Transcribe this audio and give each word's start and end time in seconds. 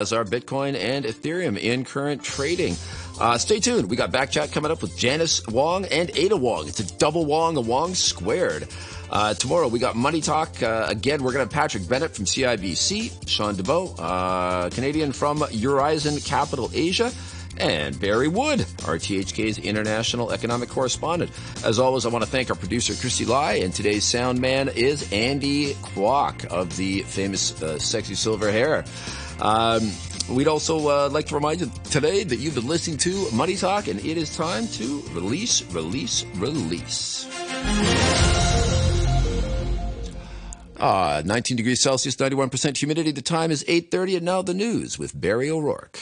as 0.00 0.12
our 0.12 0.24
Bitcoin 0.24 0.74
and 0.74 1.04
Ethereum 1.04 1.58
in 1.58 1.84
current 1.84 2.24
trading. 2.24 2.74
Uh, 3.20 3.36
stay 3.36 3.60
tuned. 3.60 3.90
We 3.90 3.96
got 3.96 4.10
back 4.10 4.30
chat 4.30 4.50
coming 4.50 4.70
up 4.70 4.80
with 4.80 4.96
Janice 4.96 5.46
Wong 5.46 5.84
and 5.84 6.10
Ada 6.14 6.36
Wong. 6.36 6.66
It's 6.68 6.80
a 6.80 6.96
double 6.96 7.26
Wong, 7.26 7.56
a 7.58 7.60
Wong 7.60 7.94
squared. 7.94 8.66
Uh, 9.10 9.34
tomorrow 9.34 9.68
we 9.68 9.78
got 9.78 9.96
Money 9.96 10.22
Talk. 10.22 10.62
Uh, 10.62 10.86
again, 10.88 11.22
we're 11.22 11.32
going 11.32 11.46
to 11.46 11.54
have 11.54 11.62
Patrick 11.62 11.86
Bennett 11.86 12.14
from 12.14 12.24
CIBC, 12.24 13.28
Sean 13.28 13.54
DeBow, 13.54 13.94
uh, 13.98 14.70
Canadian 14.70 15.12
from 15.12 15.40
Eurizon 15.50 16.24
Capital 16.24 16.70
Asia, 16.72 17.12
and 17.58 17.98
Barry 18.00 18.28
Wood, 18.28 18.60
RTHK's 18.60 19.58
international 19.58 20.30
economic 20.30 20.70
correspondent. 20.70 21.30
As 21.62 21.78
always, 21.78 22.06
I 22.06 22.08
want 22.08 22.24
to 22.24 22.30
thank 22.30 22.48
our 22.48 22.56
producer, 22.56 22.94
Christy 22.94 23.26
Lai, 23.26 23.54
and 23.54 23.74
today's 23.74 24.04
sound 24.04 24.40
man 24.40 24.70
is 24.70 25.12
Andy 25.12 25.74
Kwok 25.74 26.46
of 26.46 26.74
the 26.76 27.02
famous 27.02 27.60
uh, 27.62 27.78
Sexy 27.78 28.14
Silver 28.14 28.50
Hair. 28.50 28.84
Um, 29.42 29.90
we'd 30.28 30.48
also 30.48 30.88
uh, 30.88 31.08
like 31.10 31.26
to 31.26 31.34
remind 31.34 31.60
you 31.60 31.70
today 31.90 32.24
that 32.24 32.36
you've 32.36 32.54
been 32.54 32.68
listening 32.68 32.98
to 32.98 33.30
Money 33.32 33.56
Talk, 33.56 33.88
and 33.88 33.98
it 34.00 34.16
is 34.16 34.36
time 34.36 34.66
to 34.68 35.02
release, 35.12 35.62
release, 35.72 36.24
release. 36.36 37.26
Ah, 40.82 41.20
19 41.24 41.56
degrees 41.58 41.82
Celsius, 41.82 42.16
91% 42.16 42.76
humidity. 42.76 43.10
The 43.12 43.20
time 43.20 43.50
is 43.50 43.64
8.30, 43.64 44.16
and 44.16 44.24
now 44.24 44.40
the 44.42 44.54
news 44.54 44.98
with 44.98 45.18
Barry 45.18 45.50
O'Rourke. 45.50 45.98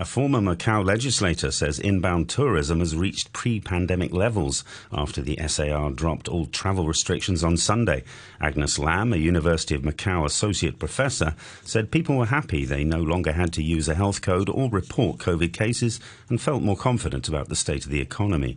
A 0.00 0.04
former 0.04 0.38
Macau 0.38 0.86
legislator 0.86 1.50
says 1.50 1.80
inbound 1.80 2.28
tourism 2.28 2.78
has 2.78 2.94
reached 2.94 3.32
pre 3.32 3.58
pandemic 3.58 4.12
levels 4.12 4.62
after 4.92 5.20
the 5.20 5.36
SAR 5.48 5.90
dropped 5.90 6.28
all 6.28 6.46
travel 6.46 6.86
restrictions 6.86 7.42
on 7.42 7.56
Sunday. 7.56 8.04
Agnes 8.40 8.78
Lam, 8.78 9.12
a 9.12 9.16
University 9.16 9.74
of 9.74 9.82
Macau 9.82 10.24
associate 10.24 10.78
professor, 10.78 11.34
said 11.64 11.90
people 11.90 12.16
were 12.16 12.26
happy 12.26 12.64
they 12.64 12.84
no 12.84 13.02
longer 13.02 13.32
had 13.32 13.52
to 13.54 13.62
use 13.64 13.88
a 13.88 13.96
health 13.96 14.22
code 14.22 14.48
or 14.48 14.70
report 14.70 15.18
COVID 15.18 15.52
cases 15.52 15.98
and 16.28 16.40
felt 16.40 16.62
more 16.62 16.76
confident 16.76 17.28
about 17.28 17.48
the 17.48 17.56
state 17.56 17.84
of 17.84 17.90
the 17.90 18.00
economy. 18.00 18.56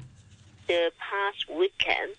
The 0.67 0.91
past 0.99 1.49
weekend, 1.49 2.13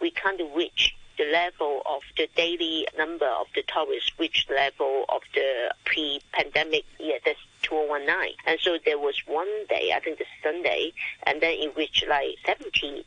we 0.00 0.12
kind 0.12 0.40
of 0.40 0.54
reached 0.54 0.94
the 1.18 1.24
level 1.24 1.82
of 1.84 2.02
the 2.16 2.28
daily 2.36 2.86
number 2.96 3.26
of 3.26 3.48
the 3.56 3.64
tourists 3.66 4.12
reached 4.20 4.48
level 4.48 5.04
of 5.08 5.22
the 5.34 5.74
pre-pandemic 5.84 6.84
year. 7.00 7.18
That's 7.24 7.40
2019. 7.68 8.34
And 8.46 8.58
so 8.60 8.78
there 8.84 8.98
was 8.98 9.14
one 9.26 9.48
day, 9.68 9.92
I 9.94 10.00
think 10.00 10.18
the 10.18 10.24
Sunday, 10.42 10.92
and 11.24 11.40
then 11.40 11.54
it 11.58 11.76
reached 11.76 12.04
like 12.08 12.36
70,000. 12.46 13.04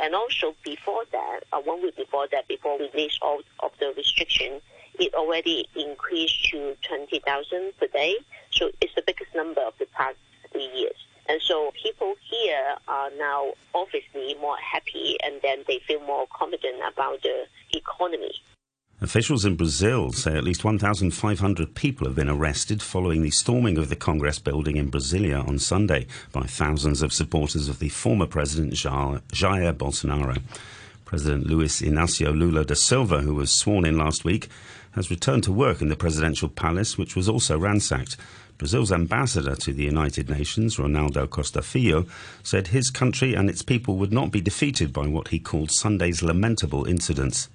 And 0.00 0.14
also 0.14 0.54
before 0.64 1.04
that, 1.12 1.40
uh, 1.52 1.60
one 1.60 1.82
week 1.82 1.96
before 1.96 2.28
that, 2.30 2.46
before 2.48 2.78
we 2.78 2.88
released 2.92 3.18
all 3.20 3.40
of 3.60 3.72
the 3.80 3.92
restriction, 3.96 4.60
it 4.98 5.14
already 5.14 5.68
increased 5.74 6.44
to 6.50 6.76
20,000 6.82 7.72
per 7.78 7.86
day. 7.88 8.16
So 8.50 8.70
it's 8.80 8.94
the 8.94 9.02
biggest 9.06 9.34
number 9.34 9.60
of 9.60 9.74
the 9.78 9.86
past 9.86 10.16
three 10.52 10.70
years. 10.74 10.96
And 11.28 11.42
so 11.42 11.72
people 11.80 12.14
here 12.30 12.76
are 12.86 13.10
now 13.18 13.52
obviously 13.74 14.34
more 14.40 14.56
happy 14.56 15.18
and 15.22 15.40
then 15.42 15.64
they 15.68 15.78
feel 15.86 16.00
more 16.00 16.26
confident 16.32 16.76
about 16.90 17.22
the 17.22 17.44
economy. 17.72 18.32
Officials 19.00 19.44
in 19.44 19.54
Brazil 19.54 20.10
say 20.10 20.36
at 20.36 20.42
least 20.42 20.64
1,500 20.64 21.74
people 21.76 22.08
have 22.08 22.16
been 22.16 22.28
arrested 22.28 22.82
following 22.82 23.22
the 23.22 23.30
storming 23.30 23.78
of 23.78 23.90
the 23.90 23.94
Congress 23.94 24.40
building 24.40 24.76
in 24.76 24.90
Brasilia 24.90 25.46
on 25.46 25.60
Sunday 25.60 26.08
by 26.32 26.42
thousands 26.42 27.00
of 27.00 27.12
supporters 27.12 27.68
of 27.68 27.78
the 27.78 27.90
former 27.90 28.26
President 28.26 28.72
Jair 28.72 29.72
Bolsonaro. 29.72 30.42
President 31.04 31.46
Luis 31.46 31.80
Inacio 31.80 32.36
Lula 32.36 32.64
da 32.64 32.74
Silva, 32.74 33.20
who 33.20 33.36
was 33.36 33.52
sworn 33.52 33.86
in 33.86 33.96
last 33.96 34.24
week, 34.24 34.48
has 34.92 35.12
returned 35.12 35.44
to 35.44 35.52
work 35.52 35.80
in 35.80 35.90
the 35.90 35.94
presidential 35.94 36.48
palace, 36.48 36.98
which 36.98 37.14
was 37.14 37.28
also 37.28 37.56
ransacked. 37.56 38.16
Brazil's 38.58 38.90
ambassador 38.90 39.54
to 39.54 39.72
the 39.72 39.84
United 39.84 40.28
Nations, 40.28 40.76
Ronaldo 40.76 41.30
Costa 41.30 41.62
Filho, 41.62 42.04
said 42.42 42.66
his 42.66 42.90
country 42.90 43.34
and 43.34 43.48
its 43.48 43.62
people 43.62 43.96
would 43.96 44.12
not 44.12 44.32
be 44.32 44.40
defeated 44.40 44.92
by 44.92 45.06
what 45.06 45.28
he 45.28 45.38
called 45.38 45.70
Sunday's 45.70 46.20
lamentable 46.20 46.84
incidents. 46.84 47.48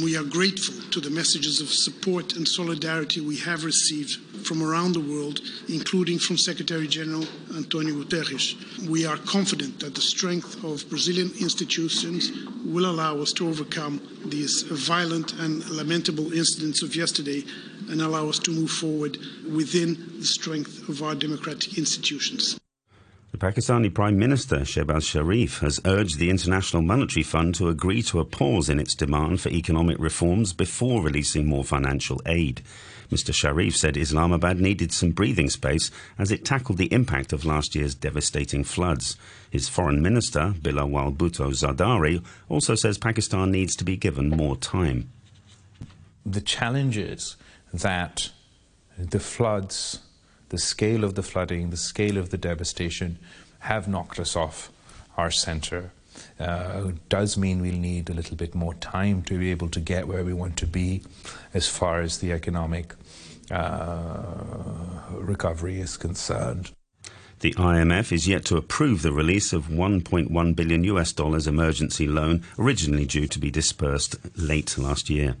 We 0.00 0.16
are 0.16 0.22
grateful 0.22 0.80
to 0.92 1.00
the 1.00 1.10
messages 1.10 1.60
of 1.60 1.70
support 1.70 2.36
and 2.36 2.46
solidarity 2.46 3.20
we 3.20 3.36
have 3.38 3.64
received 3.64 4.46
from 4.46 4.62
around 4.62 4.92
the 4.92 5.00
world, 5.00 5.40
including 5.68 6.20
from 6.20 6.38
Secretary 6.38 6.86
General 6.86 7.24
Antonio 7.56 7.94
Guterres. 7.94 8.54
We 8.88 9.06
are 9.06 9.16
confident 9.16 9.80
that 9.80 9.96
the 9.96 10.00
strength 10.00 10.62
of 10.62 10.88
Brazilian 10.88 11.32
institutions 11.40 12.30
will 12.64 12.88
allow 12.88 13.18
us 13.18 13.32
to 13.34 13.48
overcome 13.48 14.00
these 14.24 14.62
violent 14.62 15.32
and 15.32 15.68
lamentable 15.68 16.32
incidents 16.32 16.82
of 16.82 16.94
yesterday 16.94 17.42
and 17.90 18.00
allow 18.00 18.28
us 18.28 18.38
to 18.38 18.52
move 18.52 18.70
forward 18.70 19.18
within 19.52 20.20
the 20.20 20.26
strength 20.26 20.88
of 20.88 21.02
our 21.02 21.16
democratic 21.16 21.76
institutions. 21.76 22.56
The 23.30 23.36
Pakistani 23.36 23.92
Prime 23.92 24.18
Minister 24.18 24.60
Shehbaz 24.60 25.02
Sharif 25.04 25.58
has 25.58 25.80
urged 25.84 26.18
the 26.18 26.30
International 26.30 26.80
Monetary 26.80 27.22
Fund 27.22 27.54
to 27.56 27.68
agree 27.68 28.00
to 28.04 28.20
a 28.20 28.24
pause 28.24 28.70
in 28.70 28.80
its 28.80 28.94
demand 28.94 29.42
for 29.42 29.50
economic 29.50 29.98
reforms 29.98 30.54
before 30.54 31.02
releasing 31.02 31.46
more 31.46 31.62
financial 31.62 32.22
aid. 32.24 32.62
Mr. 33.12 33.34
Sharif 33.34 33.76
said 33.76 33.98
Islamabad 33.98 34.58
needed 34.58 34.92
some 34.92 35.10
breathing 35.10 35.50
space 35.50 35.90
as 36.18 36.30
it 36.30 36.46
tackled 36.46 36.78
the 36.78 36.90
impact 36.90 37.34
of 37.34 37.44
last 37.44 37.74
year's 37.74 37.94
devastating 37.94 38.64
floods. 38.64 39.18
His 39.50 39.68
foreign 39.68 40.00
minister, 40.00 40.54
Bilawal 40.58 41.14
Bhutto 41.14 41.50
Zardari, 41.50 42.24
also 42.48 42.74
says 42.74 42.96
Pakistan 42.96 43.50
needs 43.50 43.76
to 43.76 43.84
be 43.84 43.98
given 43.98 44.30
more 44.30 44.56
time. 44.56 45.10
The 46.24 46.40
challenges 46.40 47.36
that 47.74 48.30
the 48.98 49.20
floods 49.20 50.00
the 50.48 50.58
scale 50.58 51.04
of 51.04 51.14
the 51.14 51.22
flooding, 51.22 51.70
the 51.70 51.76
scale 51.76 52.16
of 52.16 52.30
the 52.30 52.38
devastation 52.38 53.18
have 53.60 53.88
knocked 53.88 54.18
us 54.18 54.36
off 54.36 54.70
our 55.16 55.30
center. 55.30 55.92
Uh, 56.38 56.92
does 57.08 57.36
mean 57.36 57.60
we'll 57.60 57.74
need 57.74 58.10
a 58.10 58.14
little 58.14 58.36
bit 58.36 58.54
more 58.54 58.74
time 58.74 59.22
to 59.22 59.38
be 59.38 59.50
able 59.50 59.68
to 59.68 59.80
get 59.80 60.08
where 60.08 60.24
we 60.24 60.32
want 60.32 60.56
to 60.56 60.66
be 60.66 61.02
as 61.54 61.68
far 61.68 62.00
as 62.00 62.18
the 62.18 62.32
economic 62.32 62.94
uh, 63.50 65.02
recovery 65.10 65.80
is 65.80 65.96
concerned. 65.96 66.70
The 67.40 67.54
IMF 67.54 68.10
is 68.10 68.26
yet 68.26 68.44
to 68.46 68.56
approve 68.56 69.02
the 69.02 69.12
release 69.12 69.52
of 69.52 69.66
1.1 69.66 70.56
billion 70.56 70.84
US 70.84 71.12
dollars 71.12 71.46
emergency 71.46 72.06
loan 72.08 72.42
originally 72.58 73.06
due 73.06 73.28
to 73.28 73.38
be 73.38 73.50
dispersed 73.50 74.16
late 74.36 74.76
last 74.76 75.08
year. 75.08 75.36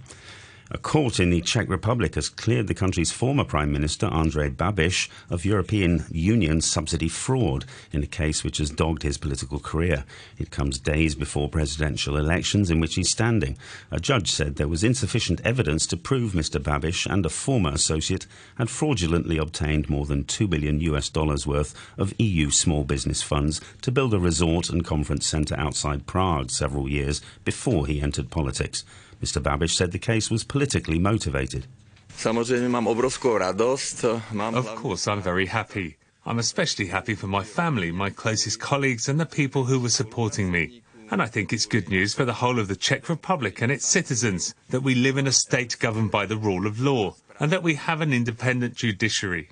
A 0.70 0.76
court 0.76 1.18
in 1.18 1.30
the 1.30 1.40
Czech 1.40 1.66
Republic 1.70 2.14
has 2.16 2.28
cleared 2.28 2.66
the 2.66 2.74
country's 2.74 3.10
former 3.10 3.42
Prime 3.42 3.72
Minister, 3.72 4.06
Andrej 4.06 4.54
Babiš, 4.54 5.08
of 5.30 5.46
European 5.46 6.04
Union 6.10 6.60
subsidy 6.60 7.08
fraud 7.08 7.64
in 7.90 8.02
a 8.02 8.06
case 8.06 8.44
which 8.44 8.58
has 8.58 8.68
dogged 8.68 9.02
his 9.02 9.16
political 9.16 9.60
career. 9.60 10.04
It 10.36 10.50
comes 10.50 10.78
days 10.78 11.14
before 11.14 11.48
presidential 11.48 12.18
elections 12.18 12.70
in 12.70 12.80
which 12.80 12.96
he's 12.96 13.10
standing. 13.10 13.56
A 13.90 13.98
judge 13.98 14.30
said 14.30 14.56
there 14.56 14.68
was 14.68 14.84
insufficient 14.84 15.40
evidence 15.42 15.86
to 15.86 15.96
prove 15.96 16.32
Mr. 16.32 16.62
Babiš 16.62 17.10
and 17.10 17.24
a 17.24 17.30
former 17.30 17.70
associate 17.70 18.26
had 18.58 18.68
fraudulently 18.68 19.38
obtained 19.38 19.88
more 19.88 20.04
than 20.04 20.24
2 20.24 20.46
billion 20.48 20.80
US 20.80 21.08
dollars 21.08 21.46
worth 21.46 21.74
of 21.96 22.12
EU 22.18 22.50
small 22.50 22.84
business 22.84 23.22
funds 23.22 23.62
to 23.80 23.90
build 23.90 24.12
a 24.12 24.18
resort 24.18 24.68
and 24.68 24.84
conference 24.84 25.26
centre 25.26 25.58
outside 25.58 26.06
Prague 26.06 26.50
several 26.50 26.90
years 26.90 27.22
before 27.42 27.86
he 27.86 28.02
entered 28.02 28.28
politics. 28.28 28.84
Mr. 29.22 29.42
Babiš 29.42 29.70
said 29.70 29.92
the 29.92 29.98
case 29.98 30.30
was 30.30 30.44
politically 30.44 30.98
motivated. 30.98 31.66
Of 34.56 34.74
course, 34.76 35.06
I'm 35.06 35.22
very 35.22 35.46
happy. 35.46 35.96
I'm 36.26 36.38
especially 36.38 36.86
happy 36.86 37.14
for 37.14 37.26
my 37.26 37.42
family, 37.42 37.90
my 37.90 38.10
closest 38.10 38.60
colleagues, 38.60 39.08
and 39.08 39.18
the 39.18 39.26
people 39.26 39.64
who 39.64 39.80
were 39.80 39.88
supporting 39.88 40.50
me. 40.50 40.82
And 41.10 41.22
I 41.22 41.26
think 41.26 41.52
it's 41.52 41.64
good 41.64 41.88
news 41.88 42.12
for 42.12 42.24
the 42.24 42.34
whole 42.34 42.58
of 42.58 42.68
the 42.68 42.76
Czech 42.76 43.08
Republic 43.08 43.62
and 43.62 43.72
its 43.72 43.86
citizens 43.86 44.54
that 44.68 44.82
we 44.82 44.94
live 44.94 45.16
in 45.16 45.26
a 45.26 45.32
state 45.32 45.78
governed 45.78 46.10
by 46.10 46.26
the 46.26 46.36
rule 46.36 46.66
of 46.66 46.80
law 46.80 47.14
and 47.40 47.50
that 47.50 47.62
we 47.62 47.74
have 47.76 48.00
an 48.00 48.12
independent 48.12 48.74
judiciary. 48.74 49.48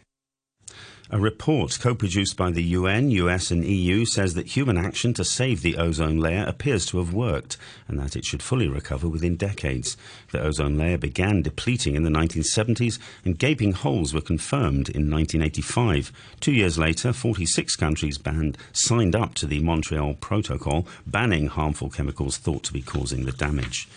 A 1.08 1.20
report 1.20 1.78
co-produced 1.80 2.36
by 2.36 2.50
the 2.50 2.64
UN, 2.64 3.12
US 3.12 3.52
and 3.52 3.64
EU 3.64 4.04
says 4.04 4.34
that 4.34 4.56
human 4.56 4.76
action 4.76 5.14
to 5.14 5.24
save 5.24 5.62
the 5.62 5.76
ozone 5.76 6.18
layer 6.18 6.42
appears 6.42 6.84
to 6.86 6.98
have 6.98 7.14
worked 7.14 7.56
and 7.86 7.96
that 8.00 8.16
it 8.16 8.24
should 8.24 8.42
fully 8.42 8.66
recover 8.66 9.08
within 9.08 9.36
decades. 9.36 9.96
The 10.32 10.40
ozone 10.40 10.76
layer 10.76 10.98
began 10.98 11.42
depleting 11.42 11.94
in 11.94 12.02
the 12.02 12.10
1970s 12.10 12.98
and 13.24 13.38
gaping 13.38 13.70
holes 13.70 14.12
were 14.12 14.20
confirmed 14.20 14.88
in 14.88 15.08
1985. 15.08 16.10
Two 16.40 16.52
years 16.52 16.76
later, 16.76 17.12
46 17.12 17.76
countries 17.76 18.18
banned, 18.18 18.58
signed 18.72 19.14
up 19.14 19.34
to 19.34 19.46
the 19.46 19.60
Montreal 19.60 20.14
Protocol 20.14 20.88
banning 21.06 21.46
harmful 21.46 21.88
chemicals 21.88 22.36
thought 22.36 22.64
to 22.64 22.72
be 22.72 22.82
causing 22.82 23.26
the 23.26 23.32
damage. 23.32 23.88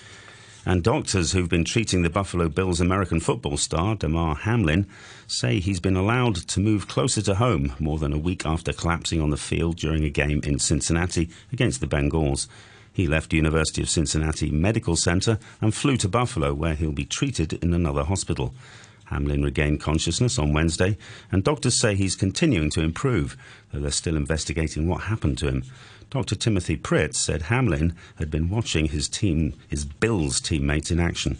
And 0.69 0.83
doctors 0.83 1.31
who've 1.31 1.49
been 1.49 1.65
treating 1.65 2.03
the 2.03 2.11
Buffalo 2.11 2.47
Bills 2.47 2.79
American 2.79 3.19
football 3.19 3.57
star, 3.57 3.95
Damar 3.95 4.35
Hamlin, 4.35 4.85
say 5.25 5.59
he's 5.59 5.79
been 5.79 5.95
allowed 5.95 6.35
to 6.35 6.59
move 6.59 6.87
closer 6.87 7.23
to 7.23 7.33
home 7.33 7.73
more 7.79 7.97
than 7.97 8.13
a 8.13 8.19
week 8.19 8.45
after 8.45 8.71
collapsing 8.71 9.19
on 9.19 9.31
the 9.31 9.35
field 9.35 9.77
during 9.77 10.03
a 10.03 10.11
game 10.11 10.41
in 10.43 10.59
Cincinnati 10.59 11.27
against 11.51 11.81
the 11.81 11.87
Bengals. 11.87 12.47
He 12.93 13.07
left 13.07 13.33
University 13.33 13.81
of 13.81 13.89
Cincinnati 13.89 14.51
Medical 14.51 14.95
Center 14.95 15.39
and 15.59 15.73
flew 15.73 15.97
to 15.97 16.07
Buffalo, 16.07 16.53
where 16.53 16.75
he'll 16.75 16.91
be 16.91 17.03
treated 17.03 17.53
in 17.53 17.73
another 17.73 18.03
hospital. 18.03 18.53
Hamlin 19.05 19.41
regained 19.41 19.81
consciousness 19.81 20.37
on 20.37 20.53
Wednesday, 20.53 20.99
and 21.31 21.43
doctors 21.43 21.79
say 21.79 21.95
he's 21.95 22.15
continuing 22.15 22.69
to 22.69 22.81
improve, 22.81 23.35
though 23.71 23.79
they're 23.79 23.89
still 23.89 24.15
investigating 24.15 24.87
what 24.87 25.01
happened 25.01 25.39
to 25.39 25.47
him. 25.47 25.63
Dr. 26.09 26.35
Timothy 26.35 26.75
Pritts 26.75 27.15
said 27.15 27.43
Hamlin 27.43 27.95
had 28.15 28.31
been 28.31 28.49
watching 28.49 28.87
his 28.87 29.07
team, 29.07 29.53
his 29.67 29.85
Bills 29.85 30.41
teammates 30.41 30.89
in 30.91 30.99
action. 30.99 31.37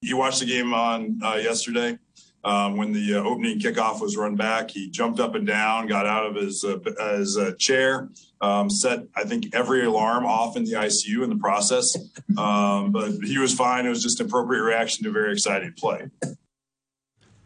You 0.00 0.16
watched 0.16 0.40
the 0.40 0.46
game 0.46 0.72
on 0.72 1.20
uh, 1.22 1.34
yesterday. 1.34 1.98
Um, 2.44 2.76
when 2.76 2.92
the 2.92 3.16
uh, 3.16 3.24
opening 3.24 3.58
kickoff 3.58 4.00
was 4.00 4.16
run 4.16 4.36
back, 4.36 4.70
he 4.70 4.88
jumped 4.88 5.18
up 5.18 5.34
and 5.34 5.44
down, 5.44 5.88
got 5.88 6.06
out 6.06 6.26
of 6.26 6.36
his 6.36 6.62
uh, 6.62 6.78
his 7.16 7.36
uh, 7.36 7.52
chair, 7.58 8.08
um, 8.40 8.70
set 8.70 9.00
I 9.16 9.24
think 9.24 9.52
every 9.52 9.84
alarm 9.84 10.24
off 10.24 10.56
in 10.56 10.64
the 10.64 10.74
ICU 10.74 11.24
in 11.24 11.30
the 11.30 11.38
process. 11.38 11.96
Um, 12.38 12.92
but 12.92 13.14
he 13.24 13.38
was 13.38 13.52
fine. 13.52 13.84
It 13.84 13.88
was 13.88 14.00
just 14.00 14.20
an 14.20 14.26
appropriate 14.26 14.62
reaction 14.62 15.02
to 15.04 15.10
a 15.10 15.12
very 15.12 15.32
exciting 15.32 15.72
play. 15.76 16.08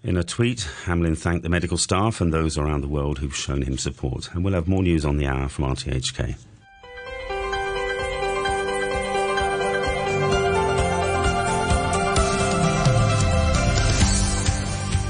In 0.02 0.16
a 0.16 0.24
tweet, 0.24 0.62
Hamlin 0.84 1.14
thanked 1.14 1.42
the 1.42 1.50
medical 1.50 1.76
staff 1.76 2.22
and 2.22 2.32
those 2.32 2.56
around 2.56 2.80
the 2.80 2.88
world 2.88 3.18
who've 3.18 3.36
shown 3.36 3.60
him 3.62 3.76
support. 3.76 4.30
And 4.32 4.42
we'll 4.42 4.54
have 4.54 4.66
more 4.66 4.82
news 4.82 5.04
on 5.04 5.18
the 5.18 5.26
hour 5.26 5.48
from 5.48 5.66
RTHK. 5.66 6.36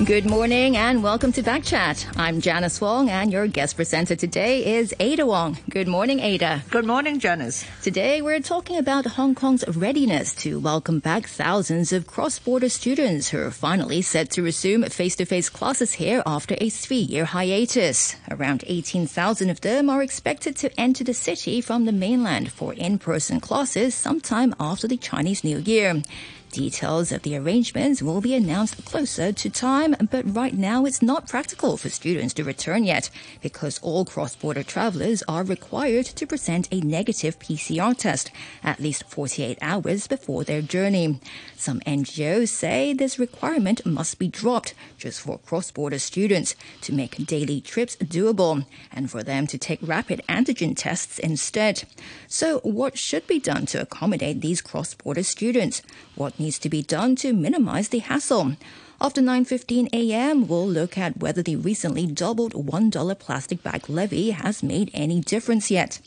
Good 0.05 0.25
morning 0.25 0.79
and 0.79 1.03
welcome 1.03 1.31
to 1.33 1.43
Backchat. 1.43 2.17
I'm 2.17 2.41
Janice 2.41 2.81
Wong 2.81 3.11
and 3.11 3.31
your 3.31 3.47
guest 3.47 3.77
presenter 3.77 4.17
today 4.17 4.79
is 4.79 4.95
Ada 4.99 5.27
Wong. 5.27 5.59
Good 5.69 5.89
morning, 5.89 6.21
Ada. 6.21 6.65
Good 6.71 6.87
morning, 6.87 7.21
Janice. 7.21 7.67
Today 7.83 8.23
we're 8.23 8.41
talking 8.41 8.79
about 8.79 9.05
Hong 9.05 9.35
Kong's 9.35 9.63
readiness 9.69 10.35
to 10.37 10.59
welcome 10.59 11.01
back 11.01 11.27
thousands 11.27 11.93
of 11.93 12.07
cross-border 12.07 12.71
students 12.71 13.29
who 13.29 13.41
are 13.41 13.51
finally 13.51 14.01
set 14.01 14.31
to 14.31 14.43
resume 14.43 14.85
face-to-face 14.85 15.51
classes 15.51 15.93
here 15.93 16.23
after 16.25 16.57
a 16.63 16.71
three-year 16.71 17.27
hiatus. 17.27 18.17
Around 18.31 18.65
18,000 18.67 19.51
of 19.51 19.61
them 19.61 19.91
are 19.91 20.03
expected 20.03 20.57
to 20.57 20.81
enter 20.81 21.05
the 21.05 21.13
city 21.15 21.61
from 21.61 21.85
the 21.85 21.93
mainland 21.93 22.51
for 22.51 22.73
in-person 22.73 23.41
classes 23.41 23.95
sometime 23.95 24.55
after 24.59 24.89
the 24.89 24.97
Chinese 24.97 25.45
New 25.45 25.59
Year. 25.59 26.03
Details 26.53 27.13
of 27.13 27.23
the 27.23 27.37
arrangements 27.37 28.03
will 28.03 28.21
be 28.21 28.35
announced 28.35 28.85
closer 28.85 29.31
to 29.31 29.49
time, 29.49 29.95
but 30.11 30.35
right 30.35 30.55
now 30.55 30.85
it's 30.85 31.01
not 31.01 31.29
practical 31.29 31.77
for 31.77 31.89
students 31.89 32.35
to 32.35 32.43
return 32.43 32.83
yet 32.83 33.09
because 33.41 33.79
all 33.83 34.05
cross-border 34.05 34.65
travelers 34.65 35.23
are 35.29 35.45
required 35.45 36.07
to 36.07 36.27
present 36.27 36.67
a 36.73 36.81
negative 36.81 37.39
PCR 37.39 37.97
test 37.97 38.33
at 38.65 38.81
least 38.81 39.09
48 39.09 39.59
hours 39.63 40.09
before 40.09 40.43
their 40.43 40.61
journey. 40.61 41.21
Some 41.57 41.79
NGOs 41.81 42.49
say 42.49 42.95
this 42.95 43.19
requirement 43.19 43.87
must 43.87 44.19
be 44.19 44.27
dropped 44.27 44.75
just 44.99 45.21
for 45.21 45.39
cross-border 45.39 46.01
students 46.01 46.57
to 46.81 46.93
make 46.93 47.27
daily 47.27 47.61
trips 47.61 47.95
doable 47.97 48.67
and 48.91 49.09
for 49.09 49.23
them 49.23 49.47
to 49.47 49.59
take 49.59 49.79
rapid 49.83 50.21
antigen 50.29 50.77
tests 50.77 51.21
instead. 51.21 51.85
So 52.27 52.59
what 52.61 52.99
should 52.99 53.29
be 53.29 53.39
done 53.39 53.67
to 53.67 53.81
accommodate 53.81 54.41
these 54.41 54.61
cross-border 54.61 55.23
students? 55.23 55.83
What 56.21 56.39
needs 56.39 56.59
to 56.59 56.69
be 56.69 56.83
done 56.83 57.17
to 57.17 57.33
minimize 57.33 57.89
the 57.89 58.01
hassle? 58.01 58.53
After 59.01 59.23
9:15 59.23 59.89
a.m., 59.95 60.47
we'll 60.47 60.69
look 60.69 60.99
at 60.99 61.17
whether 61.17 61.43
the 61.43 61.57
recently 61.57 62.07
doubled 62.07 62.53
$1 62.53 63.19
plastic 63.19 63.63
bag 63.63 63.89
levy 63.89 64.33
has 64.33 64.63
made 64.63 64.91
any 64.93 65.21
difference 65.23 65.71
yet. 65.71 65.99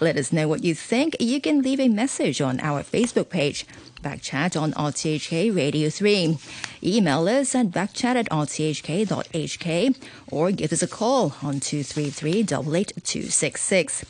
Let 0.00 0.16
us 0.16 0.32
know 0.32 0.48
what 0.48 0.64
you 0.64 0.74
think. 0.74 1.14
You 1.20 1.40
can 1.40 1.62
leave 1.62 1.78
a 1.78 1.86
message 1.86 2.40
on 2.40 2.58
our 2.58 2.82
Facebook 2.82 3.28
page. 3.30 3.64
Backchat 4.02 4.60
on 4.60 4.72
RTHK 4.72 5.54
Radio 5.54 5.88
3. 5.88 6.36
Email 6.82 7.28
us 7.28 7.54
at 7.54 7.70
backchat 7.70 8.16
at 8.16 8.28
rthk.hk 8.28 9.96
or 10.32 10.50
give 10.50 10.72
us 10.72 10.82
a 10.82 10.88
call 10.88 11.36
on 11.44 11.60
233 11.60 12.42
266. 12.42 14.04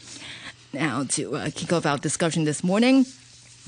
Now, 0.73 1.05
to 1.05 1.37
uh, 1.37 1.51
kick 1.55 1.71
off 1.75 1.85
our 1.85 1.99
discussion 1.99 2.45
this 2.45 2.65
morning, 2.65 3.05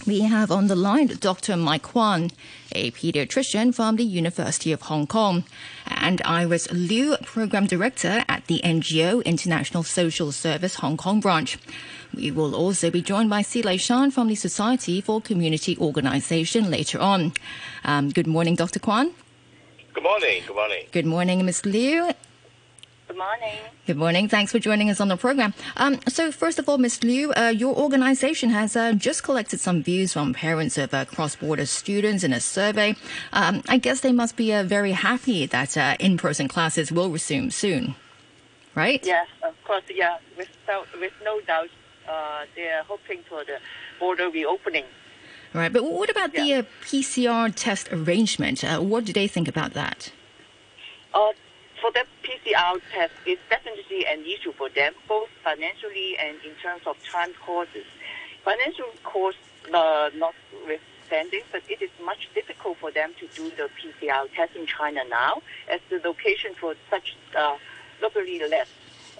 we 0.06 0.20
have 0.20 0.50
on 0.50 0.66
the 0.66 0.74
line 0.74 1.06
Dr. 1.06 1.56
Mike 1.56 1.82
Kwan, 1.82 2.30
a 2.72 2.90
pediatrician 2.92 3.74
from 3.74 3.96
the 3.96 4.04
University 4.04 4.72
of 4.72 4.82
Hong 4.82 5.06
Kong, 5.06 5.44
and 5.86 6.20
Iris 6.24 6.70
Liu, 6.72 7.16
program 7.24 7.66
director 7.66 8.24
at 8.28 8.46
the 8.46 8.60
NGO 8.64 9.24
International 9.24 9.82
Social 9.82 10.32
Service 10.32 10.76
Hong 10.76 10.96
Kong 10.96 11.20
branch. 11.20 11.58
We 12.14 12.30
will 12.30 12.54
also 12.54 12.90
be 12.90 13.02
joined 13.02 13.30
by 13.30 13.42
Sze 13.42 13.62
Lai-shan 13.62 14.10
from 14.10 14.28
the 14.28 14.34
Society 14.34 15.00
for 15.00 15.20
Community 15.20 15.76
Organization 15.78 16.70
later 16.70 16.98
on. 16.98 17.32
Um, 17.84 18.10
good 18.10 18.26
morning, 18.26 18.54
Dr. 18.54 18.80
Kwan. 18.80 19.12
Good 19.94 20.04
morning. 20.04 20.42
Good 20.46 20.56
morning. 20.56 20.86
Good 20.90 21.06
morning, 21.06 21.44
Ms. 21.44 21.64
Liu. 21.66 22.12
Good 23.12 23.18
morning. 23.18 23.58
Good 23.86 23.96
morning. 23.98 24.26
Thanks 24.26 24.52
for 24.52 24.58
joining 24.58 24.88
us 24.88 24.98
on 24.98 25.08
the 25.08 25.18
program. 25.18 25.52
Um, 25.76 26.00
so, 26.08 26.32
first 26.32 26.58
of 26.58 26.66
all, 26.66 26.78
Ms. 26.78 27.04
Liu, 27.04 27.30
uh, 27.34 27.48
your 27.54 27.76
organization 27.76 28.48
has 28.48 28.74
uh, 28.74 28.94
just 28.94 29.22
collected 29.22 29.60
some 29.60 29.82
views 29.82 30.14
from 30.14 30.32
parents 30.32 30.78
of 30.78 30.94
uh, 30.94 31.04
cross-border 31.04 31.66
students 31.66 32.24
in 32.24 32.32
a 32.32 32.40
survey. 32.40 32.96
Um, 33.34 33.62
I 33.68 33.76
guess 33.76 34.00
they 34.00 34.12
must 34.12 34.34
be 34.34 34.54
uh, 34.54 34.64
very 34.64 34.92
happy 34.92 35.44
that 35.44 35.76
uh, 35.76 35.96
in-person 36.00 36.48
classes 36.48 36.90
will 36.90 37.10
resume 37.10 37.50
soon, 37.50 37.96
right? 38.74 39.04
Yes, 39.04 39.26
of 39.42 39.62
course. 39.64 39.82
Yeah, 39.94 40.16
without, 40.38 40.86
with 40.98 41.12
no 41.22 41.42
doubt, 41.42 41.68
uh, 42.08 42.46
they 42.56 42.70
are 42.70 42.82
hoping 42.84 43.20
for 43.28 43.44
the 43.44 43.58
border 44.00 44.30
reopening. 44.30 44.84
Right, 45.52 45.70
but 45.70 45.84
what 45.84 46.08
about 46.08 46.32
Yeah. 46.32 46.62
the 46.62 46.66
PCR 46.82 47.52
test 47.54 47.92
arrangement? 47.92 48.62
what 48.62 49.04
do 49.04 49.12
they 49.12 49.28
think 49.28 49.48
about 49.48 49.74
that? 49.74 50.10
Uh, 51.12 51.28
for 51.82 51.90
the 51.90 52.06
PCR 52.22 52.80
test, 52.94 53.12
it's 53.26 53.42
definitely 53.50 54.06
an 54.06 54.24
issue 54.24 54.52
for 54.52 54.68
them, 54.68 54.94
both 55.08 55.28
financially 55.42 56.16
and 56.16 56.36
in 56.46 56.54
terms 56.62 56.82
of 56.86 56.96
time 57.02 57.32
courses. 57.44 57.84
Financial 58.44 58.86
cost 59.02 59.36
uh, 59.74 60.08
notwithstanding, 60.14 61.42
but 61.50 61.62
it 61.68 61.82
is 61.82 61.90
much 62.04 62.28
difficult 62.34 62.78
for 62.78 62.92
them 62.92 63.10
to 63.18 63.26
do 63.34 63.50
the 63.56 63.68
PCR 63.76 64.32
test 64.32 64.54
in 64.54 64.64
China 64.64 65.00
now, 65.10 65.42
as 65.68 65.80
the 65.90 66.00
location 66.04 66.54
for 66.54 66.76
such 66.88 67.16
uh, 67.36 67.56
locally 68.00 68.38
less. 68.48 68.68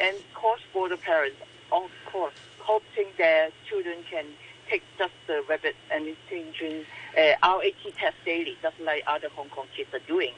And 0.00 0.16
cost 0.32 0.62
for 0.72 0.88
the 0.88 0.96
parents, 0.96 1.38
of 1.72 1.90
course, 2.06 2.34
hoping 2.60 3.08
their 3.18 3.50
children 3.68 3.98
can 4.08 4.26
take 4.70 4.84
just 4.98 5.14
the 5.26 5.42
rapid 5.48 5.74
antigen 5.92 6.84
uh, 7.18 7.34
RAT 7.42 7.94
test 7.98 8.16
daily, 8.24 8.56
just 8.62 8.78
like 8.80 9.02
other 9.08 9.28
Hong 9.34 9.48
Kong 9.48 9.66
kids 9.76 9.92
are 9.92 10.06
doing. 10.06 10.32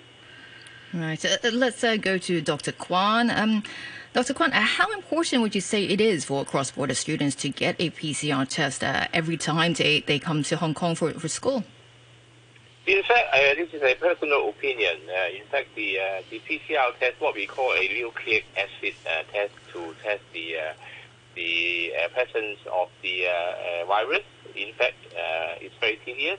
Right. 0.95 1.25
Uh, 1.25 1.37
uh, 1.43 1.51
let's 1.51 1.83
uh, 1.83 1.97
go 1.97 2.19
to 2.19 2.41
Dr. 2.41 2.71
Kwan. 2.71 3.29
Um, 3.29 3.65
Dr. 4.13 4.33
Kwan, 4.33 4.53
uh, 4.53 4.61
how 4.61 4.93
important 4.93 5.43
would 5.43 5.53
you 5.53 5.61
say 5.61 5.85
it 5.85 6.01
is 6.01 6.25
for 6.25 6.45
cross-border 6.45 6.95
students 6.95 7.35
to 7.37 7.49
get 7.49 7.75
a 7.81 7.91
PCR 7.91 8.49
test 8.49 8.85
uh, 8.85 9.09
every 9.13 9.37
time 9.37 9.73
they, 9.75 10.01
they 10.07 10.21
come 10.21 10.45
to 10.45 10.57
Hong 10.57 10.73
Kong 10.73 10.95
for, 10.95 11.11
for 11.15 11.27
school? 11.27 11.65
In 12.87 13.03
fact, 13.03 13.35
uh, 13.35 13.39
this 13.57 13.75
is 13.75 13.83
a 13.83 13.97
personal 13.97 14.49
opinion. 14.51 14.99
In 15.35 15.45
fact, 15.47 15.75
the 15.75 15.99
the 16.31 16.39
PCR 16.41 16.97
test, 17.01 17.19
what 17.19 17.35
we 17.35 17.47
call 17.47 17.73
a 17.73 17.89
nucleic 17.89 18.45
acid 18.57 18.95
test 19.33 19.55
to 19.73 19.95
test 20.05 20.23
the 20.35 20.55
the 21.35 21.93
presence 22.13 22.59
of 22.71 22.91
the 23.03 23.27
virus. 23.89 24.23
In 24.55 24.75
fact, 24.75 24.97
uh, 25.13 25.55
it's 25.63 25.75
very 25.81 25.99
tedious 26.05 26.39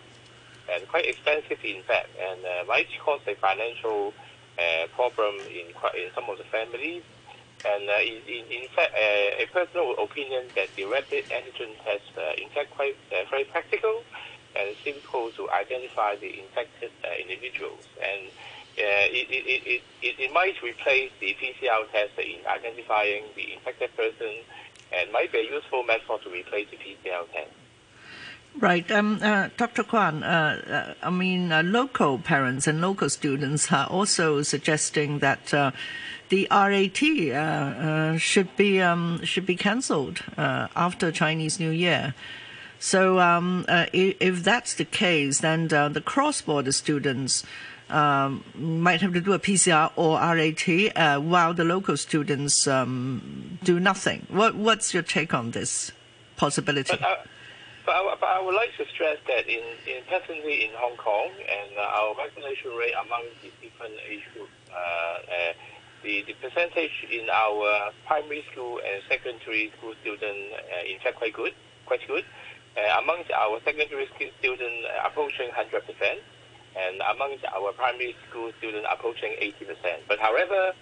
and 0.72 0.88
quite 0.88 1.08
expensive. 1.08 1.58
In 1.64 1.82
fact, 1.82 2.10
and 2.22 2.68
might 2.68 2.88
cause 3.04 3.22
a 3.26 3.34
financial 3.36 4.14
uh, 4.60 4.88
problem 4.96 5.36
in 5.50 5.68
in 5.96 6.08
some 6.14 6.30
of 6.30 6.38
the 6.38 6.46
families. 6.46 7.04
And 7.66 7.90
uh, 7.90 7.98
in, 7.98 8.22
in, 8.30 8.46
in 8.64 8.68
fact, 8.76 8.94
uh, 8.94 9.42
a 9.42 9.48
personal 9.52 9.98
opinion 9.98 10.46
that 10.56 10.70
the 10.76 10.86
rapid 10.86 11.26
antigen 11.34 11.74
test, 11.84 12.14
uh, 12.14 12.38
in 12.38 12.50
fact, 12.50 12.70
quite 12.72 12.96
uh, 13.12 13.26
very 13.32 13.44
practical 13.46 14.04
and 14.56 14.76
simple 14.84 15.32
to 15.32 15.50
identify 15.50 16.16
the 16.16 16.40
infected 16.40 16.92
uh, 17.04 17.10
individuals. 17.20 17.82
And 17.98 18.30
uh, 18.78 19.08
it, 19.10 19.28
it, 19.32 19.44
it, 19.66 19.84
it, 20.02 20.16
it 20.20 20.34
might 20.34 20.62
replace 20.62 21.12
the 21.20 21.36
PCR 21.42 21.90
test 21.92 22.12
in 22.20 22.46
identifying 22.46 23.24
the 23.36 23.54
infected 23.54 23.96
person 23.98 24.44
and 24.94 25.12
might 25.12 25.32
be 25.32 25.40
a 25.40 25.50
useful 25.50 25.84
method 25.84 26.22
to 26.24 26.30
replace 26.30 26.68
the 26.70 26.78
PCR 26.78 27.26
test. 27.34 27.65
Right. 28.60 28.90
Um, 28.90 29.20
uh, 29.22 29.50
Dr. 29.58 29.84
Kwan, 29.84 30.24
uh, 30.24 30.94
uh, 31.02 31.06
I 31.06 31.10
mean, 31.10 31.52
uh, 31.52 31.62
local 31.62 32.18
parents 32.20 32.68
and 32.68 32.80
local 32.80 33.10
students 33.10 33.72
are 33.72 33.88
also 33.88 34.44
suggesting 34.44 35.20
that 35.20 35.54
uh, 35.54 35.72
the 36.30 36.48
RAT 36.50 37.04
uh, 37.04 38.18
should 38.18 38.56
be 38.56 38.82
um, 38.82 39.22
should 39.26 39.46
be 39.46 39.58
cancelled 39.58 40.22
after 40.38 41.12
Chinese 41.12 41.60
New 41.60 41.70
Year. 41.70 42.16
So, 42.80 43.20
um, 43.20 43.66
if, 43.68 44.44
that's 44.44 44.76
the 44.76 44.86
case, 44.86 45.40
then 45.40 45.68
the 45.68 46.02
cross-border 46.06 46.72
students 46.72 47.44
um, 47.90 48.44
might 48.56 49.02
have 49.02 49.14
to 49.14 49.22
do 49.22 49.34
a 49.34 49.40
PCR 49.40 49.92
or 49.96 50.18
RAT, 50.20 51.24
while 51.24 51.54
the 51.54 51.64
local 51.64 51.98
students 51.98 52.68
um, 52.68 53.60
do 53.64 53.80
nothing. 53.80 54.28
What, 54.30 54.56
what's 54.56 54.94
your 54.94 55.04
take 55.04 55.34
on 55.34 55.52
this 55.52 55.92
possibility? 56.38 56.98
But, 57.00 57.26
but, 57.86 57.94
I, 57.94 58.02
but 58.20 58.30
I 58.30 58.42
would 58.42 58.56
like 58.56 58.74
to 58.78 58.86
stress 58.94 59.18
that 59.28 59.48
in, 59.48 59.64
in 59.86 60.02
presently 60.10 60.66
in 60.66 60.72
Hong 60.76 60.98
Kong 60.98 61.30
and 61.30 61.72
uh, 61.78 62.02
our 62.02 62.16
vaccination 62.16 62.74
rate 62.74 62.98
among 62.98 63.24
the 63.42 63.50
different 63.62 63.96
age 64.10 64.26
groups, 64.34 64.52
Uh, 64.76 64.76
uh, 64.76 65.54
the, 66.04 66.22
the 66.28 66.36
percentage 66.38 66.94
in 67.10 67.26
our 67.32 67.90
primary 68.06 68.44
school 68.52 68.78
and 68.84 69.02
secondary 69.10 69.72
school 69.78 69.94
students, 70.02 70.54
uh, 70.54 70.86
in 70.86 71.00
fact, 71.00 71.18
quite 71.18 71.34
good, 71.34 71.54
quite 71.86 72.04
good. 72.06 72.26
Uh, 72.76 73.00
amongst 73.02 73.32
our 73.32 73.58
secondary 73.64 74.06
school 74.14 74.30
students, 74.38 74.86
uh, 74.86 75.08
approaching 75.08 75.50
100%, 75.50 75.72
and 76.76 77.02
amongst 77.16 77.46
our 77.56 77.72
primary 77.74 78.14
school 78.30 78.52
students, 78.60 78.86
approaching 78.92 79.34
80%. 79.42 80.06
But 80.08 80.20
however, 80.20 80.74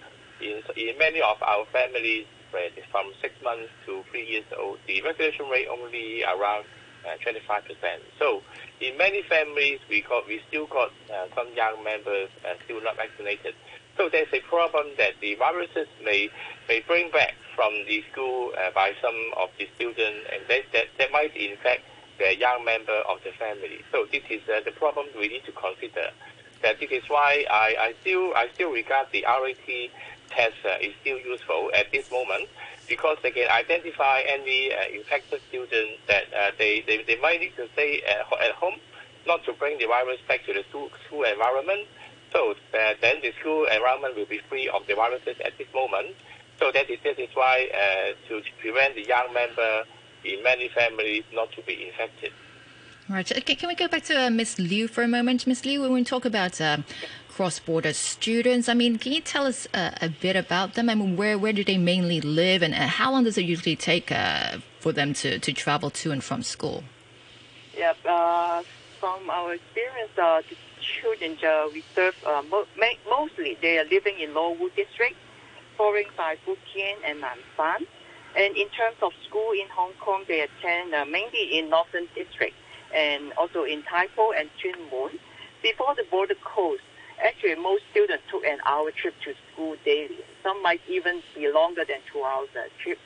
in, 0.42 0.60
in 0.76 0.98
many 0.98 1.22
of 1.22 1.40
our 1.40 1.64
families, 1.72 2.26
from 2.90 3.10
six 3.20 3.34
months 3.42 3.70
to 3.86 4.04
three 4.10 4.26
years 4.26 4.46
old, 4.58 4.78
the 4.86 5.00
vaccination 5.00 5.46
rate 5.50 5.66
only 5.66 6.22
around 6.22 6.64
uh, 7.06 7.16
25%. 7.24 7.64
So 8.18 8.42
in 8.80 8.96
many 8.96 9.22
families, 9.22 9.80
we 9.88 10.02
got 10.02 10.26
we 10.26 10.40
still 10.48 10.66
got 10.66 10.90
uh, 11.12 11.26
some 11.34 11.48
young 11.54 11.82
members 11.84 12.30
uh, 12.44 12.54
still 12.64 12.82
not 12.82 12.96
vaccinated. 12.96 13.54
So 13.96 14.08
there's 14.10 14.32
a 14.32 14.40
problem 14.40 14.88
that 14.98 15.14
the 15.20 15.34
viruses 15.36 15.88
may 16.04 16.30
may 16.68 16.80
bring 16.80 17.10
back 17.10 17.34
from 17.54 17.72
the 17.86 18.02
school 18.10 18.52
uh, 18.58 18.70
by 18.74 18.92
some 19.00 19.14
of 19.36 19.50
the 19.58 19.68
students, 19.76 20.26
and 20.32 20.42
that, 20.48 20.62
that, 20.72 20.86
that 20.98 21.12
might 21.12 21.36
infect 21.36 21.82
the 22.18 22.36
young 22.36 22.64
member 22.64 22.98
of 23.08 23.18
the 23.24 23.30
family. 23.32 23.80
So 23.92 24.06
this 24.10 24.22
is 24.30 24.42
uh, 24.48 24.60
the 24.64 24.72
problem 24.72 25.06
we 25.16 25.28
need 25.28 25.44
to 25.44 25.52
consider. 25.52 26.10
That 26.62 26.80
this 26.80 26.90
is 26.90 27.02
why 27.08 27.44
I, 27.50 27.76
I 27.78 27.94
still 28.00 28.32
I 28.34 28.48
still 28.54 28.72
regard 28.72 29.08
the 29.12 29.24
RAT 29.24 29.90
test 30.30 30.54
uh, 30.64 30.78
is 30.80 30.92
still 31.00 31.18
useful 31.18 31.70
at 31.74 31.92
this 31.92 32.10
moment 32.10 32.48
because 32.88 33.18
they 33.22 33.30
can 33.30 33.50
identify 33.50 34.20
any 34.26 34.72
uh, 34.72 34.76
infected 34.92 35.40
students 35.48 36.00
that 36.08 36.24
uh, 36.34 36.50
they, 36.58 36.82
they, 36.86 37.02
they 37.04 37.18
might 37.20 37.40
need 37.40 37.56
to 37.56 37.68
stay 37.72 38.02
at, 38.02 38.26
at 38.42 38.52
home, 38.52 38.76
not 39.26 39.44
to 39.44 39.52
bring 39.54 39.78
the 39.78 39.86
virus 39.86 40.20
back 40.28 40.44
to 40.46 40.52
the 40.52 40.64
school, 40.68 40.90
school 41.06 41.24
environment. 41.24 41.86
So 42.32 42.52
uh, 42.52 42.94
then 43.00 43.16
the 43.22 43.32
school 43.40 43.66
environment 43.66 44.16
will 44.16 44.26
be 44.26 44.40
free 44.48 44.68
of 44.68 44.86
the 44.86 44.94
viruses 44.94 45.36
at 45.44 45.56
this 45.58 45.68
moment. 45.74 46.16
So 46.58 46.70
that 46.72 46.90
is, 46.90 46.98
that 47.04 47.18
is 47.18 47.30
why 47.34 47.68
uh, 47.72 48.28
to 48.28 48.42
prevent 48.60 48.94
the 48.94 49.04
young 49.04 49.32
member 49.32 49.84
in 50.24 50.42
many 50.42 50.68
families 50.68 51.24
not 51.32 51.52
to 51.52 51.62
be 51.62 51.86
infected. 51.86 52.32
Right. 53.08 53.26
Can 53.26 53.68
we 53.68 53.74
go 53.74 53.86
back 53.86 54.04
to 54.04 54.26
uh, 54.26 54.30
Ms. 54.30 54.58
Liu 54.58 54.88
for 54.88 55.02
a 55.02 55.08
moment? 55.08 55.46
Ms. 55.46 55.66
Liu, 55.66 55.82
when 55.82 55.92
we 55.92 56.04
talk 56.04 56.24
about 56.24 56.58
uh, 56.58 56.78
cross-border 57.34 57.92
students, 57.92 58.68
I 58.68 58.74
mean, 58.74 58.96
can 58.96 59.12
you 59.12 59.20
tell 59.20 59.44
us 59.46 59.66
uh, 59.74 59.90
a 60.00 60.08
bit 60.08 60.36
about 60.36 60.74
them? 60.74 60.88
I 60.88 60.94
mean, 60.94 61.16
where, 61.16 61.36
where 61.36 61.52
do 61.52 61.64
they 61.64 61.78
mainly 61.78 62.20
live 62.20 62.62
and 62.62 62.72
uh, 62.72 62.86
how 62.86 63.10
long 63.10 63.24
does 63.24 63.36
it 63.36 63.44
usually 63.44 63.74
take 63.74 64.12
uh, 64.12 64.58
for 64.78 64.92
them 64.92 65.14
to, 65.14 65.40
to 65.40 65.52
travel 65.52 65.90
to 65.90 66.12
and 66.12 66.22
from 66.22 66.44
school? 66.44 66.84
Yeah, 67.76 67.94
uh, 68.08 68.62
from 69.00 69.28
our 69.30 69.54
experience, 69.54 70.10
the 70.14 70.44
children 70.80 71.36
we 71.72 71.82
serve, 71.94 72.14
mo- 72.24 72.66
mostly 73.10 73.58
they 73.60 73.78
are 73.78 73.84
living 73.84 74.20
in 74.20 74.32
Lo 74.32 74.56
district, 74.76 75.16
following 75.76 76.06
by 76.16 76.36
Futian 76.46 76.96
and 77.04 77.20
Nanshan. 77.20 77.86
And 78.36 78.56
in 78.56 78.68
terms 78.68 78.96
of 79.02 79.12
school 79.26 79.50
in 79.52 79.68
Hong 79.70 79.92
Kong, 80.00 80.22
they 80.28 80.40
attend 80.40 80.90
mainly 81.10 81.58
in 81.58 81.68
Northern 81.68 82.06
District 82.14 82.54
and 82.94 83.32
also 83.32 83.64
in 83.64 83.82
Tai 83.82 84.06
Po 84.14 84.32
and 84.32 84.48
Tuen 84.60 84.78
Mun. 84.90 85.18
Before 85.62 85.94
the 85.94 86.04
border 86.10 86.34
closed, 86.42 86.82
actually 87.22 87.54
most 87.56 87.82
students 87.90 88.24
took 88.30 88.44
an 88.44 88.58
hour 88.66 88.90
trip 88.90 89.14
to 89.24 89.34
school 89.52 89.76
daily. 89.84 90.18
Some 90.42 90.62
might 90.62 90.80
even 90.88 91.22
be 91.34 91.50
longer 91.50 91.84
than 91.84 91.98
two 92.12 92.22
hours 92.22 92.48
a 92.56 92.68
trip. 92.82 92.98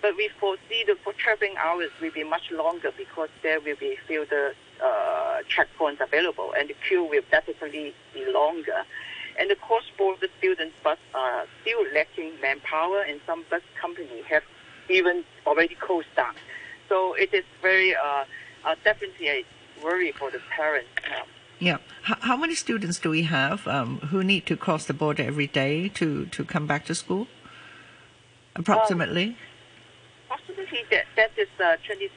But 0.00 0.16
we 0.16 0.28
foresee 0.40 0.84
the 0.86 0.96
for 1.04 1.12
traveling 1.12 1.54
hours 1.58 1.90
will 2.00 2.10
be 2.10 2.24
much 2.24 2.50
longer 2.50 2.90
because 2.96 3.28
there 3.42 3.60
will 3.60 3.76
be 3.76 3.96
fewer 4.06 4.54
uh, 4.82 5.38
checkpoints 5.48 6.00
available 6.00 6.52
and 6.58 6.68
the 6.68 6.74
queue 6.86 7.04
will 7.04 7.22
definitely 7.30 7.94
be 8.12 8.24
longer. 8.32 8.84
And 9.38 9.48
the 9.48 9.54
cross-border 9.54 10.26
students 10.38 10.74
bus 10.82 10.98
are 11.14 11.44
still 11.62 11.84
lacking 11.94 12.32
manpower 12.42 13.02
and 13.02 13.20
some 13.26 13.44
bus 13.48 13.62
companies 13.80 14.24
have 14.28 14.42
even 14.90 15.24
already 15.46 15.76
closed 15.76 16.14
down. 16.16 16.34
So 16.88 17.14
it 17.14 17.32
is 17.32 17.44
very 17.62 17.94
uh, 17.94 18.24
uh, 18.64 18.74
definitely 18.84 19.28
a 19.28 19.44
worry 19.82 20.12
for 20.12 20.30
the 20.30 20.40
parents. 20.50 20.88
Uh, 21.06 21.22
yeah. 21.62 21.78
H- 22.08 22.18
how 22.22 22.36
many 22.36 22.56
students 22.56 22.98
do 22.98 23.08
we 23.08 23.22
have 23.22 23.68
um, 23.68 23.98
who 24.10 24.24
need 24.24 24.46
to 24.46 24.56
cross 24.56 24.84
the 24.84 24.92
border 24.92 25.22
every 25.22 25.46
day 25.46 25.88
to, 25.90 26.26
to 26.26 26.44
come 26.44 26.66
back 26.66 26.84
to 26.86 26.94
school? 26.94 27.28
Approximately? 28.56 29.26
Um, 29.28 29.36
approximately, 30.26 30.80
that, 30.90 31.04
that 31.14 31.30
is 31.38 31.48
uh, 31.64 31.76
20, 31.86 32.10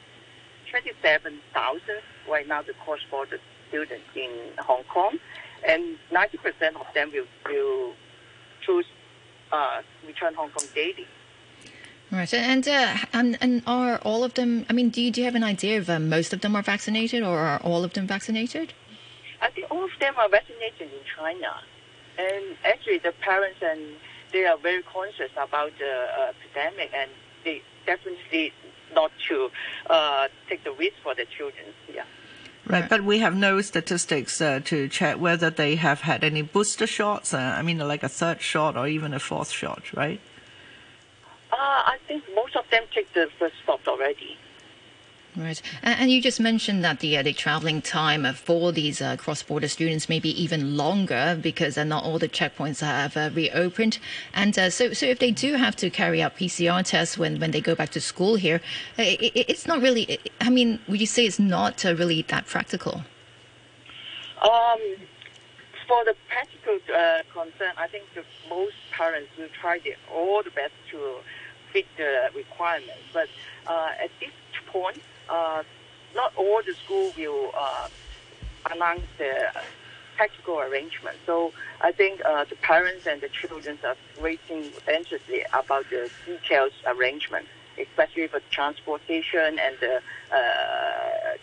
27,000 0.68 1.80
right 2.28 2.48
now, 2.48 2.60
the 2.62 2.72
cross 2.84 2.98
border 3.08 3.38
students 3.68 4.04
in 4.16 4.30
Hong 4.58 4.82
Kong. 4.92 5.16
And 5.66 5.96
90% 6.10 6.80
of 6.80 6.86
them 6.92 7.12
will, 7.12 7.26
will 7.48 7.92
choose 8.66 8.86
uh, 9.52 9.82
return 10.04 10.34
Hong 10.34 10.50
Kong 10.50 10.66
daily. 10.74 11.06
Right, 12.10 12.32
and, 12.34 12.66
uh, 12.66 12.96
and 13.12 13.36
and 13.40 13.62
are 13.66 13.98
all 13.98 14.22
of 14.22 14.34
them? 14.34 14.64
I 14.70 14.72
mean, 14.72 14.90
do 14.90 15.02
you 15.02 15.10
do 15.10 15.20
you 15.20 15.24
have 15.24 15.34
an 15.34 15.42
idea 15.42 15.78
of 15.78 15.90
uh, 15.90 15.98
most 15.98 16.32
of 16.32 16.40
them 16.40 16.54
are 16.54 16.62
vaccinated, 16.62 17.24
or 17.24 17.36
are 17.36 17.60
all 17.64 17.82
of 17.82 17.94
them 17.94 18.06
vaccinated? 18.06 18.72
I 19.40 19.50
think 19.50 19.70
all 19.70 19.84
of 19.84 19.90
them 20.00 20.14
are 20.16 20.28
vaccinated 20.28 20.92
in 20.92 21.00
China, 21.16 21.60
and 22.18 22.56
actually 22.64 22.98
the 22.98 23.12
parents 23.12 23.58
and 23.62 23.80
they 24.32 24.44
are 24.46 24.58
very 24.58 24.82
conscious 24.82 25.30
about 25.36 25.72
the 25.78 26.06
uh, 26.18 26.32
epidemic, 26.32 26.90
and 26.94 27.10
they 27.44 27.62
definitely 27.86 28.52
not 28.94 29.12
to 29.28 29.50
uh, 29.90 30.28
take 30.48 30.64
the 30.64 30.72
risk 30.72 30.94
for 31.02 31.14
the 31.14 31.26
children. 31.36 31.66
Yeah. 31.92 32.04
Right, 32.66 32.88
but 32.88 33.04
we 33.04 33.20
have 33.20 33.36
no 33.36 33.60
statistics 33.60 34.40
uh, 34.40 34.60
to 34.64 34.88
check 34.88 35.20
whether 35.20 35.50
they 35.50 35.76
have 35.76 36.00
had 36.00 36.24
any 36.24 36.42
booster 36.42 36.86
shots. 36.86 37.32
Uh, 37.32 37.54
I 37.56 37.62
mean, 37.62 37.78
like 37.78 38.02
a 38.02 38.08
third 38.08 38.40
shot 38.40 38.76
or 38.76 38.88
even 38.88 39.14
a 39.14 39.20
fourth 39.20 39.50
shot, 39.50 39.92
right? 39.94 40.20
Uh, 41.52 41.56
I 41.56 41.98
think 42.08 42.24
most 42.34 42.56
of 42.56 42.68
them 42.70 42.82
take 42.92 43.12
the 43.12 43.28
first 43.38 43.54
shot 43.64 43.86
already. 43.86 44.36
Right, 45.36 45.60
and 45.82 46.10
you 46.10 46.22
just 46.22 46.40
mentioned 46.40 46.82
that 46.84 47.00
the 47.00 47.18
uh, 47.18 47.22
the 47.22 47.34
traveling 47.34 47.82
time 47.82 48.24
for 48.32 48.72
these 48.72 49.02
uh, 49.02 49.16
cross-border 49.16 49.68
students 49.68 50.08
may 50.08 50.18
be 50.18 50.30
even 50.42 50.78
longer 50.78 51.38
because 51.38 51.76
uh, 51.76 51.84
not 51.84 52.04
all 52.04 52.18
the 52.18 52.28
checkpoints 52.28 52.80
have 52.80 53.18
uh, 53.18 53.28
reopened, 53.34 53.98
and 54.32 54.58
uh, 54.58 54.70
so 54.70 54.94
so 54.94 55.04
if 55.04 55.18
they 55.18 55.30
do 55.30 55.56
have 55.56 55.76
to 55.76 55.90
carry 55.90 56.22
out 56.22 56.36
PCR 56.38 56.82
tests 56.82 57.18
when, 57.18 57.38
when 57.38 57.50
they 57.50 57.60
go 57.60 57.74
back 57.74 57.90
to 57.90 58.00
school 58.00 58.36
here, 58.36 58.62
uh, 58.98 59.02
it, 59.02 59.32
it's 59.34 59.66
not 59.66 59.82
really. 59.82 60.18
I 60.40 60.48
mean, 60.48 60.78
would 60.88 61.00
you 61.00 61.06
say 61.06 61.26
it's 61.26 61.38
not 61.38 61.84
really 61.84 62.22
that 62.28 62.46
practical? 62.46 63.02
Um, 64.40 64.80
for 65.86 66.02
the 66.06 66.16
practical 66.28 66.78
concern, 67.34 67.72
I 67.76 67.88
think 67.88 68.04
the 68.14 68.24
most 68.48 68.76
parents 68.90 69.28
will 69.36 69.48
try 69.60 69.80
their 69.80 69.96
all 70.10 70.42
the 70.42 70.50
best 70.50 70.72
to 70.92 71.16
fit 71.74 71.84
the 71.98 72.30
requirements, 72.34 73.04
but 73.12 73.28
at 73.66 74.10
this 74.18 74.30
point 74.68 75.02
uh, 75.28 75.62
not 76.14 76.32
all 76.36 76.60
the 76.64 76.74
school 76.84 77.12
will 77.16 77.50
uh, 77.56 77.88
announce 78.70 79.02
the 79.18 79.50
practical 80.16 80.60
arrangement. 80.60 81.16
So 81.26 81.52
I 81.80 81.92
think 81.92 82.24
uh, 82.24 82.44
the 82.44 82.56
parents 82.56 83.06
and 83.06 83.20
the 83.20 83.28
children 83.28 83.78
are 83.84 83.96
waiting 84.20 84.70
anxiously 84.88 85.44
about 85.52 85.88
the 85.90 86.10
details 86.24 86.72
arrangement, 86.86 87.46
especially 87.78 88.26
for 88.26 88.40
transportation 88.50 89.58
and 89.58 89.76
the 89.80 90.00
uh, 90.34 91.36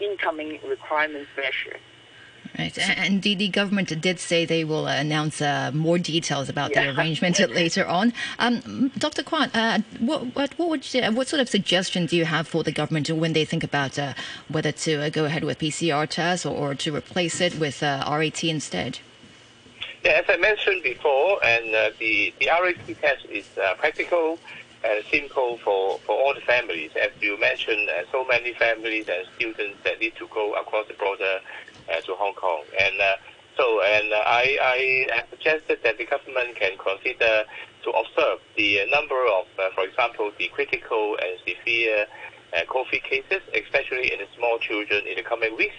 incoming 0.00 0.60
requirements 0.66 1.30
measure. 1.36 1.78
Right, 2.58 2.76
and 2.78 3.22
the, 3.22 3.34
the 3.34 3.48
government 3.48 4.00
did 4.00 4.18
say 4.18 4.44
they 4.44 4.64
will 4.64 4.86
announce 4.86 5.40
uh, 5.40 5.70
more 5.72 5.98
details 5.98 6.48
about 6.48 6.70
yeah. 6.70 6.92
the 6.92 6.98
arrangement 6.98 7.38
later 7.50 7.86
on. 7.86 8.12
Um, 8.38 8.90
Dr. 8.98 9.22
Kwan, 9.22 9.50
uh, 9.50 9.80
what, 10.00 10.34
what, 10.34 10.58
what, 10.58 10.68
would 10.68 10.94
you, 10.94 11.02
what 11.12 11.28
sort 11.28 11.40
of 11.40 11.48
suggestion 11.48 12.06
do 12.06 12.16
you 12.16 12.24
have 12.24 12.48
for 12.48 12.64
the 12.64 12.72
government 12.72 13.08
when 13.10 13.32
they 13.34 13.44
think 13.44 13.62
about 13.62 13.98
uh, 13.98 14.14
whether 14.48 14.72
to 14.72 14.96
uh, 14.96 15.08
go 15.10 15.26
ahead 15.26 15.44
with 15.44 15.58
PCR 15.58 16.08
tests 16.08 16.44
or, 16.44 16.56
or 16.56 16.74
to 16.74 16.94
replace 16.94 17.40
it 17.40 17.58
with 17.58 17.82
uh, 17.82 18.04
RAT 18.10 18.42
instead? 18.42 18.98
Yeah, 20.04 20.12
as 20.12 20.24
I 20.28 20.36
mentioned 20.38 20.82
before, 20.82 21.44
and 21.44 21.74
uh, 21.74 21.90
the, 21.98 22.34
the 22.40 22.46
RAT 22.46 22.76
test 23.00 23.26
is 23.26 23.46
practical 23.78 24.38
and 24.82 25.04
simple 25.10 25.58
for, 25.58 25.98
for 26.00 26.12
all 26.12 26.34
the 26.34 26.40
families. 26.40 26.90
As 27.00 27.10
you 27.20 27.38
mentioned, 27.38 27.88
so 28.10 28.24
many 28.24 28.54
families 28.54 29.08
and 29.08 29.26
students 29.36 29.78
that 29.84 30.00
need 30.00 30.16
to 30.16 30.26
go 30.28 30.54
across 30.54 30.88
the 30.88 30.94
border 30.94 31.22
uh, 31.22 31.40
to 31.88 32.14
Hong 32.14 32.34
Kong. 32.34 32.62
And 32.78 33.00
uh, 33.00 33.16
so, 33.56 33.82
and 33.82 34.12
uh, 34.12 34.22
I, 34.24 34.56
I 34.62 35.22
suggested 35.30 35.80
that 35.84 35.98
the 35.98 36.06
government 36.06 36.56
can 36.56 36.78
consider 36.78 37.44
to 37.84 37.90
observe 37.90 38.38
the 38.56 38.80
number 38.90 39.20
of, 39.26 39.46
for 39.74 39.84
example, 39.84 40.32
the 40.38 40.48
critical 40.48 41.16
and 41.20 41.38
severe 41.46 42.06
COVID 42.68 43.02
cases, 43.02 43.42
especially 43.54 44.12
in 44.12 44.18
the 44.18 44.26
small 44.36 44.58
children, 44.58 45.06
in 45.06 45.16
the 45.16 45.22
coming 45.22 45.56
weeks. 45.56 45.76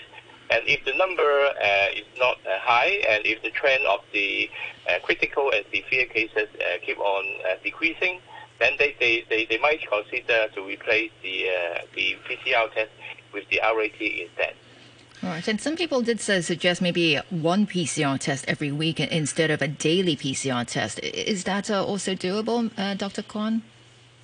And 0.52 0.68
if 0.68 0.84
the 0.84 0.94
number 0.94 1.24
uh, 1.24 1.88
is 1.96 2.06
not 2.18 2.38
uh, 2.46 2.60
high, 2.60 3.02
and 3.08 3.26
if 3.26 3.42
the 3.42 3.52
trend 3.52 3.86
of 3.86 4.02
the 4.12 4.50
uh, 4.90 5.00
critical 5.02 5.50
and 5.52 5.64
severe 5.74 6.06
cases 6.06 6.50
keep 6.86 7.00
on 7.00 7.26
decreasing, 7.64 8.20
then 8.60 8.74
they, 8.78 8.96
they, 9.00 9.24
they, 9.30 9.46
they, 9.46 9.58
might 9.58 9.80
consider 9.90 10.50
to 10.54 10.62
replace 10.68 11.10
the 11.24 11.48
the 11.96 12.18
PCR 12.28 12.72
test 12.74 12.92
with 13.34 13.48
the 13.50 13.60
RAT 13.64 14.00
instead. 14.02 14.54
Right, 15.24 15.48
and 15.48 15.62
some 15.62 15.76
people 15.76 16.02
did 16.02 16.18
uh, 16.18 16.42
suggest 16.42 16.82
maybe 16.82 17.18
one 17.30 17.68
PCR 17.68 18.20
test 18.20 18.44
every 18.48 18.72
week 18.72 19.00
instead 19.00 19.52
of 19.52 19.62
a 19.62 19.68
daily 19.68 20.16
PCR 20.16 20.66
test. 20.66 21.00
Is 21.00 21.44
that 21.44 21.70
uh, 21.70 21.86
also 21.86 22.16
doable, 22.16 22.72
uh, 22.76 22.96
Dr. 22.96 23.22
Kwan? 23.22 23.62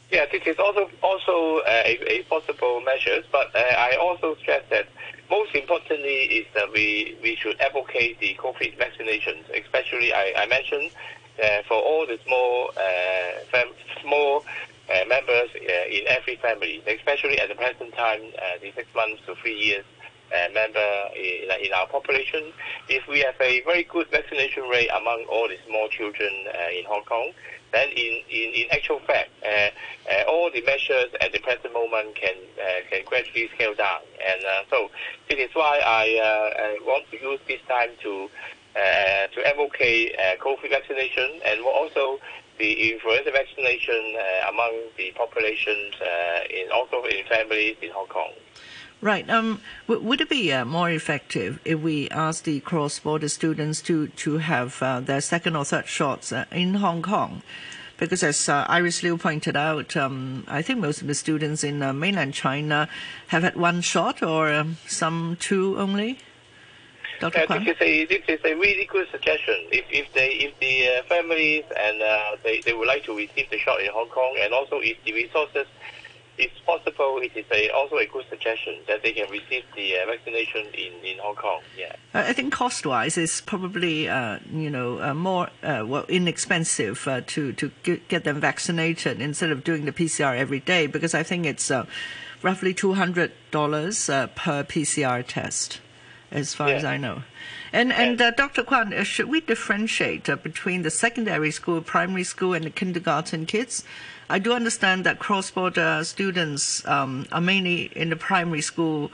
Yeah, 0.09 0.25
this 0.31 0.41
is 0.47 0.57
also 0.57 0.89
also 1.03 1.59
uh, 1.59 1.83
a, 1.85 1.99
a, 2.11 2.23
possible 2.23 2.81
measure, 2.81 3.21
but 3.31 3.55
uh, 3.55 3.59
I 3.59 3.95
also 3.97 4.35
stress 4.41 4.63
that 4.71 4.87
most 5.29 5.53
importantly 5.53 6.39
is 6.39 6.47
that 6.55 6.71
we, 6.73 7.15
we 7.21 7.35
should 7.35 7.59
advocate 7.59 8.19
the 8.19 8.33
COVID 8.39 8.77
vaccinations, 8.77 9.43
especially 9.53 10.13
I, 10.13 10.33
I 10.35 10.45
mentioned 10.47 10.89
uh, 11.43 11.61
for 11.67 11.75
all 11.75 12.07
the 12.07 12.17
small 12.25 12.71
fam- 13.51 13.75
small 14.01 14.45
members 15.07 15.49
in 15.53 16.07
every 16.07 16.37
family, 16.37 16.81
especially 16.87 17.37
at 17.39 17.49
the 17.49 17.55
present 17.55 17.93
time, 17.93 18.21
the 18.61 18.71
six 18.71 18.87
months 18.95 19.21
to 19.27 19.35
three 19.35 19.59
years 19.59 19.83
uh, 20.33 20.51
member 20.53 21.09
in, 21.15 21.49
in, 21.65 21.73
our 21.73 21.87
population. 21.87 22.51
If 22.89 23.07
we 23.07 23.19
have 23.21 23.35
a 23.39 23.61
very 23.61 23.83
good 23.83 24.07
vaccination 24.09 24.63
rate 24.63 24.89
among 24.89 25.25
all 25.29 25.47
the 25.47 25.57
small 25.65 25.87
children 25.89 26.29
uh, 26.47 26.77
in 26.77 26.85
Hong 26.85 27.03
Kong, 27.05 27.31
then 27.71 27.89
in, 27.89 28.21
in, 28.29 28.53
in 28.53 28.65
actual 28.71 28.99
fact, 28.99 29.29
uh, 29.43 29.69
uh 30.09 30.23
all 30.27 30.49
the 30.51 30.61
measures 30.61 31.11
at 31.19 31.33
the 31.33 31.39
present 31.39 31.73
moment 31.73 32.15
can 32.15 32.35
uh, 32.59 32.81
can 32.89 33.03
gradually 33.05 33.49
scale 33.55 33.75
down. 33.75 33.99
And 34.25 34.43
uh, 34.45 34.63
so 34.69 34.89
this 35.29 35.39
is 35.39 35.53
why 35.53 35.79
I, 35.85 36.19
I, 36.55 36.77
want 36.85 37.09
to 37.11 37.21
use 37.21 37.39
this 37.47 37.59
time 37.67 37.89
to 38.03 38.29
to 39.33 39.47
advocate 39.47 40.15
COVID 40.39 40.69
vaccination 40.69 41.41
and 41.45 41.61
also 41.61 42.19
the 42.59 42.93
influenza 42.93 43.31
vaccination 43.31 44.15
among 44.47 44.73
the 44.97 45.11
populations 45.15 45.95
in 46.49 46.71
also 46.71 47.03
in 47.05 47.25
families 47.25 47.75
in 47.81 47.89
Hong 47.91 48.07
Kong. 48.07 48.31
Right. 48.99 49.29
Um, 49.29 49.61
w- 49.87 50.05
would 50.07 50.21
it 50.21 50.29
be 50.29 50.51
uh, 50.51 50.65
more 50.65 50.89
effective 50.89 51.59
if 51.63 51.79
we 51.79 52.09
ask 52.09 52.43
the 52.43 52.59
cross-border 52.61 53.29
students 53.29 53.81
to 53.83 54.07
to 54.07 54.39
have 54.39 54.81
uh, 54.81 54.99
their 55.01 55.21
second 55.21 55.55
or 55.55 55.65
third 55.65 55.87
shots 55.87 56.31
uh, 56.31 56.45
in 56.51 56.75
Hong 56.75 57.03
Kong? 57.03 57.43
Because 57.97 58.23
as 58.23 58.49
uh, 58.49 58.65
Iris 58.67 59.03
Liu 59.03 59.17
pointed 59.17 59.55
out, 59.55 59.95
um, 59.97 60.45
I 60.47 60.61
think 60.61 60.79
most 60.79 61.01
of 61.01 61.07
the 61.07 61.15
students 61.15 61.63
in 61.63 61.81
uh, 61.81 61.93
mainland 61.93 62.33
China 62.33 62.89
have 63.27 63.43
had 63.43 63.55
one 63.55 63.81
shot 63.81 64.23
or 64.23 64.51
um, 64.51 64.77
some 64.87 65.37
two 65.39 65.77
only. 65.77 66.19
Dr. 67.19 67.45
Uh, 67.49 67.59
this 67.59 67.69
is 67.69 67.81
a 67.81 68.05
this 68.05 68.21
is 68.27 68.39
a 68.45 68.53
really 68.53 68.85
good 68.85 69.07
suggestion. 69.11 69.55
If 69.71 69.85
if 69.89 70.11
they 70.13 70.29
if 70.29 70.59
the 70.59 70.89
uh, 70.89 71.03
families 71.03 71.65
and 71.75 72.01
uh, 72.01 72.37
they 72.43 72.61
they 72.61 72.73
would 72.73 72.87
like 72.87 73.03
to 73.05 73.15
receive 73.15 73.49
the 73.49 73.57
shot 73.59 73.81
in 73.81 73.89
Hong 73.91 74.09
Kong, 74.09 74.37
and 74.39 74.53
also 74.53 74.79
if 74.79 74.97
the 75.03 75.13
resources 75.13 75.65
it's 76.37 76.59
possible 76.65 77.19
it 77.21 77.31
is 77.35 77.45
a, 77.51 77.69
also 77.71 77.97
a 77.97 78.05
good 78.05 78.25
suggestion 78.29 78.75
that 78.87 79.01
they 79.01 79.11
can 79.11 79.29
receive 79.29 79.63
the 79.75 79.97
uh, 79.97 80.05
vaccination 80.05 80.67
in, 80.73 80.93
in 81.03 81.17
Hong 81.19 81.35
Kong. 81.35 81.61
Yeah. 81.77 81.95
I 82.13 82.33
think 82.33 82.53
cost-wise, 82.53 83.17
it's 83.17 83.41
probably 83.41 84.07
uh, 84.07 84.39
you 84.51 84.69
know 84.69 85.01
uh, 85.01 85.13
more 85.13 85.49
uh, 85.63 85.83
well 85.85 86.05
inexpensive 86.07 87.07
uh, 87.07 87.21
to 87.27 87.53
to 87.53 87.71
get 88.07 88.23
them 88.23 88.39
vaccinated 88.39 89.21
instead 89.21 89.51
of 89.51 89.63
doing 89.63 89.85
the 89.85 89.91
PCR 89.91 90.37
every 90.37 90.59
day 90.59 90.87
because 90.87 91.13
I 91.13 91.23
think 91.23 91.45
it's 91.45 91.71
uh, 91.71 91.85
roughly 92.43 92.73
two 92.73 92.93
hundred 92.93 93.31
dollars 93.51 94.07
per 94.07 94.63
PCR 94.63 95.25
test, 95.25 95.81
as 96.31 96.53
far 96.53 96.69
yeah. 96.69 96.75
as 96.75 96.85
I 96.85 96.97
know. 96.97 97.23
And 97.73 97.91
and 97.91 98.17
Dr. 98.17 98.63
Kwan, 98.63 99.03
should 99.03 99.27
we 99.27 99.41
differentiate 99.41 100.25
between 100.43 100.83
the 100.83 100.91
secondary 100.91 101.51
school, 101.51 101.81
primary 101.81 102.23
school, 102.23 102.53
and 102.53 102.65
the 102.65 102.69
kindergarten 102.69 103.45
kids? 103.45 103.83
I 104.29 104.39
do 104.39 104.51
understand 104.51 105.05
that 105.05 105.19
cross-border 105.19 106.03
students 106.03 106.85
um, 106.85 107.27
are 107.31 107.39
mainly 107.39 107.83
in 107.95 108.09
the 108.09 108.17
primary 108.17 108.61
school 108.61 109.09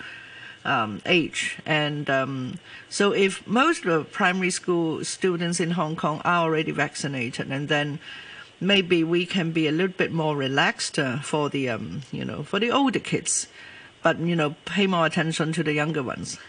um, 0.65 1.01
age, 1.05 1.59
and 1.65 2.09
um, 2.09 2.57
so 2.89 3.11
if 3.11 3.45
most 3.45 3.85
of 3.85 3.91
the 3.91 4.03
primary 4.05 4.49
school 4.49 5.03
students 5.03 5.59
in 5.59 5.71
Hong 5.71 5.95
Kong 5.95 6.21
are 6.25 6.45
already 6.45 6.71
vaccinated, 6.71 7.51
and 7.51 7.67
then 7.67 7.99
maybe 8.59 9.03
we 9.03 9.25
can 9.25 9.51
be 9.51 9.67
a 9.67 9.71
little 9.71 9.95
bit 9.95 10.11
more 10.11 10.35
relaxed 10.35 10.97
uh, 10.97 11.19
for 11.19 11.49
the 11.49 11.69
um, 11.69 12.01
you 12.11 12.25
know 12.25 12.43
for 12.43 12.59
the 12.59 12.71
older 12.71 12.99
kids, 12.99 13.47
but 14.01 14.17
you 14.19 14.35
know 14.35 14.55
pay 14.65 14.87
more 14.87 15.05
attention 15.05 15.53
to 15.53 15.63
the 15.63 15.73
younger 15.73 16.01
ones. 16.01 16.39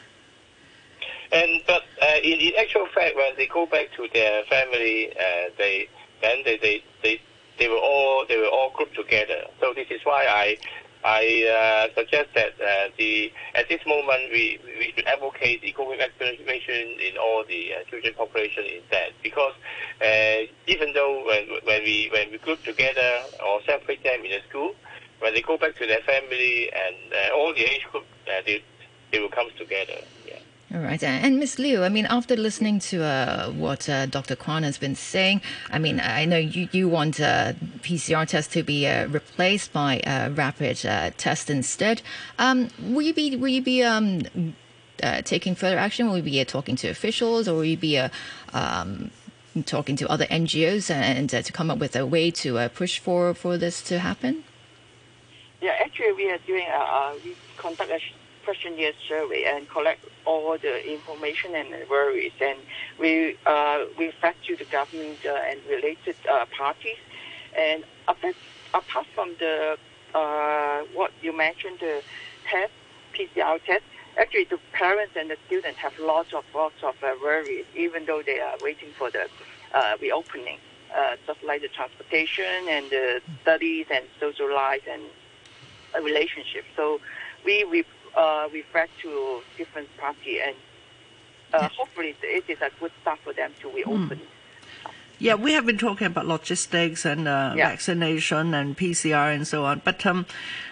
And 1.32 1.60
but 1.66 1.82
uh, 2.00 2.16
in, 2.22 2.38
in 2.38 2.52
actual 2.56 2.86
fact, 2.94 3.16
when 3.16 3.36
they 3.36 3.48
go 3.48 3.66
back 3.66 3.88
to 3.96 4.08
their 4.14 4.44
family, 4.44 5.10
uh, 5.10 5.50
they 5.58 5.88
then 6.22 6.42
they, 6.44 6.56
they, 6.56 6.84
they 7.02 7.20
they 7.58 7.68
were 7.68 7.76
all 7.76 8.24
they 8.26 8.36
were 8.36 8.48
all 8.48 8.70
grouped 8.70 8.94
together. 8.94 9.44
So 9.60 9.72
this 9.74 9.86
is 9.90 10.00
why 10.04 10.26
I 10.26 10.56
I 11.04 11.88
uh, 11.92 11.94
suggest 11.94 12.30
that 12.34 12.54
uh, 12.60 12.88
the 12.96 13.30
at 13.54 13.68
this 13.68 13.80
moment 13.86 14.32
we 14.32 14.58
we 14.78 14.92
should 14.94 15.06
advocate 15.06 15.60
the 15.60 15.72
COVID 15.72 15.98
vaccination 15.98 16.96
in 16.98 17.18
all 17.18 17.44
the 17.46 17.74
uh, 17.74 17.84
children 17.90 18.14
population 18.14 18.64
instead 18.64 19.12
because 19.22 19.52
uh, 20.00 20.48
even 20.66 20.94
though 20.94 21.24
when 21.26 21.46
when 21.64 21.82
we 21.84 22.08
when 22.10 22.30
we 22.30 22.38
group 22.38 22.62
together 22.64 23.20
or 23.44 23.60
separate 23.66 24.02
them 24.02 24.24
in 24.24 24.30
the 24.30 24.40
school, 24.48 24.74
when 25.20 25.34
they 25.34 25.42
go 25.42 25.58
back 25.58 25.76
to 25.76 25.86
their 25.86 26.00
family 26.00 26.72
and 26.72 27.12
uh, 27.12 27.36
all 27.36 27.52
the 27.52 27.64
age 27.64 27.84
group 27.92 28.06
uh, 28.28 28.40
they 28.46 28.64
they 29.12 29.20
will 29.20 29.28
come 29.28 29.50
together. 29.58 30.00
Yeah. 30.26 30.38
All 30.74 30.80
right. 30.80 31.00
And 31.04 31.38
Ms. 31.38 31.60
Liu, 31.60 31.84
I 31.84 31.88
mean, 31.88 32.04
after 32.06 32.34
listening 32.34 32.80
to 32.80 33.04
uh, 33.04 33.50
what 33.52 33.88
uh, 33.88 34.06
Dr. 34.06 34.34
Kwan 34.34 34.64
has 34.64 34.76
been 34.76 34.96
saying, 34.96 35.40
I 35.70 35.78
mean, 35.78 36.00
I 36.00 36.24
know 36.24 36.36
you, 36.36 36.68
you 36.72 36.88
want 36.88 37.20
uh, 37.20 37.52
PCR 37.82 38.26
tests 38.26 38.52
to 38.54 38.64
be 38.64 38.84
uh, 38.88 39.06
replaced 39.06 39.72
by 39.72 40.00
uh, 40.00 40.30
rapid 40.30 40.84
uh, 40.84 41.12
tests 41.16 41.48
instead. 41.48 42.02
Um, 42.40 42.70
will 42.80 43.02
you 43.02 43.14
be, 43.14 43.36
will 43.36 43.50
you 43.50 43.62
be 43.62 43.84
um, 43.84 44.22
taking 45.22 45.54
further 45.54 45.78
action? 45.78 46.08
Will 46.08 46.16
you 46.16 46.24
be 46.24 46.44
talking 46.44 46.74
to 46.74 46.88
officials 46.88 47.46
or 47.46 47.54
will 47.54 47.64
you 47.64 47.76
be 47.76 47.96
um, 48.52 49.12
talking 49.66 49.94
to 49.94 50.10
other 50.10 50.26
NGOs 50.26 50.90
and 50.90 51.30
to 51.30 51.52
come 51.52 51.70
up 51.70 51.78
with 51.78 51.94
a 51.94 52.04
way 52.04 52.32
to 52.32 52.68
push 52.70 52.98
for, 52.98 53.32
for 53.32 53.56
this 53.56 53.80
to 53.82 54.00
happen? 54.00 54.42
Yeah, 55.62 55.76
actually, 55.78 56.14
we 56.14 56.28
are 56.32 56.38
doing, 56.38 56.66
we 57.24 57.36
conduct 57.58 57.92
a 57.92 58.00
questionnaire 58.44 58.92
survey 59.08 59.44
and 59.44 59.68
collect 59.68 60.04
all 60.24 60.56
the 60.58 60.92
information 60.92 61.54
and 61.54 61.68
worries, 61.88 62.32
and 62.40 62.58
we 62.98 63.36
uh, 63.46 63.84
we 63.98 64.12
fact 64.20 64.44
to 64.46 64.56
the 64.56 64.64
government 64.66 65.18
uh, 65.26 65.50
and 65.50 65.60
related 65.68 66.16
uh, 66.30 66.44
parties. 66.56 67.00
And 67.58 67.84
apart, 68.08 68.36
apart 68.72 69.06
from 69.14 69.34
the 69.38 69.76
uh, 70.14 70.82
what 70.94 71.12
you 71.22 71.36
mentioned, 71.36 71.78
the 71.80 72.02
test, 72.50 72.72
PCR 73.14 73.62
test, 73.64 73.84
actually 74.18 74.44
the 74.44 74.58
parents 74.72 75.14
and 75.18 75.30
the 75.30 75.36
students 75.46 75.78
have 75.78 75.92
lots 75.98 76.32
of 76.32 76.44
lots 76.54 76.82
of 76.82 76.94
uh, 77.02 77.14
worries, 77.22 77.66
even 77.74 78.06
though 78.06 78.22
they 78.24 78.40
are 78.40 78.56
waiting 78.62 78.90
for 78.98 79.10
the 79.10 79.26
uh, 79.74 79.96
reopening, 80.00 80.58
just 81.26 81.42
like 81.42 81.62
the 81.62 81.68
transportation 81.68 82.68
and 82.68 82.90
the 82.90 83.20
studies 83.42 83.86
and 83.90 84.04
social 84.20 84.52
life 84.54 84.82
and 84.90 85.02
relationship. 86.02 86.64
So 86.76 87.00
we 87.44 87.64
we 87.64 87.84
uh, 88.16 88.48
refer 88.52 88.86
to 89.02 89.42
different 89.56 89.88
party, 89.96 90.40
and 90.40 90.56
uh, 91.52 91.68
hopefully 91.68 92.14
it 92.22 92.44
is 92.48 92.60
a 92.60 92.70
good 92.80 92.92
start 93.02 93.18
for 93.20 93.32
them 93.32 93.52
to 93.60 93.70
reopen. 93.70 94.18
Mm. 94.18 94.20
Yeah, 95.20 95.34
we 95.34 95.52
have 95.52 95.64
been 95.64 95.78
talking 95.78 96.08
about 96.08 96.26
logistics 96.26 97.04
and 97.04 97.28
uh, 97.28 97.54
yeah. 97.56 97.70
vaccination 97.70 98.52
and 98.52 98.76
PCR 98.76 99.34
and 99.34 99.46
so 99.46 99.64
on. 99.64 99.80
But 99.84 100.04
um, 100.04 100.26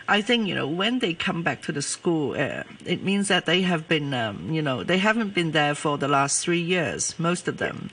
I 0.08 0.20
think 0.20 0.48
you 0.48 0.54
know 0.54 0.66
when 0.66 0.98
they 0.98 1.14
come 1.14 1.42
back 1.42 1.62
to 1.62 1.72
the 1.72 1.82
school, 1.82 2.32
uh, 2.32 2.64
it 2.84 3.02
means 3.02 3.28
that 3.28 3.46
they 3.46 3.62
have 3.62 3.88
been, 3.88 4.12
um, 4.12 4.52
you 4.52 4.60
know, 4.60 4.82
they 4.82 4.98
haven't 4.98 5.32
been 5.32 5.52
there 5.52 5.74
for 5.74 5.96
the 5.96 6.08
last 6.08 6.42
three 6.42 6.60
years, 6.60 7.18
most 7.18 7.46
of 7.46 7.58
them, 7.58 7.90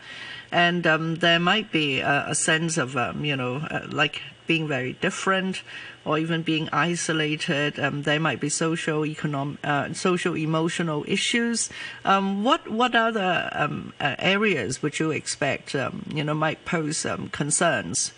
and 0.52 0.88
um, 0.88 1.16
there 1.16 1.40
might 1.40 1.72
be 1.72 2.00
a, 2.00 2.26
a 2.30 2.36
sense 2.36 2.78
of, 2.78 2.98
um, 2.98 3.24
you 3.24 3.36
know, 3.36 3.58
uh, 3.58 3.86
like 3.90 4.22
being 4.50 4.68
very 4.68 4.94
different 4.94 5.62
or 6.04 6.18
even 6.18 6.42
being 6.42 6.68
isolated. 6.74 7.80
Um, 7.80 8.02
there 8.02 8.20
might 8.20 8.40
be 8.40 8.50
social, 8.50 9.06
economic, 9.06 9.60
uh, 9.64 9.94
social 9.94 10.36
emotional 10.36 11.06
issues. 11.08 11.70
Um, 12.04 12.44
what 12.44 12.68
what 12.68 12.96
other 12.96 13.50
um, 13.54 13.94
uh, 14.02 14.16
areas 14.18 14.82
would 14.82 14.98
you 14.98 15.12
expect 15.12 15.76
um, 15.76 16.04
you 16.12 16.24
know 16.24 16.34
might 16.34 16.66
pose 16.66 17.06
um, 17.06 17.30
concerns? 17.30 18.12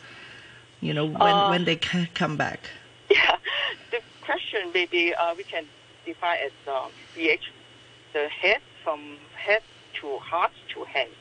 You 0.79 0.93
know 0.93 1.05
when 1.05 1.35
uh, 1.35 1.49
when 1.49 1.65
they 1.65 1.75
come 1.75 2.37
back. 2.37 2.61
Yeah, 3.11 3.35
the 3.91 3.99
question 4.23 4.71
maybe 4.73 5.13
uh, 5.13 5.35
we 5.35 5.43
can 5.43 5.65
define 6.05 6.39
as 6.47 6.53
BH, 7.13 7.47
the 8.13 8.29
head 8.29 8.61
from 8.85 9.01
head 9.35 9.63
to 9.99 10.07
heart 10.19 10.53
to 10.73 10.85
hand. 10.85 11.11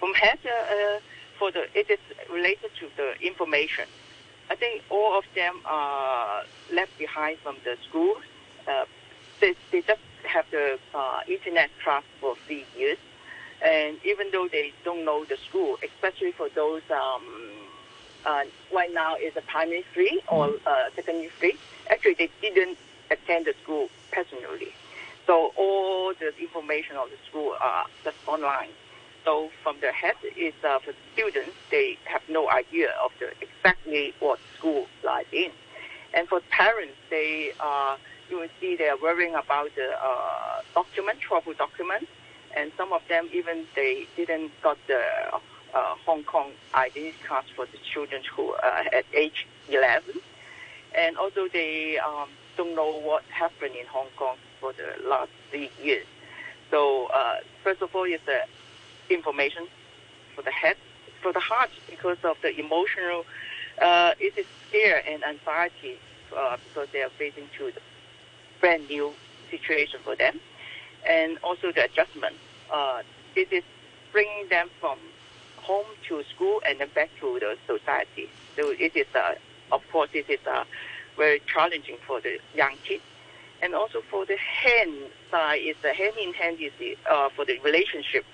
From 0.00 0.14
head 0.14 0.38
uh, 0.46 0.48
uh, 0.48 1.00
for 1.38 1.52
the 1.52 1.68
it 1.74 1.90
is 1.90 2.00
related 2.32 2.70
to 2.80 2.86
the 2.96 3.08
information 3.20 3.84
I 4.50 4.56
think 4.56 4.82
all 4.90 5.18
of 5.18 5.24
them 5.34 5.60
are 5.66 6.42
left 6.72 6.96
behind 6.98 7.38
from 7.38 7.56
the 7.64 7.76
schools. 7.88 8.22
Uh, 8.66 8.84
they, 9.40 9.54
they 9.70 9.82
just 9.82 10.00
have 10.24 10.46
the 10.50 10.78
uh, 10.94 11.20
internet 11.28 11.70
class 11.82 12.02
for 12.20 12.34
three 12.46 12.64
years. 12.76 12.98
And 13.62 13.98
even 14.04 14.30
though 14.30 14.48
they 14.48 14.72
don't 14.84 15.04
know 15.04 15.24
the 15.24 15.36
school, 15.48 15.78
especially 15.82 16.32
for 16.32 16.48
those 16.54 16.82
um, 16.90 17.24
uh, 18.24 18.44
right 18.72 18.92
now 18.92 19.16
is 19.16 19.36
a 19.36 19.42
primary 19.42 19.84
three 19.92 20.22
or 20.28 20.48
mm-hmm. 20.48 20.66
uh, 20.66 20.90
secondary 20.94 21.30
three, 21.38 21.56
actually 21.90 22.14
they 22.14 22.30
didn't 22.40 22.78
attend 23.10 23.46
the 23.46 23.54
school 23.62 23.88
personally. 24.12 24.72
So 25.26 25.52
all 25.56 26.14
the 26.14 26.32
information 26.38 26.96
of 26.96 27.10
the 27.10 27.16
school 27.28 27.54
are 27.60 27.86
just 28.04 28.16
online. 28.26 28.70
So 29.24 29.50
from 29.62 29.76
the 29.80 29.92
head 29.92 30.14
is 30.36 30.54
uh, 30.64 30.78
for 30.78 30.94
students, 31.12 31.52
they 31.70 31.98
have 32.04 32.22
no 32.30 32.48
idea 32.48 32.94
of 33.04 33.12
the 33.18 33.28
exactly 33.58 34.14
what 34.20 34.38
school 34.56 34.86
lies 35.04 35.26
in. 35.32 35.50
And 36.14 36.28
for 36.28 36.40
parents, 36.50 36.94
they 37.10 37.52
uh, 37.60 37.96
you 38.30 38.38
will 38.38 38.48
see 38.60 38.76
they 38.76 38.88
are 38.88 38.96
worrying 39.00 39.34
about 39.34 39.74
the 39.74 39.90
uh, 40.02 40.60
document, 40.74 41.20
travel 41.20 41.52
document, 41.54 42.08
and 42.56 42.72
some 42.76 42.92
of 42.92 43.02
them 43.08 43.28
even 43.32 43.64
they 43.74 44.06
didn't 44.16 44.50
got 44.62 44.78
the 44.86 45.02
uh, 45.74 45.94
Hong 46.06 46.24
Kong 46.24 46.52
ID 46.74 47.12
cards 47.26 47.48
for 47.54 47.66
the 47.66 47.78
children 47.92 48.22
who 48.34 48.52
uh, 48.52 48.84
at 48.92 49.04
age 49.12 49.46
11, 49.68 50.14
and 50.96 51.16
also 51.16 51.48
they 51.48 51.98
um, 51.98 52.28
don't 52.56 52.74
know 52.74 52.98
what 53.00 53.22
happened 53.24 53.74
in 53.78 53.86
Hong 53.86 54.08
Kong 54.16 54.36
for 54.60 54.72
the 54.72 55.08
last 55.08 55.30
three 55.50 55.70
years. 55.82 56.06
So 56.70 57.06
uh, 57.06 57.36
first 57.62 57.82
of 57.82 57.94
all, 57.94 58.04
is 58.04 58.20
the 58.26 58.40
information 59.14 59.66
for 60.34 60.42
the 60.42 60.50
head, 60.50 60.76
for 61.22 61.32
the 61.32 61.40
heart, 61.40 61.70
because 61.88 62.18
of 62.24 62.36
the 62.42 62.58
emotional, 62.58 63.24
uh, 63.80 64.12
it 64.18 64.36
is 64.36 64.46
fear 64.70 65.02
and 65.06 65.24
anxiety 65.24 65.98
uh, 66.36 66.56
because 66.68 66.88
they 66.92 67.02
are 67.02 67.10
facing 67.10 67.48
to 67.56 67.70
the 67.72 67.80
brand 68.60 68.88
new 68.88 69.12
situation 69.50 70.00
for 70.04 70.16
them, 70.16 70.38
and 71.08 71.38
also 71.42 71.72
the 71.72 71.84
adjustment. 71.84 72.36
Uh, 72.72 73.02
it 73.34 73.52
is 73.52 73.64
bringing 74.12 74.48
them 74.48 74.68
from 74.80 74.98
home 75.56 75.86
to 76.08 76.22
school 76.34 76.60
and 76.66 76.80
then 76.80 76.88
back 76.94 77.10
to 77.20 77.38
the 77.40 77.56
society. 77.66 78.28
So 78.56 78.70
it 78.70 78.96
is, 78.96 79.06
uh, 79.14 79.34
of 79.70 79.82
course, 79.92 80.10
it 80.12 80.28
is 80.28 80.40
uh, 80.46 80.64
very 81.16 81.40
challenging 81.46 81.96
for 82.06 82.20
the 82.20 82.38
young 82.54 82.74
kids. 82.84 83.02
And 83.60 83.74
also 83.74 84.02
for 84.10 84.24
the 84.24 84.36
hand 84.36 84.94
side, 85.30 85.60
is 85.62 85.76
the 85.82 85.92
hand 85.92 86.14
in 86.20 86.32
hand 86.32 86.58
is 86.60 86.72
the, 86.78 86.96
uh, 87.10 87.28
for 87.34 87.44
the 87.44 87.58
relationship. 87.60 88.24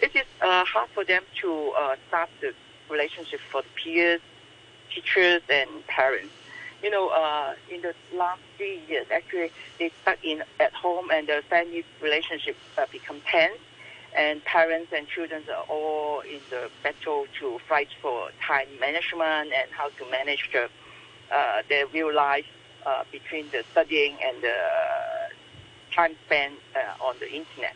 It 0.00 0.14
is 0.14 0.26
uh, 0.40 0.64
hard 0.64 0.88
for 0.90 1.04
them 1.04 1.22
to 1.42 1.72
uh, 1.78 1.96
start 2.08 2.30
the 2.40 2.54
relationship 2.88 3.40
for 3.50 3.62
the 3.62 3.68
peers, 3.74 4.20
teachers, 4.94 5.42
and 5.50 5.68
parents. 5.86 6.32
You 6.82 6.90
know, 6.90 7.08
uh, 7.08 7.54
in 7.70 7.82
the 7.82 7.94
last 8.16 8.40
three 8.56 8.80
years, 8.88 9.06
actually, 9.12 9.50
they 9.78 9.90
stuck 10.02 10.18
in 10.24 10.44
at 10.60 10.72
home, 10.72 11.10
and 11.10 11.26
the 11.26 11.42
family 11.50 11.84
relationship 12.00 12.56
uh, 12.76 12.86
become 12.92 13.20
tense 13.26 13.58
and 14.16 14.42
parents 14.44 14.92
and 14.94 15.06
children 15.06 15.42
are 15.54 15.64
all 15.68 16.20
in 16.20 16.40
the 16.50 16.70
battle 16.82 17.26
to 17.38 17.58
fight 17.68 17.88
for 18.00 18.30
time 18.46 18.66
management 18.80 19.52
and 19.52 19.70
how 19.70 19.88
to 19.90 20.10
manage 20.10 20.48
the, 20.52 20.68
uh, 21.30 21.62
their 21.68 21.86
real 21.88 22.12
life 22.14 22.46
uh, 22.86 23.04
between 23.12 23.44
the 23.50 23.62
studying 23.72 24.16
and 24.24 24.42
the 24.42 24.54
time 25.94 26.14
spent 26.26 26.54
on 27.00 27.14
the 27.20 27.26
internet. 27.26 27.74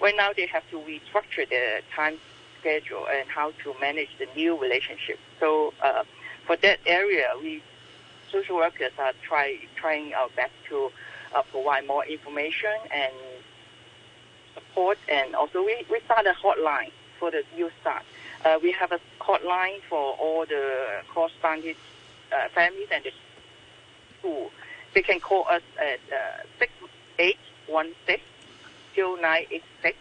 Right 0.00 0.14
now, 0.16 0.30
they 0.36 0.46
have 0.46 0.68
to 0.70 0.76
restructure 0.78 1.48
their 1.48 1.80
time 1.94 2.18
schedule 2.60 3.06
and 3.08 3.28
how 3.28 3.52
to 3.64 3.74
manage 3.80 4.10
the 4.18 4.26
new 4.36 4.56
relationship. 4.56 5.18
So, 5.40 5.72
uh, 5.82 6.04
for 6.46 6.56
that 6.56 6.78
area, 6.86 7.28
we 7.40 7.62
social 8.30 8.56
workers 8.56 8.92
are 8.98 9.12
try, 9.22 9.58
trying 9.76 10.14
our 10.14 10.28
best 10.36 10.52
to 10.68 10.90
uh, 11.34 11.42
provide 11.50 11.86
more 11.86 12.04
information 12.04 12.74
and 12.92 13.12
support, 14.54 14.98
and 15.08 15.34
also 15.34 15.64
we, 15.64 15.84
we 15.90 16.00
start 16.00 16.26
a 16.26 16.32
hotline 16.32 16.90
for 17.18 17.30
the 17.30 17.42
youth 17.56 17.72
start. 17.80 18.02
Uh, 18.44 18.58
we 18.62 18.72
have 18.72 18.92
a 18.92 19.00
hotline 19.20 19.80
for 19.88 20.14
all 20.14 20.46
the 20.46 21.00
corresponding 21.12 21.74
uh, 22.32 22.48
families 22.54 22.88
and 22.92 23.04
the 23.04 23.12
school. 24.18 24.50
They 24.94 25.02
can 25.02 25.20
call 25.20 25.46
us 25.48 25.62
at 25.78 26.00
uh, 26.12 26.42
6816 26.58 28.20
0986. 28.96 29.96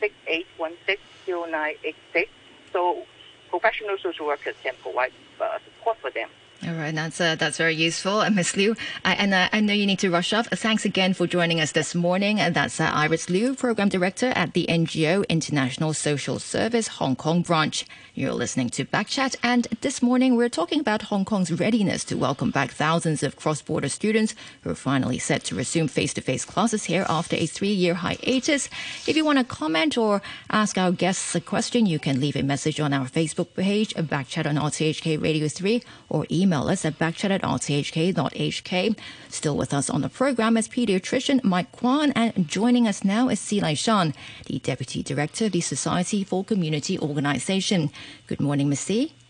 6816 0.00 0.98
0986. 1.26 2.30
So 2.72 3.04
professional 3.50 3.96
social 4.02 4.26
workers 4.26 4.56
can 4.62 4.74
provide 4.82 5.12
uh, 5.40 5.58
support 5.64 5.98
for 5.98 6.10
them. 6.10 6.28
All 6.64 6.74
right, 6.74 6.94
that's 6.94 7.20
uh, 7.20 7.34
that's 7.34 7.58
very 7.58 7.74
useful, 7.74 8.20
uh, 8.20 8.30
Ms. 8.30 8.56
Liu. 8.56 8.76
I, 9.04 9.14
and 9.14 9.34
uh, 9.34 9.48
I 9.52 9.58
know 9.58 9.72
you 9.72 9.84
need 9.84 9.98
to 9.98 10.10
rush 10.10 10.32
off. 10.32 10.46
Thanks 10.46 10.84
again 10.84 11.12
for 11.12 11.26
joining 11.26 11.60
us 11.60 11.72
this 11.72 11.92
morning. 11.92 12.40
Uh, 12.40 12.50
that's 12.50 12.78
uh, 12.78 12.84
Iris 12.84 13.28
Liu, 13.28 13.56
Program 13.56 13.88
Director 13.88 14.26
at 14.36 14.52
the 14.52 14.66
NGO 14.68 15.28
International 15.28 15.92
Social 15.92 16.38
Service 16.38 16.86
Hong 16.86 17.16
Kong 17.16 17.42
branch. 17.42 17.84
You're 18.14 18.32
listening 18.32 18.68
to 18.70 18.84
Backchat, 18.84 19.34
and 19.42 19.66
this 19.80 20.02
morning 20.02 20.36
we're 20.36 20.48
talking 20.48 20.78
about 20.78 21.02
Hong 21.02 21.24
Kong's 21.24 21.50
readiness 21.50 22.04
to 22.04 22.16
welcome 22.16 22.52
back 22.52 22.70
thousands 22.70 23.24
of 23.24 23.34
cross-border 23.34 23.88
students 23.88 24.36
who 24.60 24.70
are 24.70 24.76
finally 24.76 25.18
set 25.18 25.42
to 25.44 25.56
resume 25.56 25.88
face-to-face 25.88 26.44
classes 26.44 26.84
here 26.84 27.06
after 27.08 27.34
a 27.34 27.46
three-year 27.46 27.94
hiatus. 27.94 28.68
If 29.08 29.16
you 29.16 29.24
want 29.24 29.38
to 29.38 29.44
comment 29.44 29.98
or 29.98 30.22
ask 30.50 30.78
our 30.78 30.92
guests 30.92 31.34
a 31.34 31.40
question, 31.40 31.86
you 31.86 31.98
can 31.98 32.20
leave 32.20 32.36
a 32.36 32.42
message 32.44 32.78
on 32.78 32.92
our 32.92 33.06
Facebook 33.06 33.54
page, 33.56 33.94
Backchat 33.94 34.46
on 34.46 34.56
RTHK 34.56 35.20
Radio 35.20 35.48
3, 35.48 35.82
or 36.08 36.24
email 36.30 36.51
email 36.52 36.68
us 36.68 36.84
at 36.84 36.98
backchat 36.98 37.30
at 37.30 37.40
rthk.hk. 37.40 38.98
Still 39.30 39.56
with 39.56 39.72
us 39.72 39.88
on 39.88 40.02
the 40.02 40.10
program 40.10 40.58
is 40.58 40.68
pediatrician 40.68 41.42
Mike 41.42 41.72
Kwan, 41.72 42.12
and 42.12 42.46
joining 42.46 42.86
us 42.86 43.02
now 43.04 43.30
is 43.30 43.40
Sze 43.40 43.62
Lai-shan, 43.62 44.12
the 44.46 44.58
Deputy 44.58 45.02
Director 45.02 45.46
of 45.46 45.52
the 45.52 45.62
Society 45.62 46.22
for 46.24 46.44
Community 46.44 46.98
Organization. 46.98 47.90
Good 48.26 48.40
morning, 48.40 48.68
Ms. 48.68 48.80
Sze. 48.80 49.21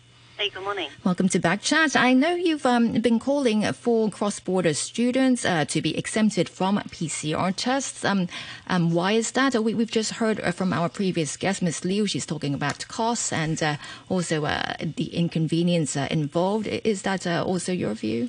Hey, 0.42 0.48
good 0.48 0.64
morning. 0.64 0.88
Welcome 1.04 1.28
to 1.28 1.38
Backchat. 1.38 1.94
I 1.94 2.14
know 2.14 2.34
you've 2.34 2.66
um, 2.66 2.94
been 2.94 3.20
calling 3.20 3.62
for 3.74 4.10
cross-border 4.10 4.74
students 4.74 5.44
uh, 5.44 5.64
to 5.66 5.80
be 5.80 5.96
exempted 5.96 6.48
from 6.48 6.78
PCR 6.78 7.54
tests. 7.54 8.04
Um, 8.04 8.26
um, 8.66 8.90
why 8.90 9.12
is 9.12 9.30
that? 9.30 9.54
We, 9.62 9.70
have 9.74 9.92
just 9.92 10.14
heard 10.14 10.40
uh, 10.40 10.50
from 10.50 10.72
our 10.72 10.88
previous 10.88 11.36
guest, 11.36 11.62
Ms. 11.62 11.84
Liu. 11.84 12.08
She's 12.08 12.26
talking 12.26 12.54
about 12.54 12.88
costs 12.88 13.32
and 13.32 13.62
uh, 13.62 13.76
also 14.08 14.44
uh, 14.44 14.74
the 14.80 15.14
inconvenience 15.14 15.96
uh, 15.96 16.08
involved. 16.10 16.66
Is 16.66 17.02
that 17.02 17.24
uh, 17.24 17.44
also 17.46 17.70
your 17.70 17.94
view? 17.94 18.28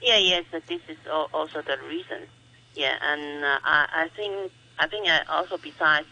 Yeah, 0.00 0.16
yes. 0.16 0.46
This 0.50 0.80
is 0.88 0.96
also 1.06 1.60
the 1.60 1.76
reason. 1.86 2.22
Yeah, 2.74 2.96
and 3.02 3.44
I, 3.44 3.88
I, 3.92 4.08
think 4.16 4.50
I 4.78 4.86
think 4.86 5.06
also 5.28 5.58
besides 5.58 6.06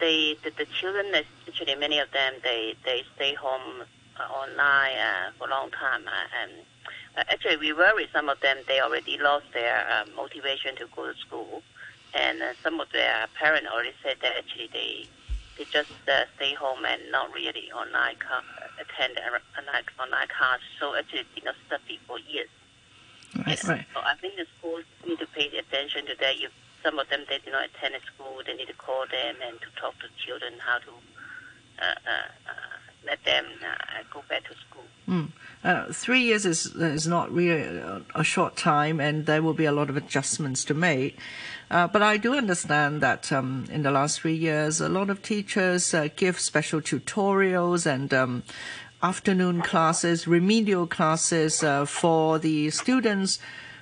they 0.00 0.36
the, 0.44 0.50
the 0.56 0.66
children 0.66 1.06
actually 1.46 1.74
many 1.74 1.98
of 1.98 2.10
them 2.12 2.34
they 2.42 2.74
they 2.84 3.04
stay 3.16 3.34
home 3.34 3.82
uh, 4.18 4.32
online 4.32 4.96
uh, 4.98 5.30
for 5.38 5.46
a 5.46 5.50
long 5.50 5.70
time 5.70 6.02
uh, 6.06 6.42
and 6.42 6.52
uh, 7.16 7.24
actually 7.28 7.56
we 7.56 7.72
worry 7.72 8.06
some 8.12 8.28
of 8.28 8.40
them 8.40 8.56
they 8.66 8.80
already 8.80 9.18
lost 9.18 9.46
their 9.52 9.86
uh, 9.90 10.04
motivation 10.16 10.76
to 10.76 10.86
go 10.94 11.10
to 11.10 11.18
school 11.18 11.62
and 12.14 12.42
uh, 12.42 12.52
some 12.62 12.80
of 12.80 12.88
their 12.92 13.26
parents 13.38 13.68
already 13.72 13.92
said 14.02 14.16
that 14.22 14.32
actually 14.36 14.68
they 14.72 15.06
they 15.56 15.64
just 15.64 15.90
uh, 16.08 16.24
stay 16.36 16.54
home 16.54 16.84
and 16.84 17.02
not 17.10 17.34
really 17.34 17.70
online 17.72 18.14
car, 18.16 18.42
attend 18.78 19.18
online 19.18 19.84
online 19.98 20.28
class 20.28 20.60
so 20.78 20.94
actually 20.94 21.26
did 21.34 21.44
not 21.44 21.56
study 21.66 21.98
for 22.06 22.18
years. 22.20 22.48
Right, 23.36 23.64
right. 23.64 23.86
So 23.92 24.00
I 24.00 24.14
think 24.20 24.36
the 24.36 24.46
schools 24.58 24.84
need 25.06 25.18
to 25.18 25.26
pay 25.26 25.46
attention 25.58 26.06
to 26.06 26.14
that. 26.20 26.34
If 26.38 26.52
some 26.82 26.98
of 26.98 27.08
them 27.08 27.20
do 27.28 27.50
not 27.50 27.64
attend 27.64 27.94
school. 28.14 28.40
They 28.46 28.54
need 28.54 28.68
to 28.68 28.74
call 28.74 29.04
them 29.10 29.36
and 29.46 29.60
to 29.60 29.80
talk 29.80 29.94
to 30.00 30.06
children 30.24 30.54
how 30.58 30.78
to 30.78 30.90
uh, 31.80 31.84
uh, 31.84 32.50
uh 32.50 32.52
let 33.06 33.24
them 33.24 33.46
uh, 33.62 34.02
go 34.12 34.22
back 34.28 34.42
to 34.44 34.54
school. 34.68 34.84
Mm. 35.08 35.94
three 35.94 36.20
years 36.20 36.44
is 36.44 36.66
is 36.74 37.06
not 37.06 37.32
really 37.32 37.62
a, 37.62 38.02
a, 38.14 38.24
short 38.24 38.56
time, 38.56 39.00
and 39.00 39.24
there 39.24 39.40
will 39.40 39.54
be 39.54 39.64
a 39.64 39.72
lot 39.72 39.88
of 39.88 39.96
adjustments 39.96 40.64
to 40.64 40.74
make. 40.74 41.16
Uh, 41.70 41.86
but 41.86 42.02
I 42.02 42.16
do 42.16 42.36
understand 42.36 43.00
that 43.00 43.32
um, 43.32 43.66
in 43.70 43.82
the 43.82 43.90
last 43.90 44.20
three 44.20 44.34
years, 44.34 44.80
a 44.80 44.88
lot 44.88 45.08
of 45.08 45.22
teachers 45.22 45.94
give 46.16 46.38
special 46.38 46.80
tutorials 46.80 47.86
and. 47.86 48.12
Um, 48.12 48.42
afternoon 49.00 49.62
classes, 49.62 50.26
remedial 50.26 50.84
classes 50.84 51.62
for 51.86 52.40
the 52.40 52.68
students 52.70 53.38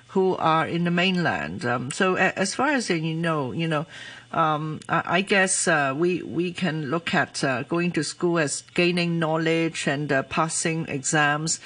who 0.09 0.35
are 0.37 0.67
in 0.67 0.83
the 0.83 0.91
mainland. 0.91 1.65
Um, 1.65 1.91
so 1.91 2.15
as 2.15 2.55
far 2.55 2.69
as 2.69 2.89
you 2.89 3.13
know, 3.13 3.51
you 3.51 3.67
know, 3.67 3.85
um, 4.31 4.79
I, 4.89 5.21
guess 5.21 5.67
uh, 5.67 5.93
we 5.95 6.21
we 6.23 6.51
can 6.51 6.89
look 6.89 7.13
at 7.13 7.43
uh, 7.43 7.63
going 7.63 7.91
to 7.93 8.03
school 8.03 8.39
as 8.39 8.61
gaining 8.73 9.19
knowledge 9.19 9.87
and 9.87 10.11
uh, 10.11 10.23
passing 10.23 10.87
exams. 10.87 11.59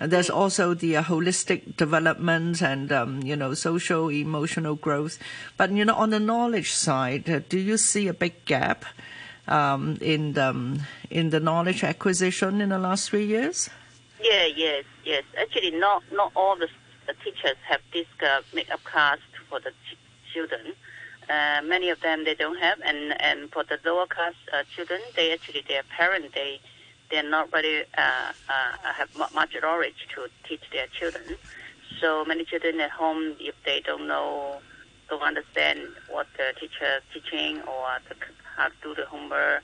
And 0.00 0.12
there's 0.12 0.30
also 0.30 0.74
the 0.74 0.96
uh, 0.96 1.02
holistic 1.02 1.76
development 1.76 2.62
and 2.62 2.90
um, 2.92 3.22
you 3.22 3.36
know 3.36 3.54
social 3.54 4.10
emotional 4.10 4.74
growth. 4.74 5.18
But 5.56 5.70
you 5.72 5.84
know 5.84 5.94
on 5.94 6.10
the 6.10 6.20
knowledge 6.20 6.72
side, 6.72 7.28
uh, 7.30 7.40
do 7.48 7.58
you 7.58 7.76
see 7.76 8.08
a 8.08 8.14
big 8.14 8.44
gap 8.44 8.84
um, 9.46 9.98
in 10.00 10.34
the, 10.34 10.50
um, 10.50 10.82
in 11.10 11.30
the 11.30 11.40
knowledge 11.40 11.82
acquisition 11.82 12.60
in 12.60 12.68
the 12.68 12.78
last 12.78 13.10
three 13.10 13.26
years? 13.26 13.70
Yeah, 14.20 14.46
yes, 14.46 14.84
yes. 15.04 15.22
Actually, 15.40 15.70
not 15.72 16.02
not 16.12 16.32
all 16.34 16.56
the 16.56 16.68
the 17.08 17.14
teachers 17.24 17.56
have 17.66 17.80
this 17.92 18.06
uh, 18.22 18.42
makeup 18.54 18.84
class 18.84 19.18
for 19.48 19.58
the 19.60 19.70
ch- 19.70 19.98
children. 20.32 20.74
Uh, 21.28 21.60
many 21.64 21.88
of 21.90 22.00
them 22.00 22.24
they 22.24 22.34
don't 22.34 22.58
have, 22.58 22.78
and 22.84 23.20
and 23.20 23.50
for 23.50 23.64
the 23.64 23.78
lower 23.84 24.06
class 24.06 24.34
uh, 24.52 24.62
children, 24.76 25.00
they 25.16 25.32
actually 25.32 25.64
their 25.68 25.82
parents 25.96 26.28
they 26.34 26.60
they're 27.10 27.28
not 27.28 27.52
really 27.52 27.80
uh, 27.96 28.32
uh, 28.48 28.92
have 28.96 29.08
much 29.34 29.54
knowledge 29.62 30.06
to 30.14 30.28
teach 30.46 30.62
their 30.72 30.86
children. 30.98 31.36
So 32.00 32.24
many 32.24 32.44
children 32.44 32.78
at 32.80 32.90
home, 32.90 33.34
if 33.40 33.54
they 33.64 33.80
don't 33.80 34.06
know 34.06 34.60
don't 35.08 35.22
understand 35.22 35.80
what 36.08 36.26
the 36.36 36.52
teacher 36.60 37.00
is 37.00 37.02
teaching 37.14 37.62
or 37.62 37.86
the, 38.08 38.14
how 38.56 38.68
to 38.68 38.74
do 38.82 38.94
the 38.94 39.06
homework, 39.06 39.62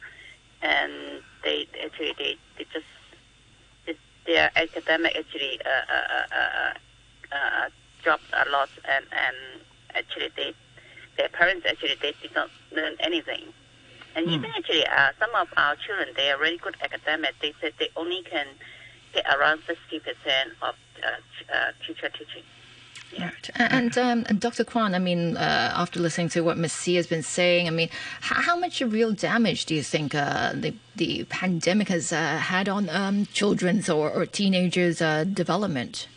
and 0.63 0.93
they 1.45 1.69
actually 1.85 2.15
they, 2.19 2.37
they 2.59 2.65
just 2.73 2.87
their 4.27 4.51
academic 4.57 5.15
actually 5.17 5.61
uh, 5.65 5.93
uh, 5.93 6.35
uh, 6.35 6.73
uh, 7.35 7.69
dropped 8.03 8.31
a 8.33 8.49
lot, 8.51 8.71
and 8.85 9.05
and 9.13 9.37
actually 9.95 10.31
they 10.37 10.55
their 11.17 11.29
parents 11.29 11.67
actually 11.69 11.97
they 12.01 12.15
did 12.23 12.35
not 12.35 12.51
learn 12.73 12.97
anything. 13.01 13.53
And 14.17 14.29
even 14.29 14.51
actually, 14.57 14.87
uh, 14.87 15.11
some 15.19 15.35
of 15.35 15.49
our 15.57 15.75
children, 15.75 16.11
they 16.17 16.31
are 16.31 16.39
really 16.39 16.59
good 16.59 16.77
academic. 16.81 17.35
They 17.43 17.53
said 17.61 17.73
they 17.81 17.89
only 17.97 18.23
can 18.23 18.47
get 19.13 19.27
around 19.27 19.61
60% 19.63 20.01
of 20.63 20.75
uh, 21.03 21.53
uh, 21.53 21.73
teacher 21.85 22.09
teaching. 22.11 22.45
Yeah. 23.13 23.31
And, 23.57 23.97
um, 23.99 24.25
and 24.29 24.41
Dr. 24.41 24.65
Kwan, 24.65 24.95
I 24.95 24.99
mean, 24.99 25.37
uh, 25.37 25.73
after 25.75 26.01
listening 26.01 26.29
to 26.31 26.41
what 26.43 26.57
Ms. 26.59 26.73
Sze 26.73 26.95
has 26.95 27.07
been 27.07 27.23
saying, 27.23 27.67
I 27.67 27.71
mean, 27.71 27.89
how, 28.21 28.41
how 28.43 28.57
much 28.57 28.81
real 28.81 29.13
damage 29.13 29.67
do 29.67 29.75
you 29.75 29.83
think 29.83 30.15
uh, 30.15 30.53
the, 30.53 30.75
the 30.97 31.25
pandemic 31.25 31.89
has 31.89 32.13
uh, 32.13 32.39
had 32.39 32.69
on 32.69 32.89
um, 32.91 33.27
children's 33.27 33.89
or, 33.89 34.11
or 34.11 34.27
teenagers' 34.27 35.01
uh, 35.01 35.25
development? 35.25 36.09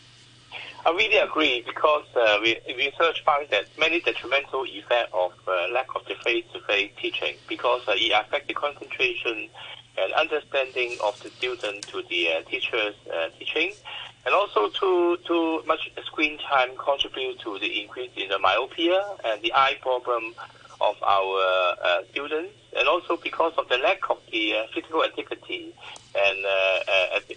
I 0.87 0.91
really 0.91 1.17
agree 1.17 1.65
because 1.67 2.05
uh, 2.15 2.39
we, 2.41 2.57
research 2.77 3.21
found 3.25 3.47
that 3.49 3.65
many 3.77 3.99
detrimental 3.99 4.63
effects 4.63 5.11
of 5.13 5.33
uh, 5.45 5.67
lack 5.73 5.87
of 5.93 6.05
the 6.05 6.15
face-to-face 6.23 6.91
teaching 7.01 7.35
because 7.49 7.81
uh, 7.89 7.95
it 7.97 8.13
affects 8.15 8.47
the 8.47 8.53
concentration 8.53 9.49
and 9.97 10.13
understanding 10.13 10.97
of 11.03 11.21
the 11.21 11.29
student 11.31 11.85
to 11.89 12.03
the 12.09 12.29
uh, 12.31 12.41
teacher's 12.49 12.95
uh, 13.13 13.27
teaching, 13.37 13.73
and 14.25 14.33
also 14.33 14.69
too 14.69 15.17
too 15.27 15.61
much 15.67 15.91
screen 16.05 16.37
time 16.37 16.69
contribute 16.77 17.37
to 17.41 17.59
the 17.59 17.81
increase 17.81 18.11
in 18.15 18.29
the 18.29 18.39
myopia 18.39 19.03
and 19.25 19.41
the 19.41 19.51
eye 19.53 19.75
problem 19.81 20.33
of 20.79 20.95
our 21.03 21.75
uh, 21.83 22.01
students, 22.11 22.53
and 22.77 22.87
also 22.87 23.17
because 23.17 23.51
of 23.57 23.67
the 23.67 23.77
lack 23.79 24.09
of 24.09 24.19
the 24.31 24.53
physical 24.73 25.03
activity 25.03 25.75
and 26.15 26.37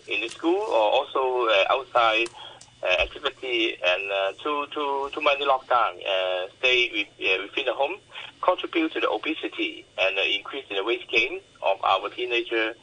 in 0.07 0.21
the 0.21 0.29
school 0.29 0.55
or 0.55 0.93
also 0.93 1.49
outside 1.69 2.29
uh, 2.29 2.50
activity 2.89 3.77
and 3.85 4.11
uh, 4.11 4.33
too 4.43 4.67
too 4.73 5.11
too 5.13 5.21
many 5.21 5.45
lockdown 5.45 5.97
uh, 6.07 6.49
stay 6.59 6.91
with, 6.93 7.09
uh, 7.21 7.43
within 7.43 7.67
the 7.67 7.75
home 7.75 7.97
contribute 8.43 8.93
to 8.93 9.01
the 9.01 9.11
obesity 9.11 9.85
and 9.99 10.19
uh, 10.19 10.23
increase 10.23 10.65
in 10.71 10.77
the 10.77 10.85
weight 10.85 11.07
gain 11.09 11.41
of 11.63 11.83
our 11.85 12.09
teenager. 12.09 12.75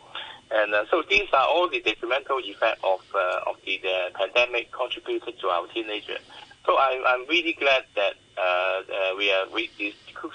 And 0.50 0.74
uh, 0.74 0.86
so 0.90 1.04
these 1.10 1.28
are 1.34 1.48
all 1.48 1.68
the 1.70 1.82
detrimental 1.82 2.40
effects 2.40 2.80
of 2.84 3.02
uh, 3.14 3.50
of 3.50 3.58
the, 3.66 3.80
the 3.82 4.12
pandemic 4.14 4.72
contributed 4.72 5.40
to 5.40 5.48
our 5.48 5.68
teenager. 5.68 6.18
So 6.66 6.78
I'm 6.78 7.02
I'm 7.06 7.28
really 7.28 7.54
glad 7.54 7.84
that 7.96 8.14
uh, 8.38 8.42
uh, 8.42 9.16
we 9.18 9.32
are 9.32 9.50
we 9.54 9.70
the 9.78 9.94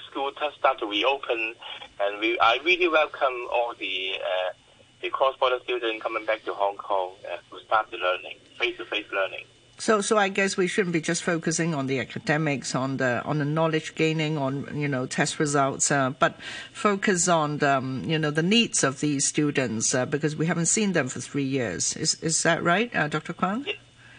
school 0.09 0.31
start 0.57 0.79
to 0.79 0.85
reopen, 0.85 1.55
and 1.99 2.19
we 2.19 2.37
I 2.39 2.59
really 2.63 2.87
welcome 2.87 3.47
all 3.51 3.73
the 3.79 4.13
uh, 4.19 4.53
the 5.01 5.09
cross-border 5.09 5.59
students 5.63 6.01
coming 6.01 6.25
back 6.25 6.43
to 6.45 6.53
Hong 6.53 6.77
Kong 6.77 7.11
uh, 7.25 7.37
to 7.49 7.63
start 7.65 7.91
the 7.91 7.97
learning, 7.97 8.37
face-to-face 8.57 9.07
learning. 9.11 9.45
So, 9.79 10.01
so 10.01 10.17
I 10.17 10.29
guess 10.29 10.55
we 10.55 10.67
shouldn't 10.67 10.93
be 10.93 11.01
just 11.01 11.23
focusing 11.23 11.73
on 11.73 11.87
the 11.87 11.99
academics, 11.99 12.75
on 12.75 12.97
the 12.97 13.23
on 13.25 13.39
the 13.39 13.45
knowledge 13.45 13.95
gaining, 13.95 14.37
on 14.37 14.79
you 14.79 14.87
know 14.87 15.05
test 15.07 15.39
results, 15.39 15.91
uh, 15.91 16.11
but 16.11 16.39
focus 16.71 17.27
on 17.27 17.57
the, 17.57 17.77
um, 17.77 18.03
you 18.05 18.19
know 18.19 18.29
the 18.29 18.43
needs 18.43 18.83
of 18.83 18.99
these 18.99 19.25
students 19.25 19.93
uh, 19.95 20.05
because 20.05 20.35
we 20.35 20.45
haven't 20.45 20.67
seen 20.67 20.93
them 20.93 21.07
for 21.07 21.19
three 21.19 21.43
years. 21.43 21.97
Is 21.97 22.15
is 22.21 22.43
that 22.43 22.63
right, 22.63 22.95
uh, 22.95 23.07
Dr. 23.07 23.33
Kwan? 23.33 23.65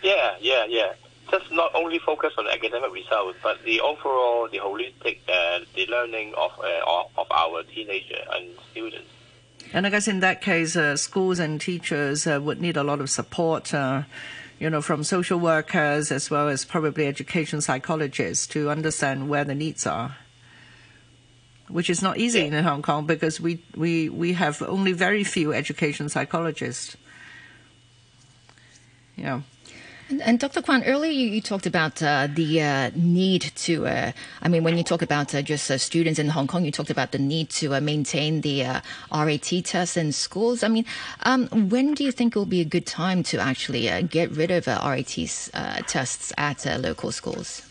Yeah, 0.02 0.34
yeah, 0.40 0.66
yeah. 0.68 0.92
Just 1.30 1.50
not 1.50 1.74
only 1.74 1.98
focus 2.00 2.34
on 2.36 2.46
academic 2.48 2.92
results, 2.92 3.38
but 3.42 3.62
the 3.62 3.80
overall, 3.80 4.48
the 4.50 4.58
holistic, 4.58 5.18
uh, 5.28 5.60
the 5.74 5.86
learning 5.86 6.34
of 6.34 6.50
uh, 6.58 7.04
of 7.16 7.30
our 7.30 7.62
teenager 7.62 8.22
and 8.32 8.50
students. 8.72 9.08
And 9.72 9.86
I 9.86 9.90
guess 9.90 10.08
in 10.08 10.20
that 10.20 10.42
case, 10.42 10.76
uh, 10.76 10.96
schools 10.96 11.38
and 11.38 11.60
teachers 11.60 12.26
would 12.26 12.60
need 12.60 12.76
a 12.76 12.84
lot 12.84 13.00
of 13.00 13.08
support 13.08 13.72
you 14.58 14.70
know, 14.70 14.80
from 14.80 15.04
social 15.04 15.38
workers 15.38 16.12
as 16.12 16.30
well 16.30 16.48
as 16.48 16.64
probably 16.64 17.06
education 17.06 17.60
psychologists 17.60 18.46
to 18.48 18.70
understand 18.70 19.28
where 19.28 19.44
the 19.44 19.54
needs 19.54 19.86
are. 19.86 20.16
Which 21.68 21.88
is 21.88 22.02
not 22.02 22.18
easy 22.18 22.40
yeah. 22.40 22.58
in 22.58 22.64
Hong 22.64 22.82
Kong 22.82 23.06
because 23.06 23.40
we, 23.40 23.62
we, 23.74 24.08
we 24.08 24.34
have 24.34 24.60
only 24.62 24.92
very 24.92 25.24
few 25.24 25.52
education 25.52 26.08
psychologists. 26.08 26.96
Yeah. 29.16 29.40
And, 30.20 30.38
Dr. 30.38 30.62
Kwan, 30.62 30.84
earlier 30.84 31.10
you, 31.10 31.28
you 31.28 31.40
talked 31.40 31.66
about 31.66 32.02
uh, 32.02 32.28
the 32.32 32.62
uh, 32.62 32.90
need 32.94 33.42
to, 33.56 33.86
uh, 33.86 34.12
I 34.42 34.48
mean, 34.48 34.62
when 34.62 34.76
you 34.76 34.84
talk 34.84 35.02
about 35.02 35.34
uh, 35.34 35.42
just 35.42 35.70
uh, 35.70 35.78
students 35.78 36.18
in 36.18 36.28
Hong 36.28 36.46
Kong, 36.46 36.64
you 36.64 36.70
talked 36.70 36.90
about 36.90 37.12
the 37.12 37.18
need 37.18 37.50
to 37.50 37.74
uh, 37.74 37.80
maintain 37.80 38.42
the 38.42 38.82
RAT 39.12 39.52
tests 39.64 39.96
in 39.96 40.12
schools. 40.12 40.62
I 40.62 40.68
mean, 40.68 40.84
um, 41.22 41.48
when 41.70 41.94
do 41.94 42.04
you 42.04 42.12
think 42.12 42.36
it 42.36 42.38
will 42.38 42.46
be 42.46 42.60
a 42.60 42.64
good 42.64 42.86
time 42.86 43.22
to 43.24 43.38
actually 43.38 44.02
get 44.04 44.30
rid 44.30 44.50
of 44.50 44.66
RAT 44.66 45.16
tests 45.86 46.32
at 46.36 46.80
local 46.80 47.10
schools? 47.10 47.62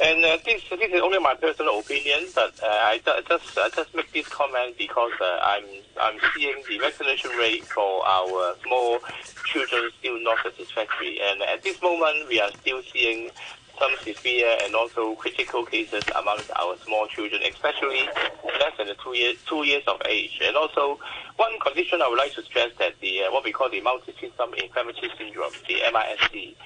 And 0.00 0.24
uh, 0.24 0.38
this, 0.44 0.62
this 0.70 0.92
is 0.92 1.00
only 1.00 1.18
my 1.18 1.34
personal 1.34 1.80
opinion, 1.80 2.26
but 2.32 2.54
uh, 2.62 2.66
I, 2.66 3.00
just 3.28 3.58
I 3.58 3.68
just 3.70 3.92
make 3.96 4.12
this 4.12 4.28
comment 4.28 4.78
because 4.78 5.10
uh, 5.20 5.38
I'm 5.42 5.64
I'm 6.00 6.20
seeing 6.36 6.62
the 6.68 6.78
vaccination 6.78 7.32
rate 7.32 7.64
for 7.64 8.06
our 8.06 8.54
small 8.64 9.00
children 9.44 9.90
still 9.98 10.22
not 10.22 10.38
satisfactory, 10.44 11.18
and 11.20 11.42
at 11.42 11.64
this 11.64 11.82
moment 11.82 12.28
we 12.28 12.40
are 12.40 12.50
still 12.60 12.80
seeing 12.92 13.30
some 13.78 13.92
severe 14.02 14.56
and 14.62 14.74
also 14.74 15.14
critical 15.16 15.64
cases 15.64 16.02
amongst 16.18 16.50
our 16.52 16.76
small 16.84 17.06
children, 17.06 17.40
especially 17.48 18.08
less 18.44 18.76
than 18.76 18.88
two 19.02 19.16
years 19.16 19.36
two 19.46 19.64
years 19.64 19.82
of 19.86 20.00
age. 20.08 20.40
And 20.42 20.56
also, 20.56 20.98
one 21.36 21.58
condition 21.60 22.02
I 22.02 22.08
would 22.08 22.18
like 22.18 22.34
to 22.34 22.42
stress 22.42 22.70
that 22.78 22.98
the 23.00 23.24
uh, 23.24 23.32
what 23.32 23.44
we 23.44 23.52
call 23.52 23.70
the 23.70 23.80
multi-system 23.80 24.54
inflammatory 24.54 25.10
syndrome, 25.16 25.52
the 25.66 25.76
MISC, 25.92 26.56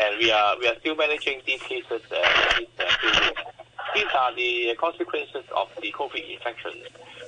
and 0.00 0.18
we 0.18 0.30
are 0.30 0.58
we 0.58 0.68
are 0.68 0.78
still 0.80 0.96
managing 0.96 1.40
these 1.46 1.62
cases. 1.62 2.02
Uh, 2.10 2.58
these, 2.58 2.68
uh, 2.78 3.30
these 3.94 4.06
are 4.16 4.34
the 4.34 4.74
consequences 4.80 5.44
of 5.56 5.68
the 5.80 5.92
COVID 5.92 6.34
infection. 6.34 6.72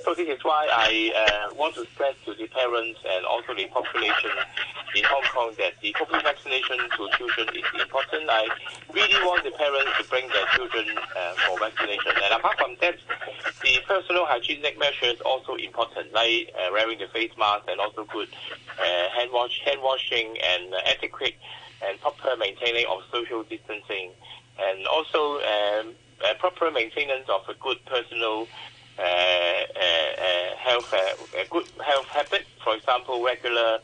So 0.05 0.13
this 0.13 0.29
is 0.29 0.37
why 0.45 0.69
I 0.69 1.09
uh, 1.17 1.55
want 1.55 1.73
to 1.81 1.85
stress 1.95 2.13
to 2.25 2.35
the 2.35 2.45
parents 2.45 2.99
and 3.09 3.25
also 3.25 3.55
the 3.55 3.65
population 3.73 4.29
in 4.93 5.03
Hong 5.03 5.25
Kong 5.33 5.51
that 5.57 5.81
the 5.81 5.93
COVID 5.97 6.21
vaccination 6.21 6.77
to 6.77 7.09
children 7.17 7.49
is 7.57 7.65
important. 7.81 8.29
I 8.29 8.45
really 8.93 9.17
want 9.25 9.43
the 9.43 9.49
parents 9.49 9.97
to 9.97 10.03
bring 10.05 10.29
their 10.29 10.45
children 10.53 10.93
uh, 10.93 11.33
for 11.49 11.57
vaccination. 11.57 12.13
And 12.21 12.37
apart 12.37 12.55
from 12.59 12.77
that, 12.81 13.01
the 13.63 13.81
personal 13.87 14.29
hygienic 14.29 14.77
measures 14.77 15.19
also 15.25 15.55
important, 15.55 16.13
like 16.13 16.53
uh, 16.53 16.69
wearing 16.71 16.99
the 16.99 17.07
face 17.07 17.33
mask 17.39 17.65
and 17.67 17.81
also 17.81 18.05
good 18.05 18.29
uh, 18.77 19.09
hand 19.09 19.31
wash, 19.33 19.59
hand 19.65 19.81
washing 19.81 20.37
and 20.37 20.69
etiquette 20.85 21.33
and 21.81 21.99
proper 22.01 22.37
maintaining 22.37 22.85
of 22.85 23.01
social 23.11 23.41
distancing, 23.41 24.11
and 24.61 24.85
also 24.85 25.41
um, 25.41 25.95
proper 26.37 26.69
maintenance 26.69 27.25
of 27.27 27.41
a 27.49 27.57
good 27.57 27.83
personal 27.85 28.47
Uh, 28.97 29.03
uh, 29.03 30.11
uh, 30.23 30.55
health, 30.55 30.85
a 30.93 31.47
good 31.51 31.65
health 31.85 32.07
habit, 32.13 32.45
for 32.63 32.75
example, 32.75 33.23
regular 33.23 33.79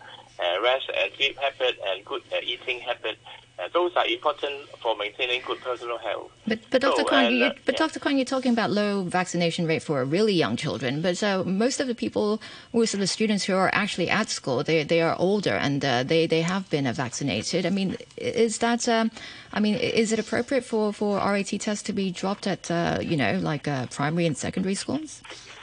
rest 0.61 0.89
and 0.95 1.11
sleep 1.17 1.37
habit 1.37 1.77
and 1.87 2.05
good 2.05 2.21
eating 2.43 2.79
habit 2.79 3.17
uh, 3.61 3.67
those 3.73 3.95
are 3.95 4.05
important 4.07 4.53
for 4.81 4.95
maintaining 4.95 5.41
good 5.45 5.59
personal 5.59 5.97
health. 5.99 6.31
But, 6.47 6.59
but 6.71 6.81
Dr. 6.81 7.01
So, 7.01 7.05
Kwan, 7.05 7.35
you, 7.35 7.45
uh, 7.45 7.53
but 7.65 7.73
yeah. 7.73 7.79
Dr. 7.85 7.99
Kwan, 7.99 8.17
you're 8.17 8.25
talking 8.25 8.53
about 8.53 8.71
low 8.71 9.03
vaccination 9.03 9.67
rate 9.67 9.83
for 9.83 10.03
really 10.03 10.33
young 10.33 10.55
children. 10.55 11.01
But 11.01 11.17
so 11.17 11.43
most 11.43 11.79
of 11.79 11.87
the 11.87 11.93
people, 11.93 12.41
most 12.73 12.93
of 12.93 12.99
the 12.99 13.07
students 13.07 13.43
who 13.43 13.53
are 13.53 13.69
actually 13.73 14.09
at 14.09 14.29
school, 14.29 14.63
they 14.63 14.83
they 14.83 15.01
are 15.01 15.15
older 15.19 15.55
and 15.55 15.83
uh, 15.85 16.03
they 16.03 16.25
they 16.25 16.41
have 16.41 16.69
been 16.69 16.91
vaccinated. 16.91 17.65
I 17.65 17.69
mean, 17.69 17.97
is 18.17 18.57
that? 18.59 18.87
Um, 18.89 19.11
I 19.53 19.59
mean, 19.59 19.75
is 19.75 20.11
it 20.11 20.17
appropriate 20.17 20.65
for 20.65 20.91
for 20.91 21.17
RAT 21.17 21.49
tests 21.59 21.83
to 21.83 21.93
be 21.93 22.09
dropped 22.09 22.47
at 22.47 22.71
uh, 22.71 22.99
you 23.01 23.17
know 23.17 23.37
like 23.39 23.67
uh, 23.67 23.85
primary 23.87 24.25
and 24.25 24.37
secondary 24.37 24.75
schools? 24.75 25.21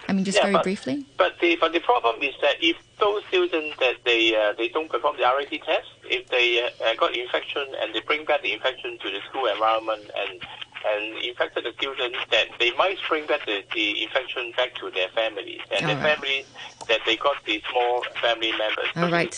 I 0.09 0.15
mean, 0.15 0.25
just 0.25 0.39
yeah, 0.39 0.45
very 0.45 0.55
but, 0.55 0.63
briefly. 0.63 1.05
But 1.19 1.39
the 1.39 1.57
but 1.57 1.73
the 1.73 1.81
problem 1.81 2.23
is 2.23 2.35
that 2.41 2.57
if 2.63 2.77
those 2.99 3.23
students 3.27 3.77
that 3.79 3.97
they 4.05 4.35
uh, 4.35 4.55
they 4.57 4.69
don't 4.69 4.89
perform 4.91 5.17
the 5.19 5.25
RAT 5.25 5.51
test, 5.51 5.89
if 6.05 6.27
they 6.29 6.65
uh, 6.65 6.95
got 6.95 7.15
infection 7.15 7.67
and 7.81 7.95
they 7.95 8.01
bring 8.01 8.25
back 8.25 8.43
the 8.43 8.53
infection 8.53 8.99
to 8.99 9.11
the 9.11 9.21
school 9.29 9.47
environment 9.47 10.11
and 10.17 10.41
and 10.87 11.19
infected 11.25 11.65
the 11.65 11.73
children, 11.81 12.13
that 12.31 12.47
they 12.59 12.73
might 12.73 12.99
bring 13.09 13.27
back 13.27 13.45
the, 13.47 13.63
the 13.75 14.03
infection 14.03 14.53
back 14.57 14.75
to 14.77 14.91
their 14.91 15.09
families 15.09 15.61
and 15.71 15.83
All 15.87 15.95
their 15.95 16.05
right. 16.05 16.17
families 16.17 16.45
that 16.89 17.01
they 17.05 17.17
got 17.17 17.37
the 17.45 17.63
small 17.71 18.03
family 18.21 18.51
members. 18.53 18.87
All 18.97 19.11
right, 19.11 19.31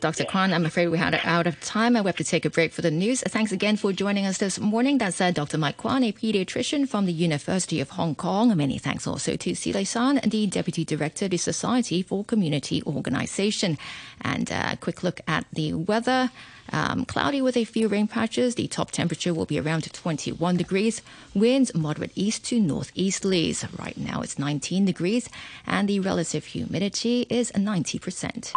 Dr. 0.00 0.24
Yeah. 0.24 0.30
Kwan, 0.30 0.52
I'm 0.52 0.66
afraid 0.66 0.88
we 0.88 0.98
had 0.98 1.18
out 1.24 1.46
of 1.46 1.58
time. 1.60 1.96
and 1.96 2.04
We 2.04 2.08
have 2.08 2.16
to 2.16 2.24
take 2.24 2.44
a 2.44 2.50
break 2.50 2.72
for 2.72 2.82
the 2.82 2.90
news. 2.90 3.22
Thanks 3.22 3.50
again 3.52 3.76
for 3.76 3.92
joining 3.92 4.26
us 4.26 4.38
this 4.38 4.58
morning. 4.60 4.98
That's 4.98 5.20
uh, 5.20 5.30
Dr. 5.30 5.58
Mike 5.58 5.78
Kwan, 5.78 6.04
a 6.04 6.12
pediatrician 6.12 6.88
from 6.88 7.06
the 7.06 7.12
University 7.12 7.80
of 7.80 7.90
Hong 7.90 8.14
Kong. 8.14 8.54
Many 8.56 8.78
thanks 8.78 9.06
also 9.06 9.36
to 9.36 9.54
Sze 9.54 9.72
Lai-shan, 9.72 10.20
the 10.26 10.46
Deputy 10.46 10.84
Director 10.84 11.24
of 11.26 11.30
the 11.30 11.38
Society 11.38 12.02
for 12.02 12.24
Community 12.24 12.82
Organization. 12.86 13.78
And 14.20 14.50
a 14.50 14.54
uh, 14.54 14.76
quick 14.76 15.02
look 15.02 15.20
at 15.26 15.46
the 15.52 15.72
weather. 15.72 16.30
Um, 16.72 17.04
cloudy 17.04 17.42
with 17.42 17.56
a 17.56 17.64
few 17.64 17.88
rain 17.88 18.08
patches. 18.08 18.54
The 18.54 18.66
top 18.66 18.90
temperature 18.90 19.34
will 19.34 19.46
be 19.46 19.60
around 19.60 19.92
21 19.92 20.56
degrees. 20.56 21.02
Winds 21.34 21.74
moderate 21.74 22.12
east 22.14 22.44
to 22.46 22.60
northeasterlies. 22.60 23.66
Right 23.78 23.96
now 23.96 24.22
it's 24.22 24.38
19 24.38 24.86
degrees 24.86 25.28
and 25.66 25.88
the 25.88 26.00
relative 26.00 26.46
humidity 26.46 27.26
is 27.28 27.52
90%. 27.52 28.52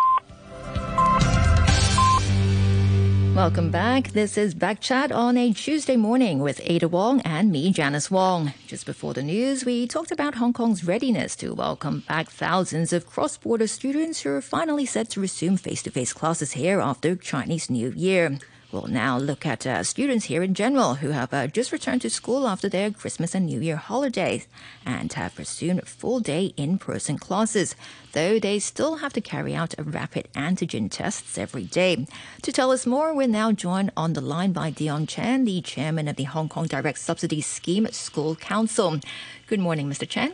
Welcome 3.36 3.70
back. 3.70 4.14
This 4.14 4.38
is 4.38 4.54
Back 4.54 4.80
Chat 4.80 5.12
on 5.12 5.36
a 5.36 5.52
Tuesday 5.52 5.98
morning 5.98 6.40
with 6.40 6.62
Ada 6.64 6.88
Wong 6.88 7.20
and 7.26 7.52
me, 7.52 7.70
Janice 7.70 8.10
Wong. 8.10 8.54
Just 8.66 8.86
before 8.86 9.14
the 9.14 9.22
news, 9.22 9.66
we 9.66 9.88
talked 9.88 10.10
about 10.10 10.36
Hong 10.36 10.54
Kong's 10.54 10.86
readiness 10.86 11.36
to 11.38 11.54
welcome 11.54 12.06
back 12.08 12.30
thousands 12.30 12.94
of 12.94 13.06
cross 13.06 13.36
border 13.36 13.68
students 13.68 14.22
who 14.22 14.30
are 14.30 14.42
finally 14.42 14.86
set 14.86 15.10
to 15.10 15.20
resume 15.20 15.58
face 15.58 15.84
to 15.84 15.92
face 15.92 16.14
classes 16.14 16.54
here 16.54 16.80
after 16.80 17.18
Chinese 17.18 17.70
New 17.70 17.92
Year. 17.92 18.40
We'll 18.76 18.88
now 18.88 19.18
look 19.18 19.46
at 19.46 19.66
uh, 19.66 19.84
students 19.84 20.26
here 20.26 20.44
in 20.44 20.54
general 20.54 20.96
who 20.96 21.12
have 21.12 21.34
uh, 21.34 21.48
just 21.48 21.72
returned 21.72 22.02
to 22.02 22.10
school 22.10 22.46
after 22.46 22.68
their 22.68 22.92
Christmas 22.92 23.34
and 23.34 23.46
New 23.46 23.62
Year 23.62 23.78
holidays 23.78 24.50
and 24.86 25.14
have 25.14 25.40
resumed 25.40 25.88
full 25.88 26.20
day 26.20 26.48
in 26.58 26.78
person 26.78 27.18
classes, 27.18 27.74
though 28.12 28.38
they 28.38 28.60
still 28.60 28.98
have 28.98 29.14
to 29.14 29.22
carry 29.22 29.56
out 29.56 29.76
rapid 29.78 30.28
antigen 30.34 30.92
tests 30.92 31.38
every 31.38 31.64
day. 31.64 32.06
To 32.42 32.52
tell 32.52 32.70
us 32.70 32.86
more, 32.86 33.16
we're 33.16 33.30
now 33.30 33.54
joined 33.54 33.92
on 33.96 34.12
the 34.12 34.20
line 34.20 34.52
by 34.52 34.72
Dion 34.72 35.08
Chan, 35.08 35.46
the 35.46 35.62
chairman 35.62 36.10
of 36.10 36.18
the 36.18 36.26
Hong 36.26 36.50
Kong 36.50 36.68
Direct 36.68 37.00
Subsidy 37.00 37.40
Scheme 37.40 37.88
School 37.94 38.36
Council. 38.36 39.00
Good 39.48 39.62
morning, 39.62 39.90
Mr. 39.90 40.06
Chan. 40.06 40.34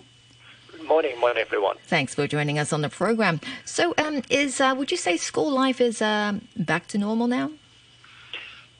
Good 0.71 0.87
morning, 0.87 1.19
morning, 1.19 1.43
everyone. 1.45 1.77
Thanks 1.85 2.15
for 2.15 2.25
joining 2.25 2.57
us 2.57 2.73
on 2.73 2.81
the 2.81 2.89
program. 2.89 3.39
So, 3.65 3.93
um, 3.99 4.23
is 4.31 4.59
uh, 4.59 4.73
would 4.75 4.89
you 4.89 4.97
say 4.97 5.17
school 5.17 5.51
life 5.51 5.79
is 5.79 6.01
uh, 6.01 6.39
back 6.57 6.87
to 6.87 6.97
normal 6.97 7.27
now? 7.27 7.51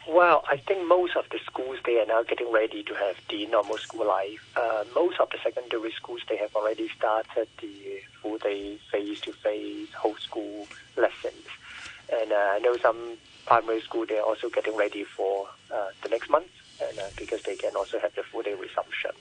Well, 0.10 0.44
I 0.50 0.58
think 0.58 0.88
most 0.88 1.16
of 1.16 1.26
the 1.32 1.40
schools 1.46 1.78
they 1.86 2.00
are 2.00 2.06
now 2.06 2.24
getting 2.24 2.52
ready 2.52 2.84
to 2.84 2.94
have 2.96 3.16
the 3.30 3.46
normal 3.46 3.78
school 3.78 4.08
life. 4.08 4.42
Uh, 4.58 4.84
most 4.96 5.20
of 5.20 5.30
the 5.30 5.38
secondary 5.44 5.92
schools 5.92 6.22
they 6.28 6.38
have 6.38 6.56
already 6.56 6.90
started 6.98 7.48
the 7.62 8.00
full 8.22 8.38
day 8.38 8.80
face 8.92 9.20
to 9.22 9.32
face 9.32 9.90
whole 9.94 10.18
school 10.18 10.68
lessons, 10.98 11.46
and 12.12 12.32
uh, 12.32 12.36
I 12.36 12.60
know 12.60 12.78
some 12.78 13.18
primary 13.46 13.82
school 13.82 14.06
they 14.08 14.18
are 14.18 14.26
also 14.26 14.50
getting 14.50 14.76
ready 14.76 15.04
for 15.04 15.48
uh, 15.74 15.90
the 16.02 16.10
next 16.10 16.30
month, 16.30 16.52
and 16.82 16.98
uh, 16.98 17.04
because 17.16 17.44
they 17.44 17.56
can 17.56 17.76
also 17.76 18.00
have 18.00 18.14
the 18.16 18.24
full 18.24 18.42
day 18.42 18.54
resumption. 18.54 19.12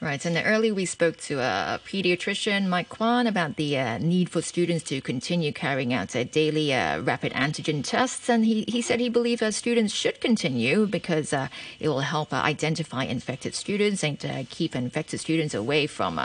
Right, 0.00 0.24
and 0.24 0.40
earlier 0.46 0.74
we 0.74 0.84
spoke 0.84 1.16
to 1.22 1.40
a 1.40 1.80
pediatrician, 1.84 2.68
Mike 2.68 2.88
Kwan, 2.88 3.26
about 3.26 3.56
the 3.56 3.76
uh, 3.76 3.98
need 3.98 4.28
for 4.28 4.40
students 4.40 4.84
to 4.84 5.00
continue 5.00 5.52
carrying 5.52 5.92
out 5.92 6.14
uh, 6.14 6.22
daily 6.22 6.72
uh, 6.72 7.00
rapid 7.00 7.32
antigen 7.32 7.82
tests. 7.82 8.30
And 8.30 8.44
he, 8.44 8.64
he 8.68 8.80
said 8.80 9.00
he 9.00 9.08
believes 9.08 9.42
uh, 9.42 9.50
students 9.50 9.92
should 9.92 10.20
continue 10.20 10.86
because 10.86 11.32
uh, 11.32 11.48
it 11.80 11.88
will 11.88 12.02
help 12.02 12.32
uh, 12.32 12.36
identify 12.36 13.02
infected 13.06 13.56
students 13.56 14.04
and 14.04 14.20
keep 14.50 14.76
infected 14.76 15.18
students 15.18 15.52
away 15.52 15.88
from 15.88 16.20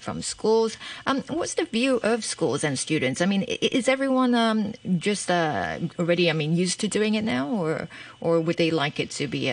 from 0.00 0.20
schools. 0.20 0.76
Um, 1.06 1.22
what's 1.28 1.54
the 1.54 1.64
view 1.64 2.00
of 2.02 2.24
schools 2.24 2.64
and 2.64 2.76
students? 2.76 3.20
I 3.20 3.26
mean, 3.26 3.42
is 3.44 3.88
everyone 3.88 4.34
um, 4.34 4.72
just 4.98 5.30
already, 5.30 6.28
I 6.28 6.32
mean, 6.32 6.56
used 6.56 6.80
to 6.80 6.88
doing 6.88 7.14
it 7.14 7.22
now, 7.22 7.48
or 7.48 7.88
or 8.20 8.40
would 8.40 8.56
they 8.56 8.72
like 8.72 8.98
it 8.98 9.10
to 9.12 9.28
be 9.28 9.48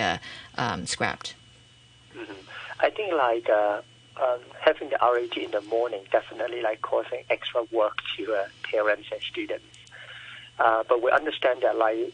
um, 0.58 0.86
scrapped? 0.86 1.34
I 2.82 2.90
think 2.90 3.12
like 3.12 3.48
uh, 3.48 3.82
um, 4.20 4.40
having 4.60 4.90
the 4.90 4.98
RAT 5.00 5.36
in 5.36 5.50
the 5.50 5.60
morning 5.62 6.02
definitely 6.10 6.62
like 6.62 6.82
causing 6.82 7.24
extra 7.28 7.62
work 7.64 7.98
to 8.16 8.34
uh, 8.34 8.46
parents 8.62 9.08
and 9.12 9.20
students. 9.22 9.64
Uh, 10.58 10.84
but 10.88 11.02
we 11.02 11.10
understand 11.10 11.62
that 11.62 11.76
like 11.76 12.12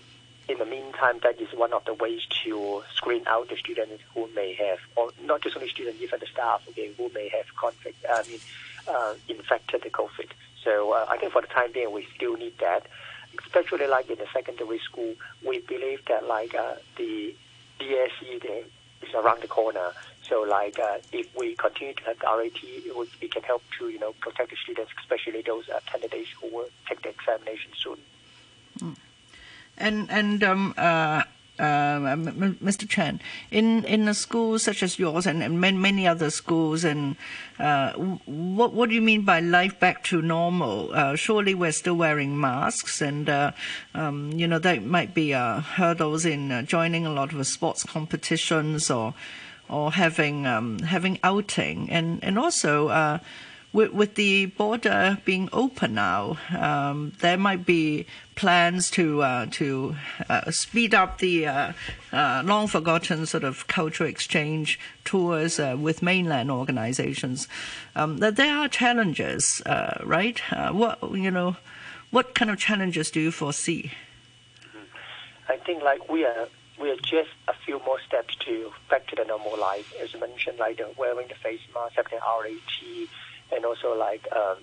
in 0.49 0.59
the 0.59 0.65
meantime, 0.65 1.19
that 1.23 1.41
is 1.41 1.49
one 1.55 1.73
of 1.73 1.85
the 1.85 1.95
ways 1.95 2.21
to 2.45 2.83
screen 2.95 3.23
out 3.27 3.49
the 3.49 3.57
students 3.57 4.03
who 4.15 4.29
may 4.35 4.55
have, 4.55 4.79
or 4.95 5.11
not 5.25 5.43
just 5.43 5.57
only 5.57 5.69
students, 5.69 6.01
even 6.01 6.21
the 6.21 6.27
staff, 6.27 6.63
okay, 6.69 6.93
who 6.97 7.11
may 7.15 7.29
have 7.29 7.47
conflict, 7.57 8.05
I 8.09 8.23
mean, 8.29 8.39
uh, 8.87 9.15
infected 9.29 9.83
the 9.83 9.91
COVID. 9.91 10.29
So 10.63 10.93
uh, 10.93 11.07
I 11.09 11.17
think 11.19 11.33
for 11.33 11.41
the 11.41 11.49
time 11.49 11.73
being, 11.73 11.93
we 11.93 12.07
still 12.15 12.37
need 12.37 12.59
that. 12.59 12.87
Especially 13.45 13.87
like 13.87 14.09
in 14.09 14.19
the 14.19 14.27
secondary 14.33 14.79
school, 14.79 15.15
we 15.47 15.61
believe 15.61 16.05
that 16.07 16.27
like 16.27 16.55
uh, 16.55 16.75
the 16.97 17.35
DSE 17.81 18.65
is 19.03 19.15
around 19.15 19.43
the 19.43 19.49
corner. 19.49 19.93
So, 20.29 20.43
like, 20.43 20.79
uh, 20.79 20.99
if 21.13 21.35
we 21.37 21.55
continue 21.55 21.95
to 21.95 22.05
have 22.05 22.19
the 22.19 22.27
RAT, 22.27 22.59
it, 22.63 22.97
would, 22.97 23.09
it 23.21 23.31
can 23.33 23.43
help 23.43 23.63
to, 23.79 23.89
you 23.89 23.99
know, 23.99 24.13
protect 24.21 24.51
the 24.51 24.57
students, 24.57 24.93
especially 25.01 25.43
those 25.43 25.69
uh, 25.69 25.79
candidates 25.87 26.31
who 26.41 26.49
will 26.49 26.69
take 26.89 27.03
the 27.03 27.11
examination 27.11 27.71
soon. 27.77 27.99
Mm. 28.81 28.97
And 29.79 30.11
and 30.11 30.43
um, 30.43 30.75
uh, 30.79 31.23
uh, 31.59 31.63
Mr. 31.99 32.89
Chan, 32.89 33.21
in 33.51 33.85
in 33.85 34.09
a 34.09 34.15
school 34.15 34.59
such 34.59 34.83
as 34.83 34.99
yours 34.99 35.27
and, 35.27 35.43
and 35.43 35.61
many, 35.61 36.09
other 36.09 36.31
schools, 36.31 36.83
and 36.83 37.17
uh, 37.59 37.93
what 37.93 38.73
what 38.73 38.89
do 38.89 38.95
you 38.95 39.03
mean 39.03 39.23
by 39.23 39.41
life 39.41 39.79
back 39.79 40.03
to 40.05 40.23
normal? 40.23 40.91
Uh, 40.95 41.15
surely 41.15 41.55
we're 41.55 41.73
still 41.73 41.95
wearing 41.95 42.41
masks, 42.41 43.03
and 43.03 43.29
um, 43.95 44.33
you 44.33 44.47
know 44.47 44.59
there 44.59 44.81
might 44.81 45.13
be 45.13 45.33
hurdles 45.33 46.25
in 46.25 46.65
joining 46.67 47.05
a 47.05 47.13
lot 47.13 47.35
of 47.35 47.47
sports 47.47 47.85
competitions 47.85 48.91
or 48.91 49.15
or 49.69 49.93
having 49.93 50.47
um, 50.47 50.79
having 50.81 51.19
outing, 51.23 51.91
and 51.91 52.23
and 52.23 52.39
also 52.39 52.89
uh, 52.89 53.19
with, 53.77 53.93
with 53.93 54.15
the 54.15 54.47
border 54.47 55.19
being 55.27 55.51
open 55.53 55.95
now, 55.95 56.39
um, 56.59 57.13
there 57.21 57.37
might 57.37 57.67
be 57.67 58.07
plans 58.35 58.91
to 58.91 59.23
uh, 59.23 59.47
to 59.51 59.95
uh, 60.31 60.51
speed 60.51 60.95
up 60.95 61.19
the 61.19 61.47
uh, 61.47 61.73
uh, 62.13 62.43
long 62.45 62.67
forgotten 62.69 63.27
sort 63.27 63.45
of 63.45 63.67
cultural 63.67 64.09
exchange 64.09 64.81
tours 65.05 65.61
uh, 65.61 65.77
with 65.79 66.03
mainland 66.03 66.51
organizations. 66.51 67.49
Um, 67.95 68.17
there 68.17 68.57
are 68.57 68.69
challenges, 68.69 69.63
right? 70.03 70.39
what 70.73 70.99
you 71.13 71.31
know, 71.31 71.57
what 72.11 72.35
kind 72.35 72.51
of 72.51 72.59
challenges 72.59 73.11
do 73.11 73.21
you 73.21 73.31
foresee? 73.31 73.93
I 75.49 75.57
think 75.59 75.83
like 75.83 76.09
we 76.09 76.25
are 76.25 76.49
we 76.81 76.91
are 76.91 76.97
just 76.97 77.31
a 77.49 77.55
few 77.65 77.79
more 77.87 77.99
steps 78.07 78.37
to 78.47 78.71
back 78.91 79.07
to 79.09 79.17
the 79.17 79.25
normal 79.25 79.59
life. 79.59 79.93
As 80.03 80.15
mentioned, 80.19 80.59
like 80.59 80.79
the 80.79 80.93
wearing 80.99 81.29
the 81.29 81.35
face 81.35 81.61
mask, 81.75 81.97
having 81.97 82.19
RAT, 82.19 83.09
and 83.53 83.65
also 83.65 83.97
like 83.97 84.27
um, 84.33 84.59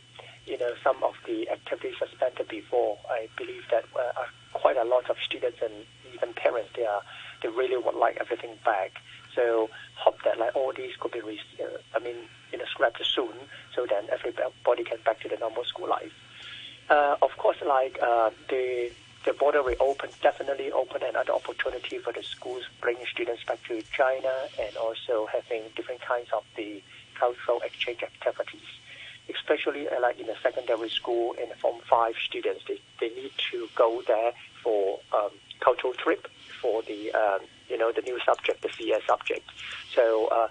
you 0.45 0.57
know 0.57 0.73
some 0.83 1.01
of 1.03 1.15
the 1.25 1.49
activities 1.49 1.95
suspended 1.99 2.47
before. 2.47 2.97
I 3.09 3.27
believe 3.37 3.63
that 3.71 3.85
uh, 3.95 4.25
quite 4.53 4.77
a 4.77 4.83
lot 4.83 5.09
of 5.09 5.17
students 5.25 5.59
and 5.61 5.73
even 6.13 6.33
parents 6.33 6.69
they 6.75 6.85
are 6.85 7.01
they 7.41 7.49
really 7.49 7.77
would 7.77 7.95
like 7.95 8.17
everything 8.19 8.55
back. 8.63 8.91
So 9.35 9.69
hope 9.95 10.17
that 10.23 10.39
like 10.39 10.55
all 10.55 10.73
these 10.73 10.95
could 10.99 11.11
be, 11.11 11.21
re- 11.21 11.39
uh, 11.59 11.77
I 11.95 11.99
mean, 11.99 12.15
you 12.51 12.57
know, 12.59 12.65
scrapped 12.65 13.03
soon, 13.05 13.33
so 13.75 13.85
then 13.89 14.05
everybody 14.11 14.83
can 14.83 14.99
back 15.03 15.19
to 15.21 15.29
the 15.29 15.37
normal 15.37 15.63
school 15.65 15.89
life. 15.89 16.13
Uh, 16.89 17.15
of 17.21 17.31
course, 17.37 17.57
like 17.65 17.97
uh, 18.01 18.29
the 18.49 18.91
the 19.25 19.33
border 19.33 19.63
will 19.63 19.75
open, 19.79 20.09
definitely 20.21 20.71
open 20.71 21.01
another 21.03 21.33
opportunity 21.33 21.97
for 21.97 22.11
the 22.11 22.23
schools 22.23 22.63
bringing 22.81 23.05
students 23.05 23.43
back 23.45 23.59
to 23.67 23.81
China 23.95 24.31
and 24.59 24.75
also 24.77 25.27
having 25.31 25.63
different 25.75 26.01
kinds 26.01 26.27
of 26.33 26.43
the 26.55 26.81
cultural 27.15 27.61
exchange 27.61 28.03
activities. 28.03 28.67
Especially 29.33 29.87
uh, 29.87 30.01
like 30.01 30.19
in 30.19 30.27
the 30.27 30.35
secondary 30.43 30.89
school 30.89 31.33
and 31.39 31.49
Form 31.59 31.79
5 31.89 32.15
students, 32.25 32.63
they, 32.67 32.79
they 32.99 33.13
need 33.15 33.31
to 33.51 33.69
go 33.75 34.01
there 34.05 34.33
for 34.61 34.99
um, 35.15 35.31
cultural 35.61 35.93
trip 35.93 36.27
for 36.61 36.81
the, 36.83 37.11
um, 37.13 37.39
you 37.69 37.77
know, 37.77 37.91
the 37.93 38.01
new 38.01 38.19
subject, 38.25 38.61
the 38.61 38.69
CS 38.77 39.01
subject. 39.07 39.49
So 39.95 40.27
uh, 40.27 40.49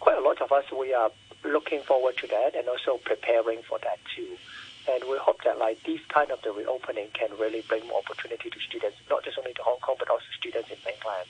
quite 0.00 0.16
a 0.16 0.22
lot 0.22 0.40
of 0.40 0.50
us, 0.52 0.64
we 0.72 0.94
are 0.94 1.10
looking 1.44 1.82
forward 1.82 2.16
to 2.18 2.26
that 2.28 2.54
and 2.54 2.66
also 2.68 2.98
preparing 3.04 3.60
for 3.68 3.78
that 3.80 3.98
too. 4.16 4.36
And 4.86 5.02
we 5.08 5.16
hope 5.16 5.42
that 5.44 5.58
like 5.58 5.82
this 5.84 6.00
kind 6.08 6.30
of 6.30 6.42
the 6.42 6.52
reopening 6.52 7.08
can 7.14 7.30
really 7.38 7.62
bring 7.68 7.86
more 7.88 8.00
opportunity 8.00 8.50
to 8.50 8.60
students, 8.60 8.98
not 9.08 9.24
just 9.24 9.38
only 9.38 9.54
to 9.54 9.62
Hong 9.62 9.78
Kong, 9.80 9.96
but 9.98 10.10
also 10.10 10.24
students 10.38 10.70
in 10.70 10.76
mainland. 10.84 11.28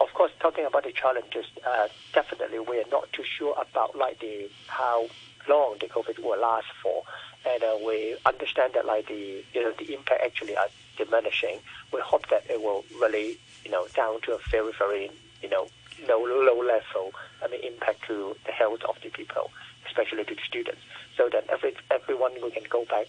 Of 0.00 0.14
course, 0.14 0.30
talking 0.38 0.64
about 0.64 0.84
the 0.84 0.92
challenges, 0.92 1.46
uh, 1.66 1.88
definitely 2.12 2.60
we 2.60 2.78
are 2.78 2.88
not 2.90 3.12
too 3.12 3.24
sure 3.24 3.54
about 3.60 3.96
like 3.96 4.20
the 4.20 4.48
how 4.68 5.08
long 5.48 5.76
the 5.80 5.88
COVID 5.88 6.22
will 6.22 6.38
last 6.40 6.68
for, 6.80 7.02
and 7.44 7.62
uh, 7.64 7.76
we 7.84 8.16
understand 8.24 8.74
that 8.74 8.86
like 8.86 9.08
the 9.08 9.42
you 9.52 9.62
know 9.62 9.72
the 9.72 9.92
impact 9.92 10.22
actually 10.24 10.56
are 10.56 10.68
diminishing. 10.96 11.58
We 11.92 12.00
hope 12.00 12.28
that 12.28 12.48
it 12.48 12.62
will 12.62 12.84
really 13.00 13.38
you 13.64 13.72
know 13.72 13.88
down 13.96 14.20
to 14.22 14.34
a 14.34 14.38
very 14.52 14.72
very 14.78 15.10
you 15.42 15.50
know 15.50 15.66
low 16.08 16.24
low 16.24 16.62
level 16.62 17.12
I 17.42 17.48
mean 17.48 17.60
impact 17.64 18.04
to 18.06 18.36
the 18.46 18.52
health 18.52 18.84
of 18.88 18.98
the 19.02 19.10
people, 19.10 19.50
especially 19.84 20.22
to 20.22 20.34
the 20.36 20.40
students 20.46 20.80
so 21.18 21.28
that 21.30 21.44
every 21.50 21.74
everyone 21.90 22.32
can 22.52 22.62
go 22.70 22.86
back 22.86 23.06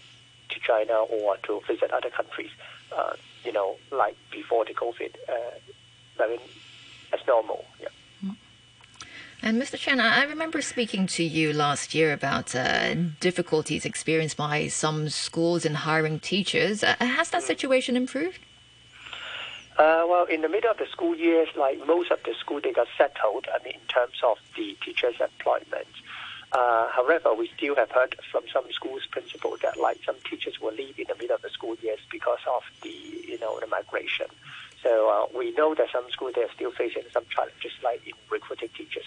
to 0.50 0.60
China 0.60 1.04
or 1.04 1.36
to 1.44 1.60
visit 1.66 1.90
other 1.92 2.10
countries, 2.10 2.50
uh, 2.94 3.12
you 3.44 3.52
know, 3.52 3.76
like 3.90 4.16
before 4.30 4.64
the 4.64 4.74
COVID, 4.74 5.14
uh, 5.28 6.22
I 6.22 6.28
mean, 6.28 6.40
as 7.12 7.20
normal. 7.26 7.64
Yeah. 7.80 7.88
Mm. 8.24 8.36
And 9.42 9.62
Mr. 9.62 9.78
Chen, 9.78 10.00
I 10.00 10.24
remember 10.24 10.60
speaking 10.60 11.06
to 11.06 11.22
you 11.22 11.52
last 11.52 11.94
year 11.94 12.12
about 12.12 12.54
uh, 12.54 12.94
difficulties 13.20 13.84
experienced 13.84 14.36
by 14.36 14.66
some 14.66 15.08
schools 15.08 15.64
in 15.64 15.74
hiring 15.74 16.18
teachers. 16.18 16.82
Uh, 16.82 16.96
has 16.98 17.30
that 17.30 17.42
mm. 17.42 17.46
situation 17.46 17.96
improved? 17.96 18.40
Uh, 19.78 20.04
well, 20.06 20.24
in 20.26 20.42
the 20.42 20.48
middle 20.48 20.70
of 20.70 20.76
the 20.76 20.86
school 20.86 21.16
years, 21.16 21.48
like 21.56 21.78
most 21.86 22.10
of 22.10 22.22
the 22.24 22.34
school, 22.38 22.60
they 22.62 22.72
got 22.72 22.88
settled. 22.98 23.46
I 23.54 23.62
mean, 23.64 23.74
in 23.74 23.86
terms 23.88 24.18
of 24.22 24.36
the 24.56 24.76
teachers' 24.84 25.14
employment. 25.20 25.86
Uh, 26.52 26.88
however, 26.90 27.32
we 27.32 27.48
still 27.56 27.76
have 27.76 27.90
heard 27.92 28.16
from 28.30 28.42
some 28.52 28.64
schools' 28.72 29.06
principal 29.10 29.56
that 29.62 29.78
like 29.78 29.98
some 30.04 30.16
teachers 30.28 30.60
will 30.60 30.74
leave 30.74 30.98
in 30.98 31.06
the 31.08 31.14
middle 31.14 31.36
of 31.36 31.42
the 31.42 31.50
school 31.50 31.76
years 31.80 32.00
because 32.10 32.40
of 32.52 32.62
the 32.82 32.90
you 32.90 33.38
know 33.38 33.58
the 33.60 33.68
migration. 33.68 34.26
So 34.82 35.08
uh, 35.08 35.38
we 35.38 35.52
know 35.52 35.74
that 35.74 35.88
some 35.92 36.10
schools 36.10 36.32
they 36.34 36.42
are 36.42 36.52
still 36.54 36.72
facing 36.72 37.04
some 37.12 37.24
challenges 37.30 37.72
like 37.84 38.04
in 38.06 38.14
recruiting 38.30 38.70
teachers. 38.76 39.04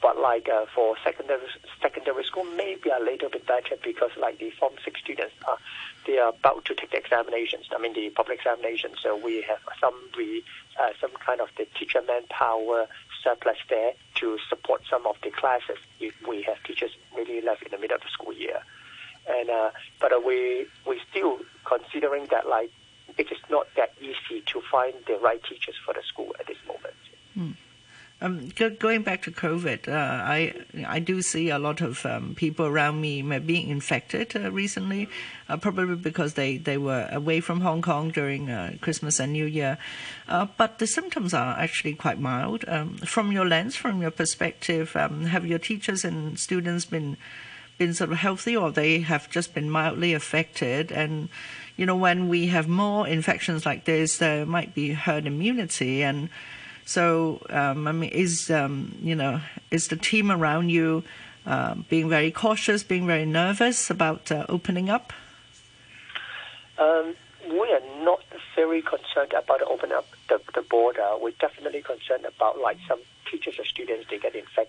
But 0.00 0.16
like 0.16 0.48
uh, 0.48 0.66
for 0.74 0.96
secondary 1.04 1.42
secondary 1.82 2.24
school, 2.24 2.44
maybe 2.44 2.88
a 2.88 3.02
little 3.02 3.28
bit 3.28 3.46
better 3.46 3.76
because 3.82 4.10
like 4.16 4.38
the 4.38 4.50
Form 4.50 4.74
Six 4.84 5.00
students 5.00 5.34
are 5.46 5.58
they 6.06 6.18
are 6.18 6.30
about 6.30 6.64
to 6.66 6.74
take 6.74 6.92
the 6.92 6.98
examinations. 6.98 7.66
I 7.74 7.78
mean 7.78 7.92
the 7.92 8.08
public 8.10 8.38
examinations. 8.38 8.98
So 9.02 9.16
we 9.16 9.42
have 9.42 9.58
some 9.80 9.94
we 10.16 10.44
uh, 10.80 10.90
some 11.00 11.10
kind 11.24 11.40
of 11.40 11.50
the 11.58 11.66
teacher 11.78 12.00
manpower 12.06 12.86
surplus 13.22 13.58
there 13.68 13.92
to 14.16 14.38
support 14.48 14.82
some 14.90 15.06
of 15.06 15.16
the 15.22 15.30
classes 15.30 15.78
if 16.00 16.14
we 16.26 16.42
have 16.42 16.62
teachers 16.64 16.90
really 17.16 17.40
left 17.40 17.62
in 17.62 17.70
the 17.70 17.78
middle 17.78 17.96
of 17.96 18.02
the 18.02 18.08
school 18.08 18.32
year. 18.32 18.60
And 19.28 19.50
uh, 19.50 19.70
but 20.00 20.12
uh, 20.12 20.20
we 20.24 20.66
we 20.86 21.00
still 21.10 21.38
considering 21.64 22.26
that 22.30 22.48
like 22.48 22.70
it 23.16 23.30
is 23.30 23.38
not 23.50 23.66
that 23.76 23.92
easy 24.00 24.42
to 24.46 24.60
find 24.70 24.94
the 25.06 25.18
right 25.18 25.42
teachers 25.42 25.74
for 25.84 25.94
the 25.94 26.02
school 26.02 26.34
at 26.38 26.46
this 26.46 26.58
moment. 26.66 26.94
Hmm. 27.34 27.50
Um, 28.20 28.48
go, 28.56 28.68
going 28.68 29.02
back 29.02 29.22
to 29.22 29.30
COVID, 29.30 29.86
uh, 29.86 29.92
I 29.92 30.52
I 30.84 30.98
do 30.98 31.22
see 31.22 31.50
a 31.50 31.58
lot 31.58 31.80
of 31.80 32.04
um, 32.04 32.34
people 32.34 32.66
around 32.66 33.00
me 33.00 33.22
being 33.22 33.68
infected 33.68 34.34
uh, 34.34 34.50
recently, 34.50 35.08
uh, 35.48 35.56
probably 35.56 35.94
because 35.94 36.34
they, 36.34 36.56
they 36.56 36.78
were 36.78 37.08
away 37.12 37.38
from 37.38 37.60
Hong 37.60 37.80
Kong 37.80 38.10
during 38.10 38.50
uh, 38.50 38.74
Christmas 38.80 39.20
and 39.20 39.32
New 39.32 39.44
Year. 39.44 39.78
Uh, 40.28 40.48
but 40.56 40.80
the 40.80 40.86
symptoms 40.88 41.32
are 41.32 41.56
actually 41.56 41.94
quite 41.94 42.18
mild. 42.18 42.64
Um, 42.66 42.96
from 42.98 43.30
your 43.30 43.46
lens, 43.46 43.76
from 43.76 44.02
your 44.02 44.10
perspective, 44.10 44.96
um, 44.96 45.26
have 45.26 45.46
your 45.46 45.60
teachers 45.60 46.04
and 46.04 46.40
students 46.40 46.86
been 46.86 47.16
been 47.78 47.94
sort 47.94 48.10
of 48.10 48.18
healthy, 48.18 48.56
or 48.56 48.72
they 48.72 48.98
have 48.98 49.30
just 49.30 49.54
been 49.54 49.70
mildly 49.70 50.12
affected? 50.12 50.90
And 50.90 51.28
you 51.76 51.86
know, 51.86 51.94
when 51.94 52.28
we 52.28 52.48
have 52.48 52.66
more 52.66 53.06
infections 53.06 53.64
like 53.64 53.84
this, 53.84 54.18
there 54.18 54.44
might 54.44 54.74
be 54.74 54.94
herd 54.94 55.24
immunity 55.24 56.02
and 56.02 56.30
so, 56.88 57.42
um, 57.50 57.86
I 57.86 57.92
mean, 57.92 58.08
is 58.08 58.50
um, 58.50 58.96
you 59.02 59.14
know, 59.14 59.42
is 59.70 59.88
the 59.88 59.96
team 59.96 60.30
around 60.30 60.70
you 60.70 61.04
uh, 61.44 61.74
being 61.90 62.08
very 62.08 62.30
cautious, 62.30 62.82
being 62.82 63.06
very 63.06 63.26
nervous 63.26 63.90
about 63.90 64.32
uh, 64.32 64.46
opening 64.48 64.88
up? 64.88 65.12
Um, 66.78 67.14
we 67.46 67.70
are 67.74 68.02
not 68.02 68.24
very 68.56 68.80
concerned 68.80 69.34
about 69.36 69.60
opening 69.60 69.96
up 69.98 70.06
the, 70.30 70.40
the 70.54 70.62
border. 70.62 71.06
We're 71.20 71.32
definitely 71.38 71.82
concerned 71.82 72.24
about 72.24 72.58
like 72.58 72.78
some 72.88 73.00
teachers 73.30 73.58
or 73.58 73.66
students 73.66 74.06
they 74.08 74.18
get 74.18 74.34
infected 74.34 74.67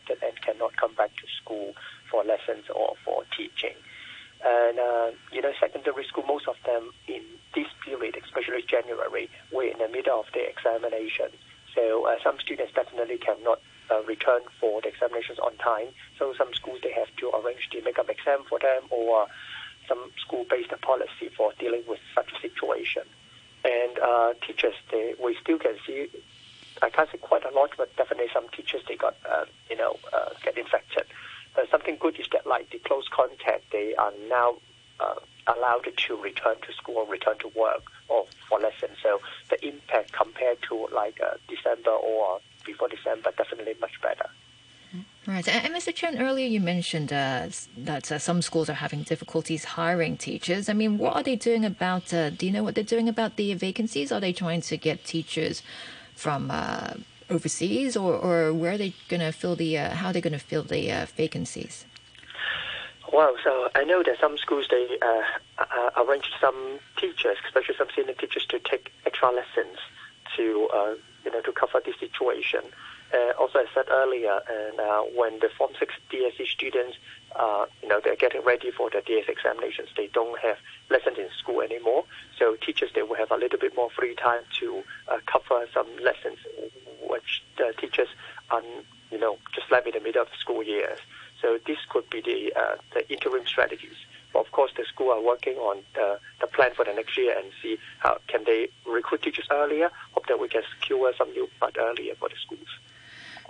earlier 46.19 46.47
you 46.47 46.59
mentioned 46.59 47.11
uh, 47.11 47.47
that 47.77 48.11
uh, 48.11 48.19
some 48.19 48.41
schools 48.41 48.69
are 48.69 48.73
having 48.73 49.03
difficulties 49.03 49.63
hiring 49.63 50.17
teachers. 50.17 50.69
I 50.69 50.73
mean, 50.73 50.97
what 50.97 51.15
are 51.15 51.23
they 51.23 51.35
doing 51.35 51.65
about? 51.65 52.13
Uh, 52.13 52.29
do 52.29 52.45
you 52.45 52.51
know 52.51 52.63
what 52.63 52.75
they're 52.75 52.83
doing 52.83 53.09
about 53.09 53.35
the 53.37 53.53
vacancies? 53.53 54.11
Are 54.11 54.19
they 54.19 54.33
trying 54.33 54.61
to 54.61 54.77
get 54.77 55.05
teachers 55.05 55.63
from 56.15 56.51
uh, 56.51 56.93
overseas, 57.29 57.95
or, 57.95 58.13
or 58.13 58.53
where 58.53 58.73
are 58.73 58.77
they 58.77 58.93
going 59.07 59.21
to 59.21 59.31
fill 59.31 59.55
the? 59.55 59.77
Uh, 59.77 59.95
how 59.95 60.07
are 60.09 60.13
they 60.13 60.21
going 60.21 60.33
to 60.33 60.39
fill 60.39 60.63
the 60.63 60.91
uh, 60.91 61.05
vacancies? 61.15 61.85
Well, 63.11 63.35
so 63.43 63.69
I 63.73 63.83
know 63.83 64.03
that 64.03 64.17
some 64.19 64.37
schools 64.37 64.67
they 64.69 64.99
arrange 65.97 66.29
some 66.39 66.79
teachers, 66.97 67.37
especially 67.45 67.75
some 67.77 67.87
senior 67.95 68.13
teachers, 68.13 68.45
to 68.47 68.59
take 68.59 68.91
extra 69.05 69.31
lessons 69.31 69.77
to 70.35 70.69
you 71.25 71.31
know 71.31 71.41
to 71.41 71.51
cover 71.51 71.81
this 71.83 71.95
situation. 71.99 72.61
Uh, 73.13 73.31
also, 73.39 73.59
I 73.59 73.65
said 73.73 73.85
earlier, 73.89 74.39
and 74.47 74.79
uh, 74.79 75.01
when 75.15 75.39
the 75.39 75.49
Form 75.57 75.71
6 75.79 75.88
university 76.39 76.45
students, 76.45 76.97
uh, 77.35 77.65
you 77.81 77.87
know, 77.87 77.99
they're 78.03 78.15
getting 78.15 78.41
ready 78.43 78.71
for 78.71 78.89
their 78.89 79.01
DS 79.01 79.25
examinations. 79.27 79.89
They 79.95 80.07
don't 80.07 80.39
have 80.39 80.57
lessons 80.89 81.17
in 81.17 81.27
school 81.37 81.61
anymore. 81.61 82.05
So 82.37 82.55
teachers, 82.55 82.91
they 82.95 83.03
will 83.03 83.15
have 83.15 83.31
a 83.31 83.37
little 83.37 83.59
bit 83.59 83.75
more 83.75 83.89
free 83.89 84.15
time 84.15 84.41
to 84.59 84.83
uh, 85.07 85.19
cover 85.25 85.65
some 85.73 85.87
lessons 86.03 86.37
which 87.07 87.43
the 87.57 87.73
teachers 87.79 88.07
are, 88.51 88.61
you 89.11 89.19
know, 89.19 89.37
just 89.53 89.71
left 89.71 89.87
in 89.87 89.93
the 89.93 89.99
middle 89.99 90.21
of 90.21 90.27
school 90.39 90.63
years. 90.63 90.99
So 91.41 91.57
this 91.65 91.77
could 91.89 92.09
be 92.09 92.21
the, 92.21 92.53
uh, 92.59 92.75
the 92.93 93.09
interim 93.11 93.45
strategies. 93.45 93.95
But 94.33 94.39
of 94.45 94.51
course, 94.51 94.71
the 94.77 94.85
school 94.85 95.11
are 95.11 95.21
working 95.21 95.55
on 95.57 95.81
the, 95.95 96.19
the 96.39 96.47
plan 96.47 96.71
for 96.75 96.85
the 96.85 96.93
next 96.93 97.17
year 97.17 97.35
and 97.37 97.47
see 97.63 97.77
how 97.99 98.19
can 98.27 98.43
they 98.45 98.69
recruit 98.85 99.23
teachers 99.23 99.47
earlier. 99.49 99.89
Hope 100.13 100.27
that 100.27 100.39
we 100.39 100.47
can 100.47 100.61
secure 100.75 101.11
some 101.17 101.31
new 101.31 101.49
blood 101.59 101.77
earlier 101.79 102.13
for 102.15 102.29
the 102.29 102.35
schools. 102.35 102.67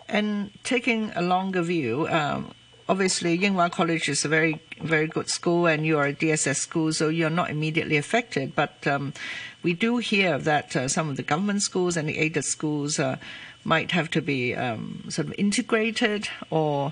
And 0.07 0.51
taking 0.63 1.11
a 1.15 1.21
longer 1.21 1.61
view, 1.61 2.07
um, 2.09 2.53
obviously 2.89 3.35
Ying 3.35 3.53
Wa 3.53 3.69
College 3.69 4.09
is 4.09 4.25
a 4.25 4.27
very 4.27 4.59
very 4.81 5.07
good 5.07 5.29
school, 5.29 5.67
and 5.67 5.85
you 5.85 5.97
are 5.97 6.07
a 6.07 6.13
DSS 6.13 6.57
school, 6.57 6.91
so 6.91 7.07
you're 7.07 7.29
not 7.29 7.49
immediately 7.49 7.95
affected. 7.95 8.55
But 8.55 8.85
um, 8.87 9.13
we 9.63 9.73
do 9.73 9.97
hear 9.97 10.37
that 10.39 10.75
uh, 10.75 10.87
some 10.87 11.09
of 11.09 11.15
the 11.15 11.23
government 11.23 11.61
schools 11.61 11.95
and 11.95 12.09
the 12.09 12.17
aided 12.17 12.43
schools 12.43 12.99
uh, 12.99 13.17
might 13.63 13.91
have 13.91 14.09
to 14.11 14.21
be 14.21 14.55
um, 14.55 15.05
sort 15.09 15.27
of 15.27 15.35
integrated 15.37 16.27
or 16.49 16.91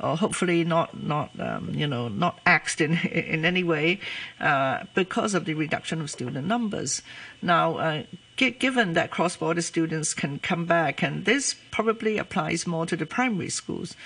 or 0.00 0.16
hopefully 0.16 0.64
not 0.64 1.02
not 1.02 1.30
um, 1.40 1.72
you 1.74 1.86
know 1.86 2.08
not 2.08 2.38
axed 2.44 2.80
in 2.80 2.98
in 3.08 3.44
any 3.44 3.64
way 3.64 4.00
uh, 4.40 4.84
because 4.94 5.34
of 5.34 5.46
the 5.46 5.54
reduction 5.54 6.00
of 6.00 6.10
student 6.10 6.46
numbers. 6.46 7.02
Now, 7.40 7.78
uh, 7.78 8.02
given 8.36 8.92
that 8.92 9.10
cross-border 9.10 9.62
students 9.62 10.14
can 10.14 10.38
come 10.38 10.64
back, 10.66 11.02
and 11.02 11.24
this 11.24 11.56
probably 11.70 12.18
applies 12.18 12.66
more 12.66 12.86
to 12.86 12.96
the 12.96 13.06
primary 13.06 13.50
schools, 13.50 13.96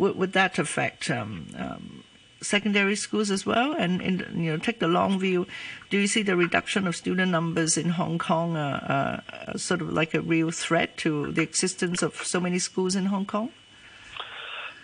would, 0.00 0.16
would 0.16 0.32
that 0.32 0.58
affect? 0.58 1.10
Um, 1.10 1.46
um, 1.56 2.04
secondary 2.42 2.96
schools 2.96 3.30
as 3.30 3.44
well, 3.44 3.72
and 3.72 4.00
you 4.34 4.50
know, 4.50 4.56
take 4.56 4.80
the 4.80 4.88
long 4.88 5.18
view. 5.18 5.46
Do 5.90 5.98
you 5.98 6.06
see 6.06 6.22
the 6.22 6.36
reduction 6.36 6.86
of 6.86 6.96
student 6.96 7.30
numbers 7.30 7.76
in 7.76 7.90
Hong 7.90 8.18
Kong 8.18 8.56
uh, 8.56 9.20
uh 9.28 9.58
sort 9.58 9.82
of 9.82 9.92
like 9.92 10.14
a 10.14 10.20
real 10.20 10.50
threat 10.50 10.96
to 10.98 11.30
the 11.32 11.42
existence 11.42 12.02
of 12.02 12.14
so 12.16 12.40
many 12.40 12.58
schools 12.58 12.96
in 12.96 13.06
Hong 13.06 13.26
Kong? 13.26 13.50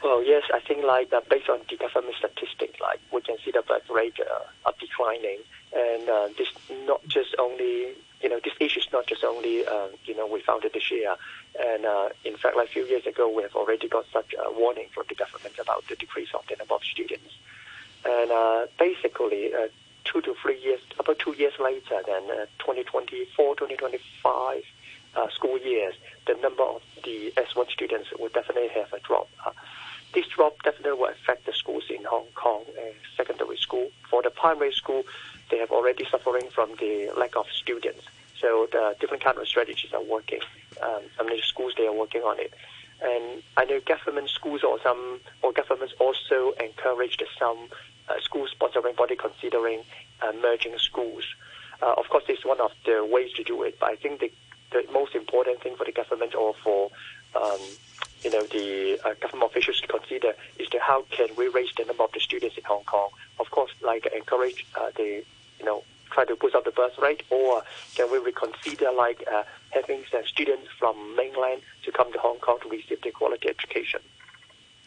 Well, 0.03 0.23
yes, 0.23 0.45
I 0.55 0.61
think 0.61 0.85
like 0.85 1.12
uh, 1.12 1.21
based 1.29 1.49
on 1.49 1.61
the 1.69 1.77
government 1.77 2.17
statistics, 2.19 2.79
like 2.81 3.01
we 3.12 3.23
can 3.23 3.37
see 3.45 3.51
the 3.51 3.62
birth 3.62 3.89
rate 3.91 4.19
uh, 4.21 4.69
are 4.69 4.75
declining, 4.79 5.41
and 5.75 6.09
uh, 6.09 6.29
this 6.39 6.49
not 6.87 7.01
just 7.09 7.35
only 7.39 7.95
you 8.21 8.29
know 8.29 8.39
this 8.45 8.55
issue 8.61 8.81
is 8.81 8.89
not 8.93 9.07
just 9.07 9.25
only 9.25 9.67
uh, 9.67 9.89
you 10.05 10.14
know 10.14 10.27
we 10.27 10.41
found 10.41 10.64
it 10.64 10.75
this 10.75 10.91
year, 10.91 11.17
and 11.59 11.87
uh, 11.87 12.09
in 12.25 12.37
fact, 12.37 12.57
like 12.57 12.69
a 12.69 12.73
few 12.73 12.85
years 12.85 13.07
ago, 13.07 13.29
we 13.29 13.43
have 13.43 13.55
already 13.55 13.89
got 13.89 14.05
such 14.13 14.35
a 14.35 14.53
warning 14.53 14.89
from 14.95 15.05
the 15.09 15.15
government 15.15 15.59
about 15.59 15.87
the 15.89 15.97
decrease 15.97 16.29
of 16.35 16.45
the 16.49 16.57
number 16.57 16.75
of 16.75 16.85
students, 16.85 17.35
and 18.05 18.31
uh, 18.31 18.67
basically. 18.79 19.55
Uh, 19.55 19.69
two 20.07 20.21
to 20.21 20.35
three 20.41 20.57
years, 20.63 20.81
about 21.01 21.19
two 21.19 21.33
years 21.33 21.53
later, 21.59 22.01
then 22.07 22.23
uh, 22.31 22.47
2024, 22.59 23.57
2025 23.57 24.63
uh, 25.17 25.29
school 25.31 25.59
years, 25.59 25.95
the 26.27 26.35
number 26.35 26.63
of 26.63 26.83
the 27.05 27.33
S1 27.37 27.69
students 27.71 28.09
will 28.19 28.29
definitely 28.29 28.69
have 28.69 28.93
a 28.93 29.01
drop. 29.01 29.29
Uh, 29.45 29.51
this 30.15 30.27
drop 30.29 30.63
definitely 30.63 30.93
will 30.93 31.11
affect 31.11 31.47
the 31.47 31.53
schools 31.53 31.85
in 31.91 32.05
Hong 32.05 32.27
Kong 32.35 32.65
and 32.79 32.95
secondary 33.17 33.57
school. 33.57 33.91
For 34.09 34.23
the 34.23 34.31
primary 34.31 34.73
school, 34.73 35.05
they 35.51 35.59
have 35.59 35.71
already 35.71 36.07
suffering 36.11 36.49
from 36.55 36.71
the 36.79 37.11
lack 37.17 37.37
of 37.37 37.47
students. 37.51 38.05
So 38.41 38.68
the 38.70 38.97
different 39.01 39.24
kind 39.24 39.39
of 39.39 39.47
strategies 39.49 39.93
are 39.93 40.03
working. 40.03 40.41
Um, 40.82 41.03
I 41.18 41.22
mean, 41.24 41.37
the 41.37 41.43
schools 41.43 41.74
they 41.76 41.87
are 41.87 41.93
working 41.93 42.22
on 42.22 42.39
it, 42.39 42.53
and 43.03 43.43
I 43.57 43.64
know 43.64 43.80
government 43.80 44.30
schools 44.30 44.62
or 44.62 44.78
some 44.82 45.20
or 45.43 45.53
governments 45.53 45.95
also 45.99 46.53
encouraged 46.61 47.22
some 47.39 47.68
uh, 48.09 48.20
school 48.20 48.47
sponsoring 48.49 48.97
body 48.97 49.16
considering 49.16 49.82
uh, 50.22 50.32
merging 50.41 50.76
schools. 50.78 51.24
Uh, 51.82 51.95
of 51.97 52.09
course, 52.09 52.24
it's 52.28 52.45
one 52.45 52.61
of 52.61 52.72
the 52.84 53.05
ways 53.05 53.32
to 53.34 53.45
do 53.45 53.62
it, 53.62 53.78
but 53.78 53.91
I 53.91 53.97
think 53.97 54.20
the 54.20 54.30
the 54.72 54.84
most 54.93 55.14
important 55.14 55.62
thing 55.62 55.76
for 55.76 55.84
the 55.84 55.93
government 55.93 56.34
or 56.34 56.55
for 56.62 56.91
um, 57.34 57.61
you 58.22 58.30
know 58.30 58.43
the 58.47 58.99
uh, 59.05 59.14
government 59.20 59.51
officials 59.51 59.80
to 59.80 59.87
consider 59.87 60.32
is 60.59 60.68
to 60.68 60.78
how 60.80 61.05
can 61.11 61.28
we 61.37 61.49
raise 61.49 61.70
the 61.76 61.84
number 61.84 62.03
of 62.03 62.12
the 62.12 62.20
students 62.20 62.57
in 62.57 62.64
Hong 62.64 62.84
Kong. 62.84 63.09
Of 63.39 63.51
course, 63.51 63.70
like 63.82 64.07
encourage 64.07 64.66
uh, 64.74 64.91
the 64.97 65.24
try 66.17 66.25
to 66.25 66.37
push 66.37 66.55
up 66.55 66.64
the 66.64 66.71
birth 66.71 66.97
rate, 66.99 67.23
or 67.31 67.62
can 67.95 68.11
we 68.11 68.19
reconsider 68.19 68.91
like 68.91 69.23
uh, 69.31 69.43
having 69.71 70.03
students 70.27 70.69
from 70.79 70.95
mainland 71.14 71.61
to 71.85 71.93
come 71.93 72.11
to 72.12 72.19
Hong 72.19 72.39
Kong 72.39 72.59
to 72.62 72.69
receive 72.71 73.01
the 73.03 73.11
quality 73.11 73.49
education? 73.49 74.01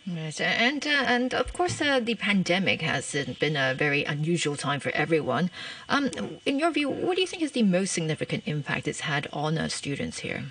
Yes, 0.06 0.42
and 0.42 0.88
uh, 0.88 1.04
and 1.16 1.34
of 1.36 1.54
course, 1.54 1.82
uh, 1.82 2.00
the 2.00 2.16
pandemic 2.16 2.82
has 2.82 3.16
been 3.40 3.56
a 3.56 3.76
very 3.76 4.04
unusual 4.06 4.56
time 4.56 4.80
for 4.80 4.92
everyone. 5.04 5.52
Um, 5.88 6.10
in 6.48 6.58
your 6.58 6.72
view, 6.72 6.90
what 6.90 7.16
do 7.16 7.22
you 7.22 7.28
think 7.28 7.44
is 7.44 7.52
the 7.52 7.64
most 7.78 7.92
significant 7.94 8.44
impact 8.48 8.88
it's 8.88 9.02
had 9.02 9.28
on 9.32 9.60
uh, 9.60 9.68
students 9.68 10.20
here? 10.20 10.46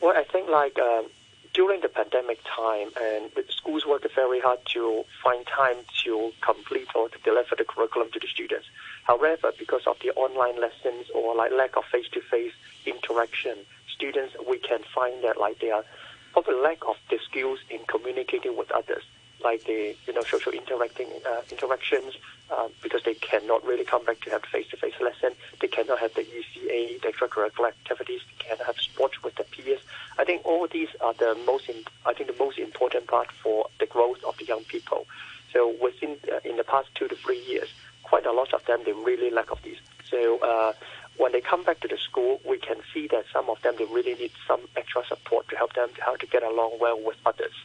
Well, 0.00 0.16
I 0.16 0.24
think 0.24 0.48
like 0.48 0.78
um, 0.78 1.04
during 1.52 1.82
the 1.82 1.88
pandemic 1.88 2.38
time, 2.44 2.88
and 3.08 3.30
the 3.36 3.44
schools 3.50 3.84
worked 3.86 4.06
very 4.14 4.40
hard 4.40 4.60
to 4.74 5.04
find 5.22 5.46
time 5.46 5.76
to 6.04 6.32
complete 6.40 6.88
or 6.94 7.08
to 7.10 7.18
deliver 7.24 7.54
the 7.56 7.64
curriculum 7.64 8.08
to 8.12 8.20
the 8.20 8.28
students. 8.28 8.66
However, 9.04 9.52
because 9.58 9.86
of 9.86 9.98
the 10.00 10.10
online 10.12 10.60
lessons 10.60 11.10
or 11.14 11.34
like 11.34 11.52
lack 11.52 11.76
of 11.76 11.84
face-to-face 11.84 12.52
interaction, 12.86 13.58
students 13.94 14.34
we 14.48 14.58
can 14.58 14.80
find 14.94 15.22
that 15.22 15.38
like 15.38 15.58
they 15.60 15.70
are 15.70 15.84
probably 16.32 16.54
lack 16.54 16.78
of 16.88 16.96
the 17.10 17.18
skills 17.18 17.60
in 17.70 17.80
communicating 17.86 18.56
with 18.56 18.70
others, 18.72 19.04
like 19.44 19.64
the 19.64 19.94
you 20.06 20.12
know 20.12 20.22
social 20.22 20.52
interacting 20.52 21.08
uh, 21.26 21.42
interactions, 21.50 22.14
uh, 22.50 22.68
because 22.82 23.02
they 23.04 23.14
cannot 23.14 23.64
really 23.64 23.84
come 23.84 24.04
back 24.04 24.20
to 24.20 24.30
have 24.30 24.42
face-to-face 24.46 24.98
lesson. 25.00 25.32
They 25.60 25.68
cannot 25.68 25.98
have 25.98 26.14
the 26.14 26.22
ECA, 26.22 27.00
the 27.02 27.08
extracurricular 27.08 27.68
activities. 27.68 28.22
They 28.26 28.44
cannot 28.44 28.66
have 28.66 28.78
sports 28.78 29.22
with 29.22 29.34
the 29.36 29.44
peers. 29.44 29.80
I 30.18 30.24
think 30.24 30.44
all 30.46 30.66
these 30.66 30.88
are 31.02 31.12
the 31.12 31.36
most. 31.46 31.68
In, 31.68 31.76
I 32.06 32.14
think 32.14 32.30
the 32.30 32.44
most 32.44 32.58
important 32.58 33.06
part 33.06 33.30
for 33.30 33.66
the 33.78 33.86
growth 33.86 34.24
of 34.24 34.36
the 34.38 34.46
young 34.46 34.64
people. 34.64 35.06
So 35.52 35.74
within 35.80 36.16
uh, 36.32 36.40
in 36.42 36.56
the 36.56 36.64
past 36.64 36.88
two 36.94 37.06
to 37.06 37.14
three 37.14 37.40
years, 37.44 37.68
quite 38.14 38.26
a 38.26 38.32
lot 38.32 38.54
of 38.54 38.64
them 38.66 38.80
they 38.84 38.92
really 38.92 39.28
lack 39.28 39.50
of 39.50 39.60
these. 39.64 39.78
So 40.08 40.38
uh, 40.38 40.72
when 41.16 41.32
they 41.32 41.40
come 41.40 41.64
back 41.64 41.80
to 41.80 41.88
the 41.88 41.98
school, 41.98 42.40
we 42.48 42.58
can 42.58 42.76
see 42.92 43.08
that 43.08 43.24
some 43.32 43.50
of 43.50 43.60
them 43.62 43.74
they 43.76 43.86
really 43.86 44.14
need 44.14 44.30
some 44.46 44.60
extra 44.76 45.02
support 45.04 45.48
to 45.48 45.56
help 45.56 45.72
them 45.72 45.88
to 45.96 46.00
how 46.00 46.14
to 46.14 46.26
get 46.26 46.44
along 46.44 46.78
well 46.80 47.00
with 47.02 47.16
others. 47.26 47.56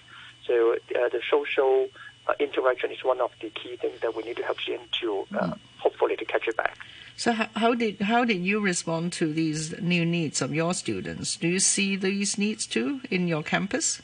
So 0.48 0.74
uh, 0.74 1.10
the 1.10 1.22
social 1.30 1.90
uh, 2.28 2.34
interaction 2.40 2.90
is 2.90 3.04
one 3.04 3.22
of 3.22 3.32
the 3.40 3.52
key 3.52 3.76
things 3.76 4.00
that 4.02 4.16
we 4.16 4.24
need 4.24 4.38
to 4.38 4.44
help 4.44 4.58
them 4.66 4.80
to 5.02 5.28
uh, 5.36 5.50
mm. 5.50 5.60
hopefully 5.78 6.16
to 6.16 6.26
catch 6.26 6.48
it 6.48 6.58
back. 6.58 6.76
So 7.16 7.34
how, 7.34 7.48
how, 7.56 7.76
did 7.76 8.02
how 8.02 8.26
did 8.26 8.42
you 8.44 8.60
respond 8.60 9.14
to 9.22 9.32
these 9.32 9.80
new 9.80 10.04
needs 10.04 10.42
of 10.42 10.52
your 10.52 10.74
students? 10.74 11.36
Do 11.36 11.48
you 11.48 11.60
see 11.60 11.96
these 11.96 12.40
needs 12.40 12.66
too 12.66 13.02
in 13.12 13.28
your 13.28 13.44
campus? 13.44 14.02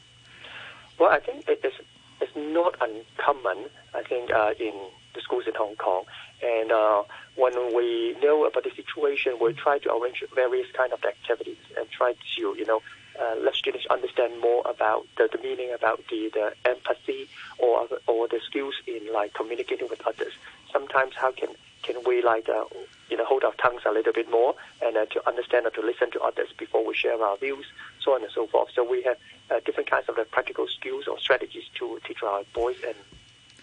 Well, 1.00 1.10
I 1.10 1.22
think 1.22 1.50
it 1.50 1.62
is 1.66 1.74
it's 2.22 2.36
not 2.36 2.76
uncommon. 2.80 3.66
I 3.96 4.04
think 4.04 4.30
uh, 4.32 4.54
in 4.60 4.76
the 5.16 5.22
schools 5.22 5.46
in 5.48 5.56
Hong 5.56 5.76
Kong, 5.78 6.04
and 6.44 6.72
uh, 6.72 7.04
when 7.36 7.76
we 7.76 8.16
know 8.22 8.46
about 8.46 8.64
the 8.64 8.72
situation, 8.76 9.38
we 9.42 9.54
try 9.54 9.80
to 9.80 9.94
arrange 9.94 10.24
various 10.34 10.68
kind 10.76 10.94
of 10.94 11.04
activities 11.04 11.58
and 11.78 11.90
try 11.90 12.14
to, 12.14 12.42
you 12.58 12.66
know, 12.66 12.82
uh, 13.20 13.36
let 13.40 13.56
students 13.56 13.86
understand 13.90 14.40
more 14.42 14.62
about 14.66 15.06
the, 15.18 15.30
the 15.32 15.38
meaning 15.42 15.72
about 15.74 16.04
the, 16.10 16.30
the 16.34 16.54
empathy 16.70 17.30
or 17.60 17.88
or 18.08 18.28
the 18.28 18.40
skills 18.46 18.76
in 18.88 19.02
like 19.14 19.34
communicating 19.34 19.88
with 19.90 20.06
others. 20.06 20.34
Sometimes 20.72 21.14
how 21.16 21.32
can 21.32 21.50
can 21.84 21.96
we 22.06 22.22
like 22.22 22.50
uh, 22.50 22.66
you 23.10 23.16
know 23.16 23.24
hold 23.24 23.44
our 23.44 23.54
tongues 23.54 23.84
a 23.86 23.92
little 23.92 24.12
bit 24.12 24.30
more 24.30 24.56
and 24.82 24.98
uh, 24.98 25.06
to 25.06 25.26
understand 25.28 25.66
or 25.66 25.70
to 25.70 25.82
listen 25.82 26.12
to 26.12 26.20
others 26.20 26.50
before 26.58 26.86
we 26.86 26.94
share 26.94 27.22
our 27.22 27.38
views, 27.38 27.66
so 28.04 28.14
on 28.14 28.22
and 28.22 28.32
so 28.34 28.48
forth. 28.48 28.70
So 28.76 28.84
we 28.84 29.04
have 29.04 29.18
uh, 29.50 29.62
different 29.66 29.90
kinds 29.90 30.10
of 30.10 30.18
uh, 30.18 30.26
practical 30.26 30.68
skills 30.68 31.08
or 31.08 31.18
strategies 31.20 31.64
to 31.80 32.00
teach 32.06 32.22
our 32.22 32.44
boys 32.54 32.78
and 32.86 32.98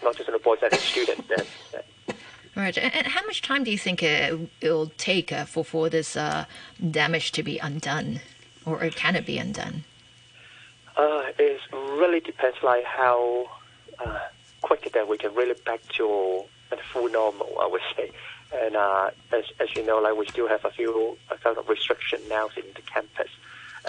not 0.01 0.17
just 0.17 0.31
the 0.31 0.39
boys 0.39 0.59
and 0.63 0.73
the 0.73 0.81
students. 0.81 1.23
And, 1.73 1.83
Right. 2.55 2.77
And 2.77 3.07
how 3.07 3.25
much 3.25 3.41
time 3.41 3.63
do 3.63 3.71
you 3.71 3.79
think 3.79 4.03
it 4.03 4.39
will 4.61 4.91
take 4.97 5.31
uh, 5.31 5.45
for, 5.45 5.65
for 5.65 5.89
this 5.89 6.15
uh, 6.15 6.45
damage 6.91 7.31
to 7.31 7.41
be 7.41 7.57
undone? 7.57 8.19
Or, 8.65 8.77
can 8.89 9.15
it 9.15 9.25
be 9.25 9.39
undone? 9.39 9.83
Uh, 10.95 11.23
it 11.39 11.59
really 11.73 12.19
depends 12.19 12.57
like 12.61 12.83
how 12.85 13.49
uh, 13.99 14.19
quick 14.61 14.91
that 14.93 15.07
we 15.07 15.17
can 15.17 15.33
really 15.33 15.55
back 15.65 15.81
to 15.97 16.43
full 16.91 17.09
normal, 17.09 17.57
I 17.59 17.67
would 17.67 17.81
say. 17.95 18.11
And 18.53 18.75
uh, 18.75 19.09
as, 19.31 19.45
as 19.59 19.75
you 19.75 19.83
know, 19.83 19.97
like 19.99 20.15
we 20.15 20.27
still 20.27 20.47
have 20.47 20.63
a 20.63 20.69
few 20.69 21.17
a 21.31 21.37
kind 21.37 21.57
of 21.57 21.67
restriction 21.67 22.19
now 22.29 22.49
in 22.55 22.63
the 22.75 22.81
campus. 22.81 23.29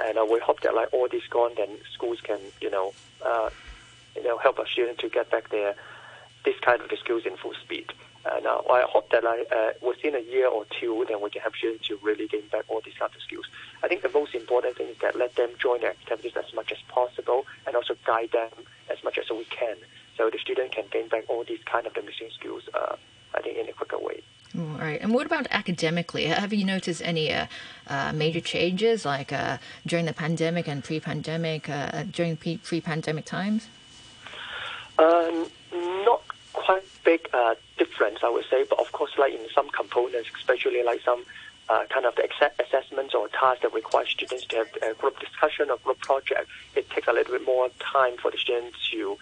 And 0.02 0.18
uh, 0.18 0.26
we 0.28 0.40
hope 0.40 0.60
that 0.60 0.74
like 0.74 0.92
all 0.92 1.06
this 1.08 1.26
gone, 1.28 1.52
then 1.56 1.68
schools 1.92 2.20
can, 2.22 2.40
you 2.62 2.70
know, 2.70 2.94
you 4.16 4.22
know, 4.24 4.38
help 4.38 4.58
our 4.58 4.66
students 4.66 5.00
to 5.02 5.08
get 5.08 5.30
back 5.30 5.50
their 5.50 5.74
this 6.44 6.58
kind 6.60 6.80
of 6.80 6.88
the 6.88 6.96
skills 6.96 7.26
in 7.26 7.36
full 7.36 7.54
speed. 7.62 7.92
And 8.26 8.46
uh, 8.46 8.62
I 8.70 8.82
hope 8.88 9.10
that 9.10 9.22
like, 9.22 9.52
uh, 9.52 9.72
within 9.82 10.14
a 10.14 10.20
year 10.20 10.48
or 10.48 10.64
two, 10.80 11.04
then 11.08 11.20
we 11.20 11.30
can 11.30 11.42
help 11.42 11.56
students 11.56 11.86
to 11.88 11.98
really 12.02 12.26
gain 12.26 12.46
back 12.50 12.64
all 12.68 12.80
these 12.84 12.94
other 13.00 13.18
skills. 13.22 13.44
I 13.82 13.88
think 13.88 14.02
the 14.02 14.08
most 14.08 14.34
important 14.34 14.76
thing 14.76 14.88
is 14.88 14.96
that 15.02 15.16
let 15.16 15.34
them 15.36 15.50
join 15.58 15.80
the 15.80 15.88
activities 15.88 16.32
as 16.36 16.52
much 16.54 16.72
as 16.72 16.78
possible 16.88 17.44
and 17.66 17.76
also 17.76 17.94
guide 18.06 18.32
them 18.32 18.50
as 18.90 19.02
much 19.04 19.18
as 19.18 19.28
we 19.30 19.44
can 19.44 19.76
so 20.16 20.30
the 20.30 20.38
student 20.38 20.72
can 20.72 20.84
gain 20.90 21.08
back 21.08 21.24
all 21.28 21.44
these 21.44 21.62
kind 21.64 21.86
of 21.86 21.94
the 21.94 22.02
missing 22.02 22.28
skills, 22.32 22.62
uh, 22.72 22.96
I 23.34 23.42
think, 23.42 23.58
in 23.58 23.68
a 23.68 23.72
quicker 23.72 23.98
way. 23.98 24.22
All 24.56 24.78
right. 24.78 25.00
And 25.00 25.12
what 25.12 25.26
about 25.26 25.48
academically? 25.50 26.26
Have 26.26 26.52
you 26.52 26.64
noticed 26.64 27.02
any 27.04 27.32
uh, 27.32 27.46
uh, 27.88 28.12
major 28.12 28.40
changes, 28.40 29.04
like 29.04 29.32
uh, 29.32 29.58
during 29.84 30.04
the 30.04 30.12
pandemic 30.12 30.68
and 30.68 30.82
pre-pandemic, 30.84 31.68
uh, 31.68 32.04
during 32.04 32.36
pre-pandemic 32.36 33.24
times? 33.24 33.66
Um, 34.96 35.48
not 36.04 36.22
quite 36.52 36.84
big 37.04 37.28
uh, 37.32 37.54
difference, 37.78 38.18
I 38.22 38.30
would 38.30 38.46
say. 38.50 38.64
But 38.68 38.78
of 38.78 38.92
course, 38.92 39.12
like 39.18 39.32
in 39.32 39.46
some 39.54 39.68
components, 39.70 40.30
especially 40.36 40.82
like 40.82 41.00
some 41.02 41.24
uh, 41.68 41.84
kind 41.88 42.06
of 42.06 42.14
the 42.16 42.28
assessments 42.58 43.14
or 43.14 43.28
tasks 43.28 43.62
that 43.62 43.72
require 43.72 44.06
students 44.06 44.44
to 44.46 44.56
have 44.56 44.68
a 44.82 44.94
group 44.94 45.18
discussion 45.20 45.70
or 45.70 45.78
group 45.78 46.00
project, 46.00 46.48
it 46.74 46.88
takes 46.90 47.08
a 47.08 47.12
little 47.12 47.32
bit 47.32 47.44
more 47.44 47.68
time 47.80 48.16
for 48.16 48.30
the 48.30 48.38
students 48.38 48.78
to, 48.90 49.16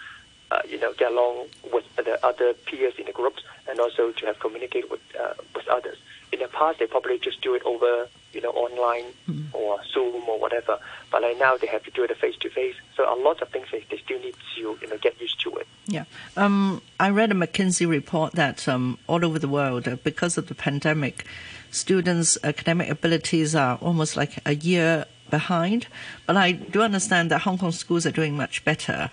uh, 0.50 0.60
you 0.68 0.78
know, 0.78 0.92
get 0.94 1.12
along 1.12 1.46
with 1.72 1.84
the 1.96 2.24
other 2.24 2.54
peers 2.66 2.94
in 2.98 3.06
the 3.06 3.12
groups 3.12 3.42
and 3.68 3.78
also 3.78 4.10
to 4.12 4.26
have 4.26 4.38
communicate 4.40 4.90
with 4.90 5.00
uh, 5.20 5.34
with 5.54 5.66
others. 5.68 5.98
In 6.32 6.40
the 6.40 6.48
past, 6.48 6.78
they 6.78 6.86
probably 6.86 7.18
just 7.18 7.40
do 7.42 7.54
it 7.54 7.62
over, 7.64 8.08
you 8.32 8.40
know, 8.40 8.50
online 8.50 9.04
mm-hmm. 9.28 9.54
or 9.54 9.80
Zoom 9.92 10.28
or 10.28 10.38
whatever. 10.38 10.78
But 11.10 11.22
like 11.22 11.38
now, 11.38 11.56
they 11.56 11.66
have 11.66 11.82
to 11.84 11.90
do 11.90 12.04
it 12.04 12.16
face 12.16 12.36
to 12.40 12.50
face. 12.50 12.74
So 12.96 13.02
a 13.04 13.16
lot 13.16 13.42
of 13.42 13.48
things 13.48 13.66
they, 13.72 13.84
they 13.90 13.98
still 13.98 14.20
need 14.20 14.34
to, 14.54 14.60
you 14.80 14.88
know, 14.88 14.98
get 14.98 15.20
used 15.20 15.40
to 15.42 15.50
it. 15.56 15.66
Yeah. 15.86 16.04
Um, 16.36 16.82
I 17.00 17.10
read 17.10 17.32
a 17.32 17.34
McKinsey 17.34 17.88
report 17.88 18.32
that 18.32 18.68
um, 18.68 18.98
all 19.06 19.24
over 19.24 19.38
the 19.38 19.48
world, 19.48 19.88
uh, 19.88 19.96
because 19.96 20.38
of 20.38 20.48
the 20.48 20.54
pandemic, 20.54 21.24
students' 21.70 22.38
academic 22.44 22.88
abilities 22.88 23.54
are 23.54 23.78
almost 23.80 24.16
like 24.16 24.38
a 24.46 24.54
year 24.54 25.06
behind. 25.30 25.86
But 26.26 26.36
I 26.36 26.52
do 26.52 26.82
understand 26.82 27.30
that 27.30 27.42
Hong 27.42 27.58
Kong 27.58 27.72
schools 27.72 28.06
are 28.06 28.12
doing 28.12 28.36
much 28.36 28.64
better. 28.64 29.10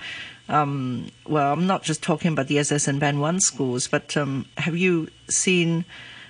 Um, 0.47 1.11
well, 1.27 1.53
I'm 1.53 1.67
not 1.67 1.83
just 1.83 2.01
talking 2.03 2.33
about 2.33 2.47
the 2.47 2.59
SS 2.59 2.87
and 2.87 2.99
Band 2.99 3.21
1 3.21 3.39
schools, 3.39 3.87
but 3.87 4.17
um, 4.17 4.45
have 4.57 4.75
you 4.75 5.09
seen 5.29 5.85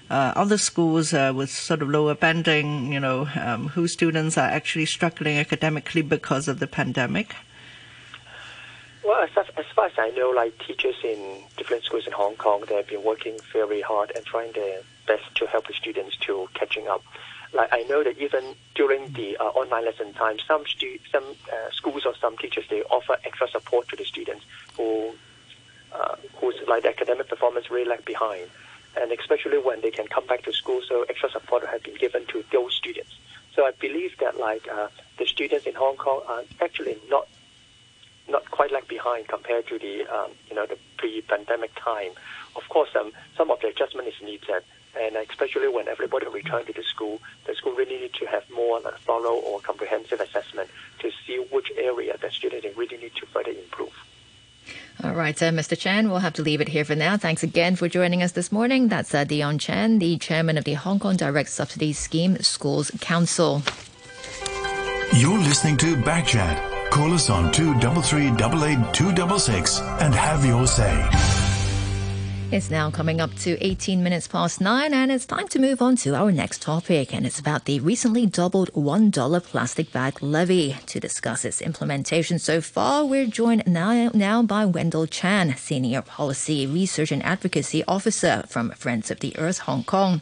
uh, 0.09 0.33
other 0.35 0.57
schools 0.57 1.13
uh, 1.13 1.31
with 1.35 1.49
sort 1.49 1.81
of 1.81 1.89
lower 1.89 2.15
banding, 2.15 2.91
you 2.91 2.99
know, 2.99 3.27
um, 3.39 3.69
whose 3.69 3.93
students 3.93 4.37
are 4.37 4.49
actually 4.49 4.85
struggling 4.85 5.37
academically 5.37 6.01
because 6.01 6.47
of 6.47 6.59
the 6.59 6.67
pandemic? 6.67 7.35
Well, 9.03 9.21
as, 9.23 9.29
as 9.57 9.65
far 9.75 9.85
as 9.85 9.93
I 9.97 10.09
know, 10.11 10.29
like 10.29 10.57
teachers 10.65 10.95
in 11.03 11.43
different 11.57 11.83
schools 11.83 12.05
in 12.05 12.13
Hong 12.13 12.35
Kong, 12.35 12.63
they 12.67 12.75
have 12.75 12.87
been 12.87 13.03
working 13.03 13.37
very 13.53 13.81
hard 13.81 14.11
and 14.15 14.25
trying 14.25 14.51
their 14.53 14.81
best 15.07 15.23
to 15.35 15.47
help 15.47 15.67
the 15.67 15.73
students 15.73 16.17
to 16.17 16.47
catching 16.53 16.87
up. 16.87 17.03
Like 17.53 17.69
I 17.71 17.81
know 17.83 18.03
that 18.03 18.17
even 18.19 18.55
during 18.75 19.11
the 19.13 19.37
uh, 19.37 19.45
online 19.45 19.85
lesson 19.85 20.13
time, 20.13 20.37
some 20.47 20.63
stu- 20.67 20.99
some 21.11 21.23
uh, 21.51 21.71
schools 21.71 22.05
or 22.05 22.13
some 22.21 22.37
teachers 22.37 22.65
they 22.69 22.83
offer 22.83 23.17
extra 23.25 23.47
support 23.47 23.87
to 23.87 23.95
the 23.95 24.05
students 24.05 24.45
who 24.77 25.15
uh, 25.91 26.15
whose 26.35 26.55
like 26.67 26.85
academic 26.85 27.27
performance 27.27 27.71
really 27.71 27.89
lag 27.89 28.05
behind 28.05 28.47
and 28.97 29.11
especially 29.11 29.57
when 29.57 29.81
they 29.81 29.91
can 29.91 30.07
come 30.07 30.25
back 30.27 30.43
to 30.43 30.53
school, 30.53 30.81
so 30.87 31.05
extra 31.09 31.29
support 31.29 31.65
has 31.65 31.81
been 31.81 31.95
given 31.95 32.25
to 32.27 32.43
those 32.51 32.75
students. 32.75 33.15
So 33.55 33.65
I 33.65 33.71
believe 33.71 34.17
that 34.19 34.37
like 34.37 34.67
uh, 34.67 34.87
the 35.17 35.25
students 35.25 35.65
in 35.65 35.75
Hong 35.75 35.97
Kong 35.97 36.21
are 36.27 36.43
actually 36.61 36.97
not 37.09 37.27
not 38.27 38.49
quite 38.51 38.71
lag 38.71 38.87
behind 38.87 39.27
compared 39.27 39.67
to 39.67 39.79
the 39.79 40.05
um, 40.05 40.31
you 40.49 40.55
know 40.55 40.65
the 40.65 40.77
pre-pandemic 40.97 41.71
time. 41.75 42.11
Of 42.55 42.67
course, 42.69 42.89
um, 42.95 43.11
some 43.35 43.51
of 43.51 43.59
the 43.59 43.67
adjustment 43.67 44.07
is 44.07 44.13
needed, 44.23 44.63
and 44.99 45.15
especially 45.15 45.67
when 45.67 45.87
everybody 45.87 46.27
return 46.27 46.65
to 46.65 46.73
the 46.73 46.83
school, 46.83 47.19
the 47.45 47.55
school 47.55 47.73
really 47.73 47.99
need 47.99 48.13
to 48.15 48.25
have 48.27 48.49
more 48.49 48.77
uh, 48.85 48.91
thorough 49.05 49.35
or 49.35 49.59
comprehensive 49.59 50.19
assessment 50.19 50.69
to 50.99 51.11
see 51.25 51.37
which 51.51 51.71
area 51.77 52.15
the 52.21 52.29
students 52.29 52.67
really 52.77 52.97
need 52.97 53.15
to 53.15 53.25
further 53.27 53.51
improve. 53.51 53.93
All 55.03 55.13
right, 55.13 55.41
uh, 55.41 55.51
Mr. 55.51 55.77
Chan, 55.77 56.09
we'll 56.09 56.19
have 56.19 56.33
to 56.33 56.41
leave 56.41 56.59
it 56.59 56.67
here 56.67 56.83
for 56.83 56.95
now. 56.95 57.15
Thanks 57.15 57.41
again 57.41 57.75
for 57.75 57.87
joining 57.87 58.21
us 58.21 58.33
this 58.33 58.51
morning. 58.51 58.89
That's 58.89 59.15
uh, 59.15 59.23
Dion 59.23 59.57
Chan, 59.57 59.99
the 59.99 60.17
chairman 60.17 60.57
of 60.57 60.65
the 60.65 60.73
Hong 60.73 60.99
Kong 60.99 61.15
Direct 61.15 61.49
Subsidy 61.49 61.93
Scheme 61.93 62.37
Schools 62.39 62.91
Council. 62.99 63.63
You're 65.15 65.39
listening 65.39 65.77
to 65.77 65.95
Backchat. 65.95 66.89
Call 66.89 67.13
us 67.13 67.29
on 67.29 67.51
233 67.51 68.27
and 70.01 70.13
have 70.13 70.45
your 70.45 70.67
say. 70.67 71.38
It's 72.51 72.71
now 72.71 72.89
coming 72.89 73.21
up 73.21 73.31
to 73.45 73.63
18 73.63 74.01
minutes 74.01 74.27
past 74.27 74.59
nine, 74.59 74.91
and 74.91 75.11
it's 75.11 75.27
time 75.27 75.47
to 75.49 75.59
move 75.59 75.83
on 75.83 75.95
to 75.97 76.15
our 76.15 76.31
next 76.31 76.63
topic. 76.63 77.13
And 77.13 77.23
it's 77.23 77.39
about 77.39 77.65
the 77.65 77.79
recently 77.79 78.25
doubled 78.25 78.73
$1 78.73 79.43
plastic 79.43 79.91
bag 79.91 80.23
levy. 80.23 80.75
To 80.87 80.99
discuss 80.99 81.45
its 81.45 81.61
implementation 81.61 82.39
so 82.39 82.59
far, 82.59 83.05
we're 83.05 83.27
joined 83.27 83.67
now, 83.67 84.09
now 84.15 84.41
by 84.41 84.65
Wendell 84.65 85.05
Chan, 85.05 85.57
Senior 85.57 86.01
Policy 86.01 86.65
Research 86.65 87.11
and 87.11 87.21
Advocacy 87.21 87.83
Officer 87.87 88.43
from 88.47 88.71
Friends 88.71 89.11
of 89.11 89.19
the 89.19 89.37
Earth 89.37 89.59
Hong 89.59 89.83
Kong. 89.83 90.19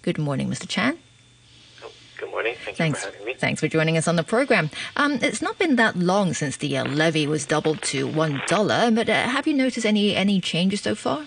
Good 0.00 0.16
morning, 0.16 0.48
Mr. 0.48 0.66
Chan. 0.66 0.96
Good 2.16 2.30
morning. 2.30 2.54
Thank 2.64 2.78
Thanks. 2.78 3.04
you 3.04 3.10
for 3.10 3.12
having 3.12 3.26
me. 3.26 3.34
Thanks 3.34 3.60
for 3.60 3.68
joining 3.68 3.98
us 3.98 4.08
on 4.08 4.16
the 4.16 4.24
program. 4.24 4.70
Um, 4.96 5.18
it's 5.20 5.42
not 5.42 5.58
been 5.58 5.76
that 5.76 5.94
long 5.94 6.32
since 6.32 6.56
the 6.56 6.78
uh, 6.78 6.86
levy 6.86 7.26
was 7.26 7.44
doubled 7.44 7.82
to 7.82 8.08
one 8.08 8.40
dollar, 8.46 8.90
but 8.90 9.10
uh, 9.10 9.28
have 9.28 9.46
you 9.46 9.52
noticed 9.52 9.84
any 9.84 10.16
any 10.16 10.40
changes 10.40 10.80
so 10.80 10.94
far? 10.94 11.26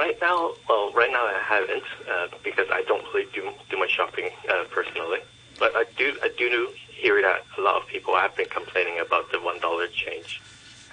Right 0.00 0.16
now, 0.18 0.54
well, 0.66 0.90
right 0.94 1.10
now 1.12 1.26
I 1.26 1.38
haven't 1.44 1.84
uh, 2.10 2.28
because 2.42 2.68
I 2.72 2.82
don't 2.88 3.04
really 3.12 3.28
do 3.34 3.52
do 3.68 3.76
much 3.76 3.90
shopping 3.90 4.30
uh, 4.48 4.64
personally. 4.70 5.18
But 5.58 5.72
I 5.76 5.84
do 5.98 6.16
I 6.22 6.30
do 6.38 6.68
hear 6.88 7.20
that 7.20 7.44
a 7.58 7.60
lot 7.60 7.82
of 7.82 7.86
people 7.86 8.16
have 8.16 8.34
been 8.34 8.48
complaining 8.48 8.98
about 8.98 9.30
the 9.30 9.38
one 9.38 9.60
dollar 9.60 9.88
change, 9.88 10.40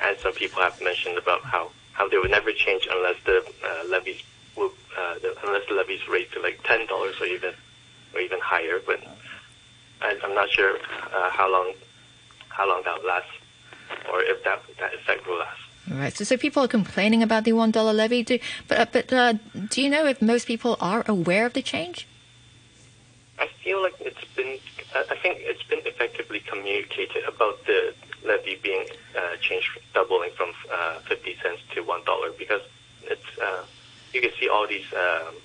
and 0.03 0.17
some 0.21 0.33
people 0.33 0.61
have 0.61 0.81
mentioned 0.81 1.17
about 1.17 1.41
how 1.45 1.71
how 1.93 2.09
they 2.09 2.17
would 2.17 2.31
never 2.31 2.51
change 2.51 2.85
unless 2.91 3.15
the 3.23 3.45
uh, 3.63 3.87
levies 3.87 4.21
will 4.57 4.73
uh, 4.99 5.13
the, 5.21 5.33
unless 5.41 5.65
the 5.69 5.75
levies 5.75 6.05
raised 6.09 6.33
to 6.33 6.41
like 6.41 6.59
ten 6.65 6.85
dollars 6.87 7.15
or 7.21 7.27
even 7.27 7.53
or 8.13 8.19
even 8.19 8.41
higher. 8.41 8.81
But 8.85 8.99
I, 10.01 10.19
I'm 10.21 10.35
not 10.35 10.49
sure 10.49 10.79
uh, 11.15 11.29
how 11.29 11.49
long 11.49 11.71
how 12.49 12.67
long 12.67 12.83
that 12.83 13.01
will 13.01 13.07
last, 13.07 13.31
or 14.11 14.21
if 14.21 14.43
that 14.43 14.63
that 14.81 14.93
effect 14.95 15.25
will 15.27 15.39
last. 15.39 15.66
Right. 15.89 16.15
So, 16.15 16.25
so 16.25 16.37
people 16.37 16.63
are 16.63 16.67
complaining 16.67 17.23
about 17.23 17.45
the 17.45 17.53
one 17.53 17.71
dollar 17.71 17.93
levy. 17.93 18.23
Do, 18.23 18.39
but 18.67 18.77
uh, 18.79 18.85
but 18.91 19.13
uh, 19.13 19.33
do 19.69 19.81
you 19.81 19.89
know 19.89 20.05
if 20.05 20.21
most 20.21 20.45
people 20.47 20.77
are 20.81 21.03
aware 21.07 21.45
of 21.45 21.53
the 21.53 21.61
change? 21.61 22.07
I 23.39 23.47
feel 23.63 23.81
like 23.81 23.95
it's 23.99 24.23
been, 24.35 24.57
I 24.95 25.15
think 25.15 25.39
it's 25.41 25.63
been 25.63 25.81
effectively 25.85 26.39
communicated 26.39 27.23
about 27.25 27.63
the 27.65 27.93
levy 28.25 28.59
being 28.61 28.87
uh, 29.15 29.37
changed, 29.39 29.69
doubling 29.93 30.31
from 30.35 30.49
uh, 30.73 30.99
50 30.99 31.37
cents 31.43 31.61
to 31.75 31.83
$1 31.83 32.37
because 32.37 32.61
it's, 33.03 33.39
uh, 33.39 33.63
you 34.13 34.21
can 34.21 34.31
see 34.39 34.49
all 34.49 34.67
these 34.67 34.91
um, 34.93 35.35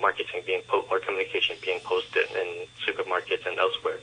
marketing 0.00 0.42
being, 0.46 0.60
po- 0.68 0.84
or 0.90 1.00
communication 1.00 1.56
being 1.62 1.80
posted 1.80 2.30
in 2.32 2.66
supermarkets 2.86 3.46
and 3.46 3.58
elsewhere. 3.58 3.98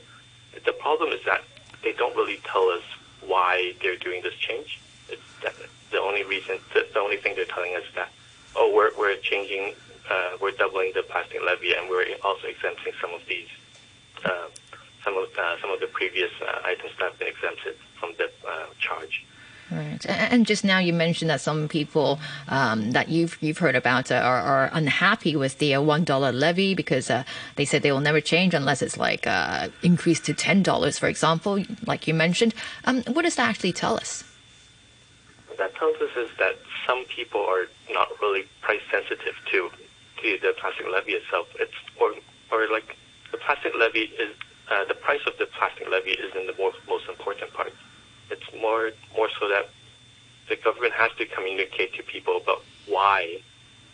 The 0.64 0.72
problem 0.72 1.12
is 1.12 1.24
that 1.24 1.44
they 1.84 1.92
don't 1.92 2.16
really 2.16 2.40
tell 2.44 2.68
us 2.70 2.82
why 3.24 3.74
they're 3.80 3.96
doing 3.96 4.22
this 4.22 4.34
change. 4.34 4.80
The 5.90 6.00
only 6.00 6.24
reason, 6.24 6.58
the, 6.72 6.98
only 6.98 7.18
thing 7.18 7.34
they're 7.36 7.44
telling 7.44 7.74
us 7.74 7.84
that, 7.94 8.10
oh, 8.56 8.72
we're, 8.74 8.90
we're 8.96 9.16
changing 9.16 9.74
uh, 10.10 10.36
we're 10.40 10.52
doubling 10.52 10.92
the 10.94 11.02
plastic 11.02 11.40
levy, 11.44 11.74
and 11.74 11.88
we're 11.88 12.06
also 12.24 12.46
exempting 12.46 12.92
some 13.00 13.12
of 13.14 13.20
these, 13.28 13.48
uh, 14.24 14.46
some 15.04 15.16
of 15.16 15.28
uh, 15.38 15.60
some 15.60 15.70
of 15.70 15.80
the 15.80 15.86
previous 15.86 16.30
uh, 16.40 16.60
items 16.64 16.92
that 16.98 17.10
have 17.10 17.18
been 17.18 17.28
exempted 17.28 17.76
from 17.98 18.12
the 18.18 18.30
uh, 18.48 18.66
charge. 18.78 19.24
Right. 19.70 20.04
And 20.06 20.44
just 20.44 20.64
now 20.64 20.80
you 20.80 20.92
mentioned 20.92 21.30
that 21.30 21.40
some 21.40 21.66
people 21.66 22.20
um, 22.48 22.90
that 22.90 23.08
you've 23.08 23.38
you've 23.40 23.58
heard 23.58 23.74
about 23.76 24.10
uh, 24.10 24.16
are, 24.16 24.40
are 24.40 24.70
unhappy 24.74 25.34
with 25.34 25.58
the 25.58 25.74
uh, 25.74 25.80
one 25.80 26.04
dollar 26.04 26.30
levy 26.30 26.74
because 26.74 27.08
uh, 27.08 27.24
they 27.56 27.64
said 27.64 27.82
they 27.82 27.92
will 27.92 28.00
never 28.00 28.20
change 28.20 28.52
unless 28.52 28.82
it's 28.82 28.98
like 28.98 29.26
uh, 29.26 29.68
increased 29.82 30.26
to 30.26 30.34
ten 30.34 30.62
dollars, 30.62 30.98
for 30.98 31.06
example, 31.06 31.64
like 31.86 32.06
you 32.06 32.12
mentioned. 32.12 32.54
Um, 32.84 33.02
what 33.04 33.22
does 33.22 33.36
that 33.36 33.48
actually 33.48 33.72
tell 33.72 33.96
us? 33.96 34.24
That 35.62 35.76
tells 35.76 35.94
us 36.02 36.10
is 36.16 36.28
that 36.40 36.58
some 36.84 37.04
people 37.04 37.40
are 37.40 37.66
not 37.88 38.08
really 38.20 38.46
price 38.62 38.80
sensitive 38.90 39.36
to 39.52 39.70
to 40.20 40.38
the 40.42 40.54
plastic 40.58 40.86
levy 40.90 41.12
itself. 41.12 41.46
It's 41.54 41.78
or 42.00 42.14
or 42.50 42.66
like 42.66 42.96
the 43.30 43.38
plastic 43.38 43.72
levy 43.78 44.10
is 44.18 44.34
uh, 44.72 44.84
the 44.86 44.94
price 44.94 45.20
of 45.24 45.34
the 45.38 45.46
plastic 45.46 45.88
levy 45.88 46.18
isn't 46.18 46.46
the 46.48 46.60
most 46.60 46.78
most 46.88 47.08
important 47.08 47.52
part. 47.52 47.72
It's 48.28 48.42
more 48.60 48.90
more 49.16 49.28
so 49.38 49.48
that 49.50 49.70
the 50.48 50.56
government 50.56 50.94
has 50.94 51.12
to 51.18 51.26
communicate 51.26 51.94
to 51.94 52.02
people 52.02 52.38
about 52.38 52.64
why 52.88 53.40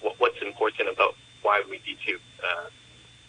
what, 0.01 0.19
what's 0.19 0.41
important 0.41 0.89
about 0.89 1.17
why 1.43 1.63
we 1.69 1.83
need 1.87 1.99
to 2.07 2.15
uh, 2.49 2.71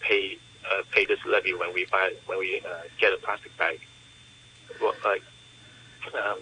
pay 0.00 0.38
uh, 0.64 0.80
pay 0.92 1.04
this 1.04 1.20
levy 1.26 1.52
when 1.52 1.74
we 1.74 1.84
buy 1.92 2.14
when 2.24 2.38
we 2.38 2.62
uh, 2.64 2.88
get 2.98 3.12
a 3.12 3.18
plastic 3.18 3.54
bag. 3.58 3.80
Well, 4.80 4.94
like 5.04 5.24
um, 6.14 6.38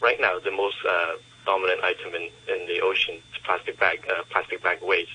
right 0.00 0.20
now, 0.20 0.38
the 0.38 0.52
most 0.52 0.76
uh, 0.88 1.16
dominant 1.46 1.80
item 1.82 2.14
in, 2.14 2.28
in 2.48 2.66
the 2.66 2.80
ocean 2.80 3.16
is 3.16 3.38
plastic 3.44 3.78
bag 3.78 4.04
uh, 4.10 4.22
plastic 4.30 4.62
bag 4.62 4.78
waste, 4.82 5.10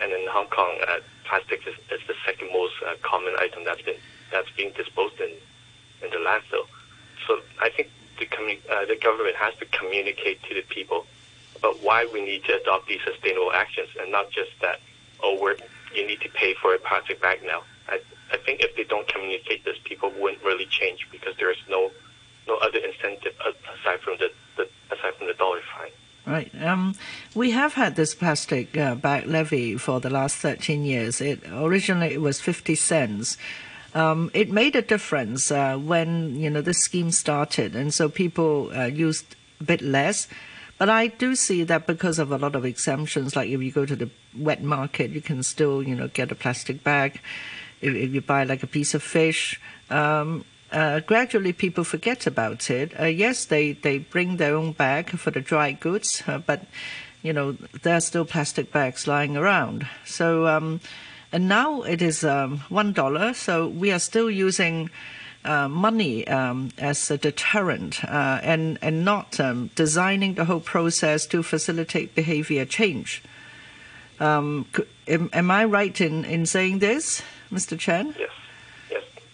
and 0.00 0.12
in 0.12 0.26
Hong 0.28 0.48
Kong, 0.48 0.78
uh, 0.86 1.00
plastic 1.24 1.66
is, 1.66 1.74
is 1.90 2.00
the 2.06 2.14
second 2.26 2.48
most 2.52 2.74
uh, 2.86 2.94
common 3.02 3.34
item 3.38 3.64
that's 3.64 3.82
been 3.82 3.96
that's 4.32 4.50
being 4.56 4.72
disposed 4.76 5.20
in 5.20 5.30
in 6.02 6.10
the 6.10 6.16
landfill. 6.16 6.66
So 7.26 7.40
I 7.60 7.70
think 7.70 7.88
the 8.18 8.26
commu- 8.26 8.60
uh, 8.70 8.86
the 8.86 8.96
government 8.96 9.36
has 9.36 9.54
to 9.56 9.66
communicate 9.66 10.42
to 10.44 10.54
the 10.54 10.62
people 10.62 11.06
about 11.56 11.82
why 11.82 12.08
we 12.12 12.20
need 12.22 12.44
to 12.44 12.60
adopt 12.60 12.88
these 12.88 13.00
sustainable 13.04 13.52
actions, 13.52 13.88
and 14.00 14.10
not 14.10 14.30
just 14.30 14.50
that 14.60 14.80
oh 15.22 15.38
we're 15.40 15.56
you 15.94 16.06
need 16.06 16.20
to 16.20 16.28
pay 16.30 16.54
for 16.54 16.74
a 16.74 16.78
plastic 16.78 17.20
bag 17.20 17.40
now. 17.44 17.62
I 17.88 18.00
I 18.32 18.36
think 18.38 18.60
if 18.60 18.76
they 18.76 18.84
don't 18.84 19.08
communicate 19.08 19.64
this, 19.64 19.76
people 19.84 20.12
wouldn't 20.18 20.42
really 20.42 20.66
change 20.66 21.06
because 21.10 21.34
there 21.38 21.50
is 21.50 21.58
no 21.68 21.90
no 22.46 22.56
other 22.56 22.78
incentive 22.78 23.34
aside 23.40 24.00
from 24.00 24.16
the, 24.18 24.30
the 24.56 24.68
the. 24.90 26.30
Right. 26.30 26.50
Um, 26.62 26.94
we 27.34 27.50
have 27.52 27.74
had 27.74 27.96
this 27.96 28.14
plastic 28.14 28.76
uh, 28.76 28.94
bag 28.94 29.26
levy 29.26 29.76
for 29.78 30.00
the 30.00 30.10
last 30.10 30.36
13 30.36 30.84
years. 30.84 31.20
It 31.20 31.40
originally 31.50 32.12
it 32.12 32.20
was 32.20 32.40
50 32.40 32.74
cents. 32.74 33.38
Um, 33.94 34.30
it 34.34 34.50
made 34.50 34.76
a 34.76 34.82
difference 34.82 35.50
uh, 35.50 35.76
when 35.76 36.38
you 36.38 36.48
know 36.50 36.60
the 36.60 36.74
scheme 36.74 37.10
started, 37.10 37.74
and 37.74 37.92
so 37.92 38.08
people 38.08 38.70
uh, 38.72 38.84
used 38.84 39.34
a 39.60 39.64
bit 39.64 39.80
less. 39.82 40.28
But 40.78 40.88
I 40.88 41.08
do 41.08 41.34
see 41.34 41.64
that 41.64 41.86
because 41.86 42.18
of 42.18 42.30
a 42.30 42.38
lot 42.38 42.54
of 42.54 42.64
exemptions, 42.64 43.34
like 43.34 43.50
if 43.50 43.60
you 43.60 43.72
go 43.72 43.84
to 43.84 43.96
the 43.96 44.10
wet 44.38 44.62
market, 44.62 45.10
you 45.10 45.20
can 45.20 45.42
still 45.42 45.82
you 45.82 45.96
know 45.96 46.08
get 46.08 46.30
a 46.30 46.36
plastic 46.36 46.84
bag. 46.84 47.20
If, 47.80 47.94
if 47.94 48.14
you 48.14 48.20
buy 48.20 48.44
like 48.44 48.62
a 48.62 48.68
piece 48.68 48.94
of 48.94 49.02
fish, 49.02 49.60
um, 49.90 50.44
uh, 50.72 51.00
gradually 51.00 51.52
people 51.52 51.84
forget 51.84 52.26
about 52.26 52.70
it. 52.70 52.98
Uh, 52.98 53.04
yes, 53.04 53.44
they, 53.44 53.72
they 53.72 53.98
bring 53.98 54.36
their 54.36 54.54
own 54.54 54.72
bag 54.72 55.10
for 55.10 55.30
the 55.30 55.40
dry 55.40 55.72
goods, 55.72 56.22
uh, 56.26 56.38
but 56.38 56.66
you 57.22 57.32
know 57.32 57.52
there 57.82 57.96
are 57.96 58.00
still 58.00 58.24
plastic 58.24 58.72
bags 58.72 59.06
lying 59.06 59.36
around. 59.36 59.86
So 60.04 60.46
um, 60.46 60.80
and 61.32 61.48
now 61.48 61.82
it 61.82 62.02
is 62.02 62.24
um, 62.24 62.58
one 62.68 62.92
dollar. 62.92 63.34
So 63.34 63.68
we 63.68 63.92
are 63.92 64.00
still 64.00 64.30
using. 64.30 64.90
Uh, 65.42 65.66
money 65.70 66.28
um, 66.28 66.68
as 66.76 67.10
a 67.10 67.16
deterrent 67.16 68.04
uh, 68.04 68.38
and 68.42 68.78
and 68.82 69.06
not 69.06 69.40
um, 69.40 69.70
designing 69.74 70.34
the 70.34 70.44
whole 70.44 70.60
process 70.60 71.24
to 71.24 71.42
facilitate 71.42 72.14
behavior 72.14 72.66
change. 72.66 73.22
Um, 74.20 74.66
am, 75.08 75.30
am 75.32 75.50
I 75.50 75.64
right 75.64 75.98
in, 75.98 76.26
in 76.26 76.44
saying 76.44 76.80
this, 76.80 77.22
Mr. 77.50 77.78
Chen? 77.78 78.08
Yes, 78.08 78.16
yes, 78.18 78.30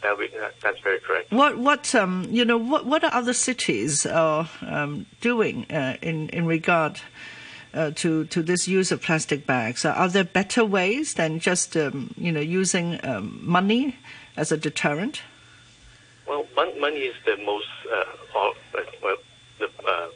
that 0.06 0.18
we, 0.18 0.28
that, 0.28 0.54
that's 0.62 0.80
very 0.80 1.00
correct. 1.00 1.32
What 1.32 1.58
what 1.58 1.94
um 1.94 2.26
you 2.30 2.44
know 2.44 2.58
what 2.58 2.86
what 2.86 3.02
are 3.04 3.12
other 3.12 3.32
cities 3.32 4.06
are 4.06 4.48
um, 4.62 5.06
doing 5.20 5.66
uh, 5.70 5.96
in 6.00 6.28
in 6.30 6.46
regard 6.46 7.00
uh, 7.74 7.90
to 7.96 8.24
to 8.26 8.42
this 8.42 8.68
use 8.68 8.92
of 8.92 9.02
plastic 9.02 9.46
bags? 9.46 9.84
Uh, 9.84 9.90
are 9.90 10.08
there 10.08 10.24
better 10.24 10.64
ways 10.64 11.14
than 11.14 11.40
just 11.40 11.76
um, 11.76 12.14
you 12.16 12.32
know 12.32 12.40
using 12.40 13.00
um, 13.04 13.40
money 13.42 13.96
as 14.36 14.52
a 14.52 14.56
deterrent? 14.56 15.22
Well, 16.26 16.46
mon- 16.56 16.80
money 16.80 17.02
is 17.06 17.14
the 17.24 17.36
most, 17.44 17.68
uh, 17.92 18.04
all, 18.34 18.54
uh, 18.76 18.82
well, 19.02 19.16
the, 19.60 19.70
uh, 19.86 20.08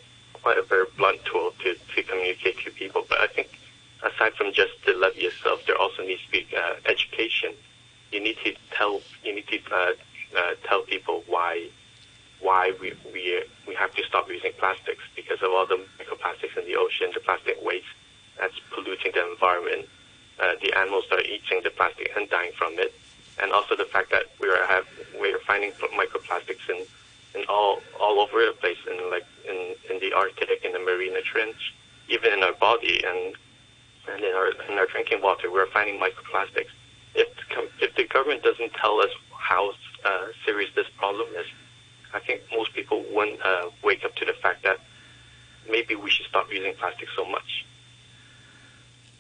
quite 0.43 0.59
a 0.59 0.62
very 0.62 0.86
blunt 0.97 1.24
tool 1.24 1.53
to, 1.62 1.76
to 1.95 2.03
communicate 2.03 2.59
to 2.64 2.70
people. 2.72 3.07
But 3.09 3.20
I 3.20 3.28
think 3.28 3.49
aside 4.03 4.34
from 4.34 4.53
just 4.53 4.72
the 4.84 4.93
levy 4.95 5.22
itself, 5.30 5.61
there 5.66 5.78
also 5.78 6.03
needs 6.03 6.22
to 6.26 6.30
be 6.32 6.47
uh, 6.57 6.74
education. 6.86 7.55
You 8.12 8.20
need 8.20 8.36
to 8.44 8.54
tell, 8.72 9.00
you 9.24 9.34
need 9.34 9.46
to 9.48 9.58
uh, 9.72 9.92
uh, 10.36 10.54
tell 10.64 10.82
people 10.82 11.22
why 11.26 11.68
why 12.40 12.72
we, 12.80 12.92
we 13.12 13.44
we 13.68 13.74
have 13.74 13.94
to 13.94 14.02
stop 14.04 14.28
using 14.28 14.52
plastics 14.58 15.02
because 15.14 15.42
of 15.42 15.50
all 15.50 15.66
the 15.66 15.78
microplastics 15.98 16.56
in 16.56 16.64
the 16.64 16.76
ocean, 16.76 17.11
the 17.14 17.20
plastic 17.20 17.58
waste 17.62 17.84
that's 18.38 18.54
polluting 18.72 19.12
the 19.12 19.30
environment. 19.30 19.86
Uh, 20.40 20.54
the 20.62 20.72
animals 20.76 21.04
are 21.11 21.20
eating 21.20 21.61
the 21.62 21.70
plastic 21.70 22.11
and 22.16 22.28
dying 22.30 22.52
from 22.56 22.72
it, 22.78 22.94
and 23.42 23.52
also 23.52 23.76
the 23.76 23.84
fact 23.84 24.11
that 24.11 24.24
we 24.40 24.48
are 24.48 24.66
have 24.66 24.86
we 25.20 25.32
are 25.32 25.38
finding 25.40 25.70
microplastics 25.72 26.68
in 26.68 26.86
in 27.34 27.44
all 27.48 27.80
all 28.00 28.20
over 28.20 28.44
the 28.46 28.54
place, 28.58 28.78
in 28.90 29.11
like 29.11 29.26
in 29.46 29.74
in 29.90 30.00
the 30.00 30.12
Arctic, 30.12 30.64
in 30.64 30.72
the 30.72 30.78
Mariana 30.78 31.20
Trench, 31.20 31.74
even 32.08 32.32
in 32.32 32.42
our 32.42 32.54
body, 32.54 33.02
and 33.04 33.34
and 34.11 34.24
in 34.24 34.34
our 34.34 34.50
in 34.68 34.78
our 34.78 34.86
drinking 34.86 35.20
water, 35.20 35.50
we're 35.50 35.66
finding 35.66 36.00
microplastics. 36.00 36.72
If 37.14 37.28
the 37.36 37.84
if 37.84 37.94
the 37.96 38.04
government 38.06 38.42
doesn't 38.42 38.72
tell 38.74 39.00
us 39.00 39.11
how 39.32 39.72
uh, 40.04 40.26
serious 40.44 40.70
this 40.74 40.86
problem 40.96 41.28
is, 41.38 41.46
I 42.14 42.20
think 42.20 42.42
most 42.52 42.72
people 42.74 43.04
wouldn't 43.12 43.40
uh, 43.44 43.70
wake 43.82 44.04
up 44.04 44.14
to 44.16 44.24
the 44.24 44.34
fact 44.34 44.62
that 44.64 44.78
maybe 45.70 45.94
we 45.94 46.11
should 46.11 46.26
stop 46.26 46.46
using 46.52 46.74
plastic 46.74 47.08
so 47.16 47.24
much. 47.24 47.64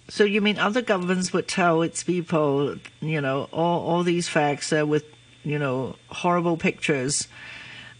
So 0.08 0.24
you 0.24 0.40
mean 0.40 0.58
other 0.58 0.82
governments 0.82 1.32
would 1.32 1.46
tell 1.46 1.82
its 1.82 2.02
people, 2.02 2.76
you 3.00 3.20
know, 3.20 3.48
all, 3.52 3.86
all 3.86 4.02
these 4.02 4.28
facts 4.28 4.72
uh, 4.72 4.84
with, 4.84 5.04
you 5.44 5.58
know, 5.58 5.96
horrible 6.08 6.56
pictures. 6.56 7.28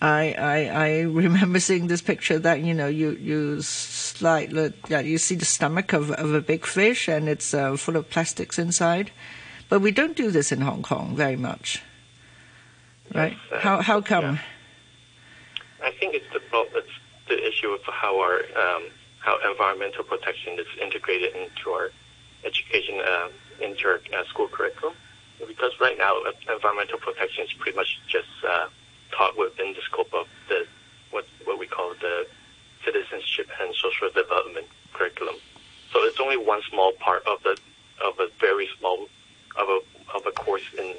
I, 0.02 0.32
I 0.32 0.56
I 0.64 1.00
remember 1.02 1.60
seeing 1.68 1.86
this 1.86 2.00
picture 2.00 2.38
that 2.38 2.60
you 2.60 2.72
know 2.72 2.86
you 2.88 3.10
you 3.12 3.60
slide 3.60 4.52
yeah, 4.88 5.00
you 5.00 5.18
see 5.18 5.34
the 5.34 5.44
stomach 5.44 5.92
of 5.92 6.10
of 6.10 6.32
a 6.32 6.40
big 6.40 6.64
fish 6.64 7.06
and 7.06 7.28
it's 7.28 7.52
uh, 7.52 7.76
full 7.76 7.96
of 7.96 8.08
plastics 8.08 8.58
inside, 8.58 9.10
but 9.70 9.80
we 9.80 9.92
don't 9.92 10.16
do 10.16 10.30
this 10.30 10.52
in 10.52 10.60
Hong 10.60 10.82
Kong 10.82 11.16
very 11.16 11.36
much, 11.36 11.80
right? 13.14 13.36
Yes, 13.50 13.52
uh, 13.52 13.60
how 13.60 13.80
how 13.80 14.00
come? 14.02 14.24
yeah. 14.24 14.38
I 15.82 15.92
think 15.92 16.14
it's 16.14 16.26
the 16.32 16.40
it's 16.74 16.88
the 17.28 17.48
issue 17.48 17.70
of 17.70 17.80
how 17.84 18.20
our 18.20 18.40
um, 18.56 18.90
how 19.20 19.38
environmental 19.48 20.04
protection 20.04 20.58
is 20.58 20.66
integrated 20.82 21.34
into 21.36 21.70
our 21.70 21.90
education 22.44 23.00
uh, 23.00 23.28
into 23.60 23.86
our 23.86 24.00
uh, 24.12 24.24
school 24.28 24.48
curriculum. 24.48 24.94
Because 25.46 25.72
right 25.80 25.96
now, 25.96 26.20
uh, 26.20 26.32
environmental 26.52 26.98
protection 26.98 27.44
is 27.44 27.52
pretty 27.54 27.76
much 27.76 27.98
just 28.08 28.28
uh, 28.46 28.68
taught 29.10 29.38
within 29.38 29.72
the 29.72 29.80
scope 29.82 30.12
of 30.12 30.26
the 30.48 30.66
what 31.12 31.26
what 31.44 31.58
we 31.58 31.66
call 31.66 31.94
the 32.00 32.26
citizenship 32.84 33.48
and 33.60 33.74
social 33.74 34.10
development 34.10 34.66
curriculum. 34.92 35.36
So 35.92 36.00
it's 36.00 36.20
only 36.20 36.36
one 36.36 36.60
small 36.68 36.92
part 36.92 37.22
of 37.26 37.42
the 37.42 37.56
of 38.04 38.18
a 38.18 38.28
very 38.40 38.68
small 38.78 39.08
of 39.56 39.68
a 39.68 39.80
of 40.14 40.26
a 40.26 40.32
course 40.32 40.62
in 40.78 40.94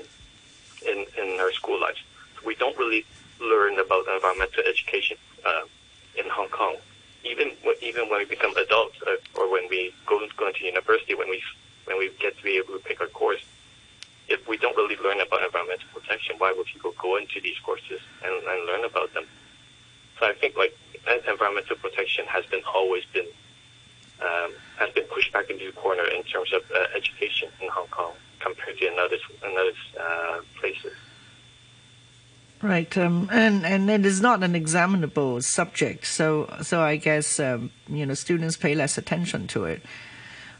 in 0.88 1.06
in 1.18 1.40
our 1.40 1.52
school 1.52 1.80
lives. 1.80 2.00
We 2.46 2.56
don't 2.56 2.78
really 2.78 3.06
learn 3.40 3.80
about 3.80 4.08
environmental 4.08 4.64
education 4.68 5.18
uh, 5.46 5.64
in 6.18 6.30
Hong 6.30 6.50
Kong. 6.50 6.76
Even 7.24 7.52
when- 7.64 7.76
even 7.82 8.10
when 8.10 8.20
we 8.20 8.26
become 8.26 8.56
adults, 8.58 8.98
uh, 9.08 9.16
or 9.40 9.50
when 9.50 9.68
we 9.70 9.94
go 10.06 10.26
go 10.38 10.48
into 10.48 10.66
university, 10.66 11.14
when 11.16 11.30
we 11.30 11.42
when 11.86 11.98
we 11.98 12.10
get 12.20 12.38
to 12.38 12.44
be 12.44 12.58
able 12.58 12.74
to 12.74 12.80
pick 12.80 13.00
our 13.02 13.08
course, 13.08 13.42
if 14.28 14.48
we 14.48 14.58
don't 14.58 14.76
really 14.78 14.98
learn 14.98 15.20
about 15.20 15.44
environmental 15.44 15.88
protection, 15.94 16.36
why 16.38 16.52
would 16.52 16.66
people 16.68 16.94
go 17.02 17.18
into 17.18 17.40
these 17.42 17.58
courses 17.60 18.00
and, 18.24 18.34
and 18.34 18.66
learn 18.66 18.84
about 18.86 19.14
them? 19.14 19.26
So 20.20 20.28
I 20.28 20.34
think 20.34 20.56
like 20.58 20.78
en- 21.08 21.22
environmental 21.28 21.76
protection 21.78 22.26
has 22.28 22.46
been 22.46 22.62
always 22.74 23.04
been 23.14 23.28
um, 24.22 24.52
has 24.78 24.90
been 24.94 25.06
pushed 25.06 25.34
back 25.34 25.50
into 25.50 25.66
the 25.66 25.72
corner 25.72 26.04
in 26.06 26.22
terms 26.24 26.54
of 26.54 26.62
uh, 26.72 26.86
education 26.96 27.50
in 27.62 27.70
Hong 27.70 27.88
Kong 27.88 28.14
compared 28.40 28.78
to 28.80 28.86
another 28.88 29.18
another 29.44 29.74
uh, 30.00 30.40
places. 30.60 30.94
Um, 32.98 33.30
and 33.32 33.66
and 33.66 33.90
it 33.90 34.06
is 34.06 34.22
not 34.22 34.44
an 34.44 34.56
examinable 34.56 35.42
subject, 35.42 36.06
so 36.06 36.54
so 36.62 36.82
I 36.82 36.98
guess 36.98 37.40
um, 37.40 37.72
you 37.88 38.06
know 38.06 38.14
students 38.14 38.58
pay 38.58 38.76
less 38.76 38.98
attention 38.98 39.48
to 39.48 39.66
it. 39.66 39.82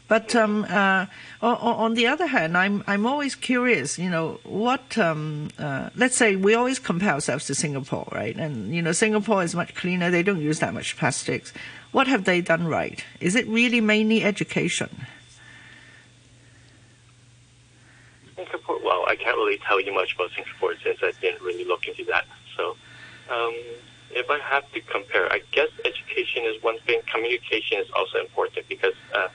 But 0.08 0.36
um, 0.36 0.64
uh, 0.68 1.06
on, 1.40 1.56
on 1.56 1.94
the 1.94 2.06
other 2.06 2.26
hand, 2.26 2.56
I'm 2.56 2.84
I'm 2.86 3.06
always 3.06 3.34
curious. 3.34 3.98
You 3.98 4.10
know 4.10 4.40
what? 4.44 4.98
Um, 4.98 5.48
uh, 5.58 5.88
let's 5.96 6.16
say 6.16 6.36
we 6.36 6.54
always 6.54 6.78
compare 6.78 7.14
ourselves 7.14 7.46
to 7.46 7.54
Singapore, 7.54 8.06
right? 8.12 8.36
And 8.36 8.74
you 8.74 8.82
know 8.82 8.92
Singapore 8.92 9.42
is 9.42 9.54
much 9.54 9.74
cleaner. 9.74 10.10
They 10.10 10.22
don't 10.22 10.42
use 10.42 10.58
that 10.58 10.74
much 10.74 10.98
plastics. 10.98 11.52
What 11.92 12.08
have 12.08 12.24
they 12.24 12.42
done 12.42 12.66
right? 12.66 13.02
Is 13.20 13.34
it 13.36 13.46
really 13.48 13.80
mainly 13.80 14.22
education? 14.22 15.06
Singapore, 18.36 18.80
well, 18.84 19.04
I 19.08 19.16
can't 19.16 19.36
really 19.36 19.58
tell 19.72 19.80
you 19.80 19.94
much 19.94 20.14
about 20.14 20.30
Singapore 20.36 20.74
since 20.84 20.98
I 21.02 21.12
didn't 21.20 21.40
really 21.40 21.64
look 21.64 21.86
into 21.88 22.04
that. 22.04 22.26
So, 22.56 22.76
um, 23.30 23.54
if 24.10 24.28
I 24.28 24.38
have 24.40 24.70
to 24.72 24.80
compare, 24.82 25.32
I 25.32 25.40
guess 25.52 25.68
education 25.84 26.44
is 26.44 26.62
one 26.62 26.78
thing. 26.80 27.00
Communication 27.10 27.78
is 27.78 27.88
also 27.96 28.18
important 28.18 28.68
because, 28.68 28.92
uh, 29.14 29.28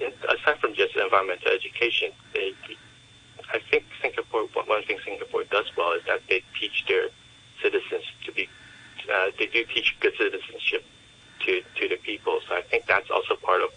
aside 0.00 0.58
from 0.60 0.72
just 0.72 0.96
environmental 0.96 1.52
education, 1.52 2.12
they, 2.32 2.54
I 3.52 3.60
think 3.70 3.84
Singapore, 4.00 4.48
one 4.54 4.82
thing 4.84 4.98
Singapore 5.04 5.44
does 5.44 5.66
well 5.76 5.92
is 5.92 6.02
that 6.06 6.22
they 6.30 6.42
teach 6.58 6.84
their 6.88 7.08
citizens 7.62 8.04
to 8.24 8.32
be, 8.32 8.48
uh, 9.12 9.26
they 9.38 9.46
do 9.46 9.64
teach 9.66 9.94
good 10.00 10.14
citizenship 10.16 10.84
to, 11.44 11.60
to 11.76 11.88
the 11.88 11.96
people. 11.96 12.40
So 12.48 12.56
I 12.56 12.62
think 12.62 12.86
that's 12.86 13.10
also 13.10 13.36
part 13.36 13.60
of 13.60 13.68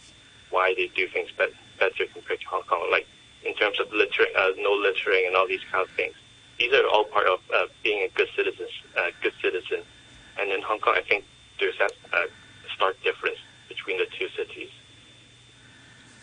why 0.51 0.73
they 0.73 0.87
do 0.95 1.09
things 1.09 1.29
bet 1.37 1.49
better 1.77 2.05
compared 2.13 2.39
to 2.39 2.47
Hong 2.47 2.63
Kong. 2.63 2.87
Like 2.89 3.07
in 3.45 3.53
terms 3.55 3.79
of 3.79 3.91
littering, 3.91 4.29
uh, 4.37 4.49
no 4.57 4.73
littering, 4.73 5.25
and 5.27 5.35
all 5.35 5.47
these 5.47 5.63
kind 5.71 5.83
of 5.83 5.93
things. 5.95 6.13
These 6.59 6.73
are 6.73 6.87
all 6.87 7.05
part 7.05 7.27
of 7.27 7.39
uh, 7.53 7.67
being 7.83 8.01
a 8.03 8.09
good 8.09 8.27
citizen. 8.35 8.67
Uh, 8.97 9.11
good 9.21 9.33
citizen. 9.41 9.83
And 10.39 10.51
in 10.51 10.61
Hong 10.61 10.79
Kong, 10.79 10.95
I 10.97 11.01
think 11.01 11.25
there's 11.59 11.77
that 11.79 11.91
uh, 12.13 12.25
stark 12.75 13.01
difference 13.03 13.37
between 13.67 13.97
the 13.97 14.05
two 14.17 14.27
cities. 14.35 14.69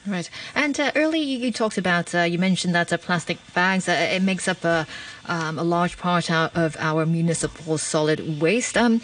Right. 0.07 0.29
And 0.55 0.79
uh, 0.79 0.93
earlier 0.97 1.23
you, 1.23 1.51
talked 1.51 1.79
about, 1.79 2.15
uh, 2.15 2.23
you 2.23 2.39
mentioned 2.39 2.75
that 2.75 2.93
uh, 2.93 2.99
plastic 2.99 3.39
bags, 3.55 3.89
uh, 3.89 3.93
it 3.93 4.23
makes 4.23 4.47
up 4.47 4.63
a, 4.63 4.87
um, 5.27 5.59
a 5.59 5.63
large 5.63 5.97
part 5.97 6.31
of 6.31 6.77
our 6.79 7.07
municipal 7.07 7.79
solid 7.79 8.41
waste. 8.41 8.77
Um, 8.77 9.01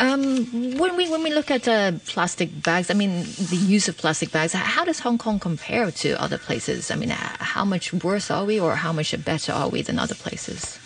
um, 0.00 0.46
when 0.78 0.96
we 0.96 1.10
when 1.10 1.22
we 1.22 1.30
look 1.30 1.50
at 1.50 1.68
uh, 1.68 1.92
plastic 2.06 2.62
bags, 2.62 2.90
I 2.90 2.94
mean 2.94 3.24
the 3.50 3.56
use 3.56 3.86
of 3.86 3.98
plastic 3.98 4.32
bags. 4.32 4.54
How 4.54 4.84
does 4.84 4.98
Hong 5.00 5.18
Kong 5.18 5.38
compare 5.38 5.90
to 5.90 6.20
other 6.20 6.38
places? 6.38 6.90
I 6.90 6.96
mean, 6.96 7.10
how 7.10 7.66
much 7.66 7.92
worse 7.92 8.30
are 8.30 8.46
we, 8.46 8.58
or 8.58 8.76
how 8.76 8.92
much 8.92 9.14
better 9.24 9.52
are 9.52 9.68
we 9.68 9.82
than 9.82 9.98
other 9.98 10.14
places? 10.14 10.78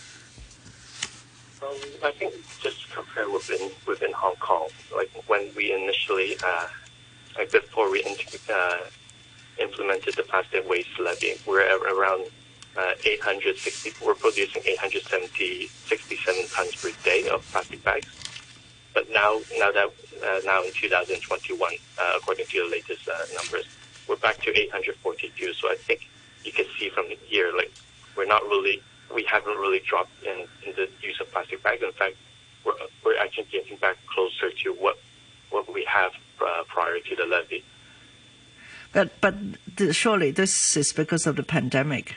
Um, 1.62 1.76
I 2.02 2.10
think 2.10 2.34
just 2.60 2.90
compare 2.92 3.30
within 3.30 3.70
within 3.86 4.12
Hong 4.12 4.34
Kong, 4.40 4.68
like 4.94 5.10
when 5.28 5.48
we 5.56 5.72
initially, 5.72 6.36
uh, 6.44 6.66
like 7.38 7.52
before 7.52 7.88
we 7.92 8.02
uh, 8.02 8.78
implemented 9.60 10.14
the 10.16 10.24
plastic 10.24 10.68
waste 10.68 10.98
levy, 10.98 11.34
we're 11.46 11.60
at 11.60 11.80
around 11.82 12.26
uh, 12.76 12.94
860. 13.04 14.04
We're 14.04 14.14
producing 14.14 14.62
870, 14.66 15.68
67 15.68 16.48
tons 16.48 16.74
per 16.74 16.90
day 17.04 17.28
of 17.28 17.46
plastic 17.52 17.84
bags. 17.84 18.08
But 18.94 19.10
now, 19.10 19.40
now 19.58 19.72
that 19.72 19.90
uh, 20.24 20.40
now 20.44 20.62
in 20.62 20.72
2021, 20.72 21.74
uh, 21.98 22.12
according 22.16 22.46
to 22.46 22.62
the 22.64 22.70
latest 22.70 23.08
uh, 23.08 23.12
numbers, 23.34 23.66
we're 24.08 24.16
back 24.16 24.40
to 24.42 24.50
842. 24.56 25.52
So 25.54 25.68
I 25.68 25.74
think 25.74 26.08
you 26.44 26.52
can 26.52 26.66
see 26.78 26.88
from 26.90 27.08
the 27.08 27.18
here, 27.26 27.52
like 27.56 27.72
we're 28.16 28.26
not 28.26 28.42
really, 28.44 28.80
we 29.12 29.24
haven't 29.24 29.56
really 29.56 29.80
dropped 29.80 30.12
in, 30.22 30.46
in 30.64 30.74
the 30.76 30.88
use 31.02 31.20
of 31.20 31.30
plastic 31.32 31.62
bags. 31.62 31.82
In 31.82 31.92
fact, 31.92 32.16
we're 32.64 32.72
we're 33.04 33.18
actually 33.18 33.48
getting 33.50 33.76
back 33.78 33.96
closer 34.06 34.50
to 34.62 34.70
what 34.72 34.98
what 35.50 35.72
we 35.72 35.84
have 35.84 36.12
uh, 36.40 36.62
prior 36.68 36.98
to 37.00 37.16
the 37.16 37.26
levy. 37.26 37.64
But 38.92 39.20
but 39.20 39.34
surely 39.94 40.30
this 40.30 40.76
is 40.76 40.92
because 40.92 41.26
of 41.26 41.36
the 41.36 41.42
pandemic. 41.42 42.14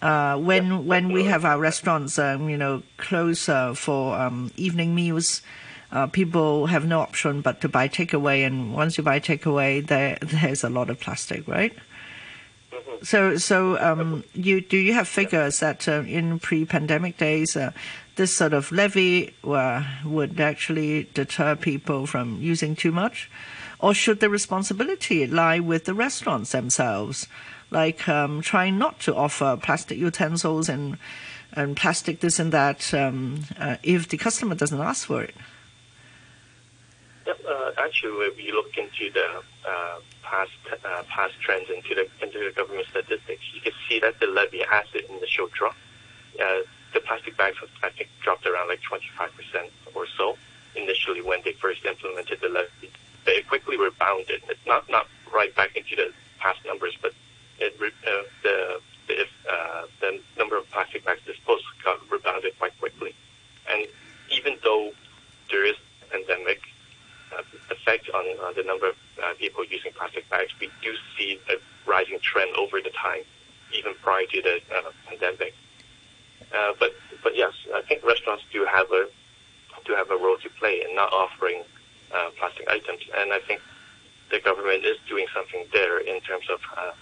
Uh, 0.00 0.36
when 0.36 0.86
when 0.86 1.12
we 1.12 1.24
have 1.24 1.44
our 1.44 1.58
restaurants, 1.58 2.18
um, 2.18 2.48
you 2.48 2.56
know, 2.56 2.82
close 2.96 3.48
uh, 3.48 3.74
for 3.74 4.16
um, 4.16 4.50
evening 4.56 4.94
meals, 4.94 5.42
uh, 5.92 6.06
people 6.06 6.66
have 6.66 6.84
no 6.84 7.00
option 7.00 7.40
but 7.40 7.60
to 7.60 7.68
buy 7.68 7.88
takeaway, 7.88 8.46
and 8.46 8.74
once 8.74 8.98
you 8.98 9.04
buy 9.04 9.20
takeaway, 9.20 9.86
there 9.86 10.18
there's 10.22 10.64
a 10.64 10.70
lot 10.70 10.90
of 10.90 10.98
plastic, 10.98 11.46
right? 11.46 11.74
So 13.02 13.36
so 13.36 13.78
um, 13.78 14.24
you 14.34 14.60
do 14.60 14.76
you 14.76 14.94
have 14.94 15.06
figures 15.06 15.60
that 15.60 15.86
uh, 15.88 16.02
in 16.06 16.38
pre-pandemic 16.38 17.18
days, 17.18 17.56
uh, 17.56 17.72
this 18.16 18.34
sort 18.34 18.52
of 18.52 18.72
levy 18.72 19.34
uh, 19.44 19.84
would 20.04 20.40
actually 20.40 21.08
deter 21.14 21.56
people 21.56 22.06
from 22.06 22.40
using 22.40 22.74
too 22.74 22.92
much, 22.92 23.30
or 23.78 23.94
should 23.94 24.20
the 24.20 24.28
responsibility 24.28 25.26
lie 25.26 25.60
with 25.60 25.84
the 25.84 25.94
restaurants 25.94 26.52
themselves? 26.52 27.28
like 27.72 28.06
um, 28.06 28.42
trying 28.42 28.78
not 28.78 29.00
to 29.00 29.14
offer 29.16 29.58
plastic 29.60 29.98
utensils 29.98 30.68
and 30.68 30.98
and 31.54 31.76
plastic 31.76 32.20
this 32.20 32.38
and 32.38 32.52
that 32.52 32.94
um, 32.94 33.44
uh, 33.58 33.76
if 33.82 34.08
the 34.08 34.16
customer 34.16 34.54
doesn't 34.54 34.80
ask 34.80 35.06
for 35.06 35.22
it. 35.22 35.34
Uh, 37.26 37.72
actually, 37.78 38.26
if 38.26 38.38
you 38.42 38.54
look 38.54 38.76
into 38.76 39.10
the 39.12 39.42
uh, 39.68 39.98
past 40.22 40.50
uh, 40.84 41.02
past 41.08 41.34
trends 41.40 41.68
into 41.70 41.94
the 41.94 42.08
into 42.24 42.38
the 42.38 42.52
government 42.54 42.86
statistics, 42.90 43.42
you 43.54 43.60
can 43.60 43.72
see 43.88 44.00
that 44.00 44.18
the 44.20 44.26
levy 44.26 44.62
has 44.68 44.86
an 44.94 45.02
initial 45.16 45.48
drop. 45.52 45.76
Uh, 46.40 46.60
the 46.92 47.00
plastic 47.00 47.36
bags, 47.36 47.56
I 47.82 47.90
think, 47.90 48.10
dropped 48.22 48.46
around 48.46 48.68
like 48.68 48.80
25% 48.82 49.70
or 49.94 50.06
so 50.16 50.36
initially 50.74 51.22
when 51.22 51.40
they 51.44 51.52
first 51.52 51.84
implemented 51.84 52.40
the 52.40 52.48
levy. 52.48 52.90
But 53.24 53.34
it 53.34 53.48
quickly 53.48 53.76
rebounded. 53.76 54.42
It's 54.48 54.66
not 54.66 54.88
not 54.90 55.06
right 55.32 55.54
back 55.54 55.76
into 55.76 55.96
the 55.96 56.12
past 56.38 56.60
numbers, 56.66 56.96
but 57.00 57.12
it 57.58 57.76
re- 57.78 57.92
uh, 58.06 58.22
the 58.42 58.80
the, 59.08 59.26
uh, 59.50 59.82
the 60.00 60.20
number 60.38 60.56
of 60.56 60.68
plastic 60.70 61.04
bags 61.04 61.20
disposed 61.26 61.64
got 61.84 61.98
rebounded 62.10 62.58
quite 62.58 62.78
quickly. 62.78 63.14
And 63.70 63.86
even 64.30 64.56
though 64.62 64.92
there 65.50 65.64
is 65.64 65.76
a 66.02 66.10
pandemic 66.10 66.60
uh, 67.36 67.42
effect 67.70 68.08
on 68.14 68.24
uh, 68.42 68.52
the 68.52 68.62
number 68.62 68.88
of 68.88 68.96
uh, 69.22 69.34
people 69.38 69.64
using 69.64 69.92
plastic 69.92 70.28
bags, 70.30 70.52
we 70.60 70.70
do 70.82 70.94
see 71.16 71.38
a 71.50 71.54
rising 71.88 72.18
trend 72.20 72.54
over 72.56 72.80
the 72.80 72.90
time, 72.90 73.22
even 73.72 73.94
prior 74.02 74.24
to 74.26 74.42
the 74.42 74.60
uh, 74.74 74.90
pandemic. 75.06 75.54
Uh, 76.54 76.72
but 76.78 76.92
but 77.22 77.36
yes, 77.36 77.52
I 77.74 77.82
think 77.82 78.04
restaurants 78.04 78.44
do 78.52 78.64
have 78.64 78.90
a 78.90 79.06
do 79.84 79.94
have 79.94 80.10
a 80.10 80.16
role 80.16 80.36
to 80.38 80.50
play 80.50 80.84
in 80.88 80.94
not 80.94 81.12
offering 81.12 81.62
uh, 82.14 82.30
plastic 82.38 82.68
items, 82.68 83.00
and 83.18 83.32
I 83.32 83.40
think 83.40 83.60
the 84.30 84.38
government 84.40 84.84
is 84.84 84.96
doing 85.08 85.26
something 85.34 85.64
there 85.72 85.98
in 85.98 86.20
terms 86.20 86.44
of 86.50 86.60
uh, 86.76 86.92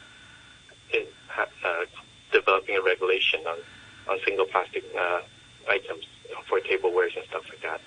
in, 0.92 1.06
uh, 1.38 1.84
developing 2.32 2.76
a 2.76 2.82
regulation 2.82 3.40
on, 3.46 3.58
on 4.08 4.18
single 4.24 4.46
plastic 4.46 4.84
uh, 4.98 5.20
items 5.68 6.04
for 6.48 6.60
tablewares 6.60 7.16
and 7.16 7.24
stuff 7.28 7.44
like 7.48 7.62
that. 7.62 7.80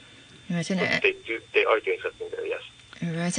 Right, 0.49 0.69
and, 0.69 0.79
So 0.79 0.85
uh, 0.85 0.99
they 1.01 1.15
do 1.25 1.39
they 1.53 1.65
are 1.65 1.79
doing 1.79 1.99
something 2.01 2.27
there. 2.31 2.45
Yes. 2.45 2.61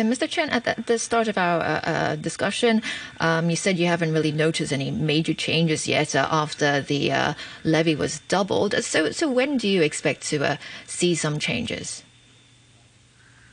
Mr. 0.03 0.29
Chen, 0.29 0.51
at 0.51 0.65
the, 0.65 0.83
the 0.87 0.99
start 0.99 1.29
of 1.29 1.39
our 1.39 1.61
uh, 1.61 1.81
uh, 1.85 2.17
discussion, 2.17 2.83
um, 3.21 3.51
you 3.51 3.57
said 3.57 3.79
you 3.79 3.87
haven't 3.87 4.13
really 4.13 4.33
noticed 4.33 4.73
any 4.73 4.91
major 4.91 5.35
changes 5.35 5.87
yet 5.87 6.15
uh, 6.17 6.27
after 6.31 6.81
the 6.81 7.13
uh, 7.13 7.35
levy 7.65 7.95
was 7.95 8.21
doubled. 8.29 8.75
So, 8.83 9.11
so 9.11 9.31
when 9.31 9.57
do 9.57 9.69
you 9.69 9.83
expect 9.83 10.23
to 10.29 10.45
uh, 10.45 10.57
see 10.87 11.15
some 11.15 11.39
changes? 11.39 12.03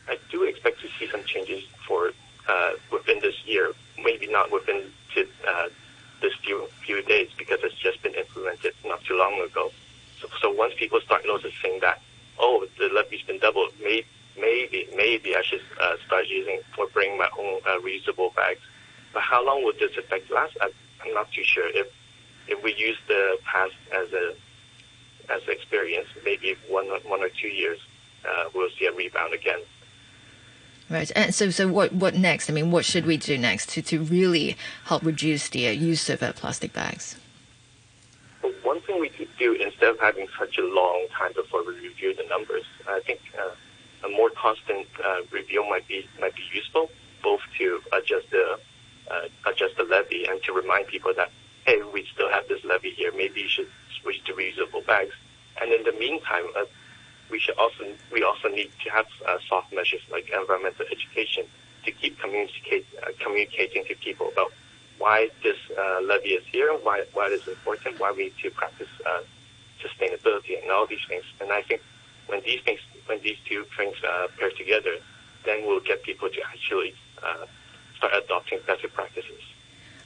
I 0.08 0.18
do 0.30 0.44
expect 0.44 0.82
to 0.82 0.88
see 1.00 1.08
some 1.10 1.24
changes 1.24 1.64
for 1.88 2.12
uh, 2.50 2.72
within 2.92 3.20
this 3.22 3.36
year. 3.46 3.72
Maybe 4.04 4.28
not 4.28 4.52
within 4.52 4.92
to, 5.14 5.28
uh, 5.48 5.70
this 6.22 6.34
few 6.44 6.68
few 6.86 7.02
days 7.04 7.30
because 7.38 7.60
it's 7.64 7.76
just 7.76 8.02
been 8.04 8.14
implemented 8.16 8.74
not 8.86 9.04
too 9.04 9.18
long 9.18 9.40
ago. 9.42 9.72
So, 10.20 10.28
so 10.42 10.52
once 10.52 10.74
people 10.78 11.00
start 11.02 11.24
noticing 11.26 11.80
that, 11.82 12.02
oh, 12.40 12.66
the 12.78 12.90
levy's 12.94 13.22
been 13.24 13.40
doubled, 13.40 13.72
may, 13.82 14.04
maybe 14.40 14.88
maybe 14.96 15.36
I 15.36 15.42
should 15.44 15.62
uh, 15.80 15.96
start 16.06 16.28
using 16.28 16.60
or 16.78 16.88
bring 16.88 17.18
my 17.18 17.30
own 17.38 17.62
uh, 17.66 17.80
reusable 17.80 18.34
bags. 18.36 18.62
But 19.14 19.24
how 19.24 19.46
long 19.46 19.64
would 19.64 19.78
this 19.80 19.96
effect 19.98 20.30
last? 20.32 20.58
I, 20.62 20.72
I'm 21.04 21.14
not 21.14 21.32
too 21.32 21.44
sure. 21.44 21.70
If 21.70 21.88
if 22.48 22.64
we 22.64 22.74
use 22.76 22.98
the 23.08 23.38
past 23.46 23.76
as 23.94 24.12
a 24.14 24.34
as 25.32 25.42
experience, 25.48 26.08
maybe 26.26 26.56
one 26.68 26.88
or- 26.88 27.00
one 27.00 27.22
or 27.22 27.30
two 27.30 27.48
years, 27.48 27.80
uh, 28.28 28.50
we'll 28.54 28.70
see 28.78 28.86
a 28.86 28.92
rebound 28.92 29.34
again. 29.34 29.62
Right. 30.90 31.10
And 31.16 31.21
so, 31.34 31.50
so 31.50 31.68
what, 31.68 31.94
what 31.94 32.16
next? 32.16 32.50
I 32.50 32.54
mean, 32.54 32.72
what 32.72 32.86
should 32.86 33.06
we 33.06 33.18
do 33.18 33.38
next 33.38 33.70
to, 33.70 33.82
to 33.84 34.04
really 34.04 34.58
help 34.86 35.04
reduce 35.04 35.50
the 35.50 35.68
uh, 35.68 35.72
use 35.72 36.10
of 36.10 36.24
uh, 36.24 36.34
plastic 36.34 36.74
bags? 36.74 37.18
One 38.64 38.82
thing 38.82 39.00
we 39.00 39.10
could 39.10 39.30
do 39.38 39.54
instead 39.54 39.90
of 39.90 40.00
having 40.00 40.28
such 40.40 40.58
a 40.58 40.64
long 40.64 41.08
time 41.18 41.34
before 41.36 41.66
we 41.66 41.74
review 41.76 42.16
the 42.16 42.24
numbers, 42.30 42.64
I 42.88 43.02
think 43.06 43.20
uh, 43.38 43.52
a 44.06 44.10
more 44.10 44.30
constant 44.32 44.88
uh, 45.04 45.22
review 45.32 45.68
might 45.70 45.88
be 45.88 46.08
might 46.20 46.36
be 46.36 46.44
useful, 46.54 46.90
both 47.22 47.42
to 47.60 47.82
adjust 47.94 48.32
the 48.32 48.60
uh, 49.12 49.22
adjust 49.46 49.78
the 49.78 49.84
levy 49.84 50.26
and 50.26 50.42
to 50.44 50.54
remind 50.54 50.88
people 50.88 51.14
that 51.16 51.30
hey, 51.66 51.82
we 51.94 52.08
still 52.14 52.30
have 52.30 52.48
this 52.48 52.64
levy 52.64 52.92
here. 52.92 53.12
Maybe 53.16 53.42
you 53.42 53.50
should 53.50 53.70
switch 54.02 54.24
to 54.26 54.34
reusable 54.34 54.86
bags. 54.86 55.14
And 55.62 55.72
in 55.72 55.84
the 55.84 55.92
meantime, 55.94 56.46
uh, 56.58 56.66
we 57.32 57.40
should 57.40 57.58
also 57.58 57.86
we 58.12 58.24
also 58.24 58.48
need 58.50 58.70
to 58.84 58.90
have 58.92 59.08
uh, 59.28 59.38
soft 59.48 59.74
measures 59.74 60.02
like 60.12 60.30
environmental 60.30 60.86
education 60.92 61.46
to 61.86 61.92
keep 61.92 62.20
communicate 62.20 62.86
uh, 63.02 63.12
communicating 63.20 63.84
to 63.86 63.96
people 63.96 64.28
about 64.34 64.52
why 65.00 65.30
this 65.42 65.58
uh, 65.78 66.00
levy 66.02 66.32
is 66.40 66.46
here, 66.52 66.72
why 66.84 67.04
why 67.14 67.28
it 67.28 67.34
is 67.34 67.48
important, 67.48 68.00
why 68.00 68.12
we 68.12 68.26
need 68.26 68.38
to 68.44 68.52
practice 68.52 68.90
uh, 69.06 69.22
sustainability 69.84 70.62
and 70.62 70.70
all 70.70 70.86
these 70.86 71.06
things. 71.08 71.24
And 71.40 71.52
I 71.52 71.62
think 71.64 71.82
when 72.28 72.42
these 72.46 72.62
things 72.62 72.80
when 73.08 73.20
these 73.22 73.38
two 73.48 73.66
things 73.78 73.96
uh, 74.08 74.28
pair 74.38 74.52
together, 74.52 74.96
then 75.46 75.66
we'll 75.66 75.80
get 75.80 76.04
people 76.04 76.30
to 76.30 76.42
actually 76.54 76.94
uh, 77.24 77.46
start 77.98 78.14
adopting 78.24 78.60
better 78.68 78.88
practices. 78.88 79.42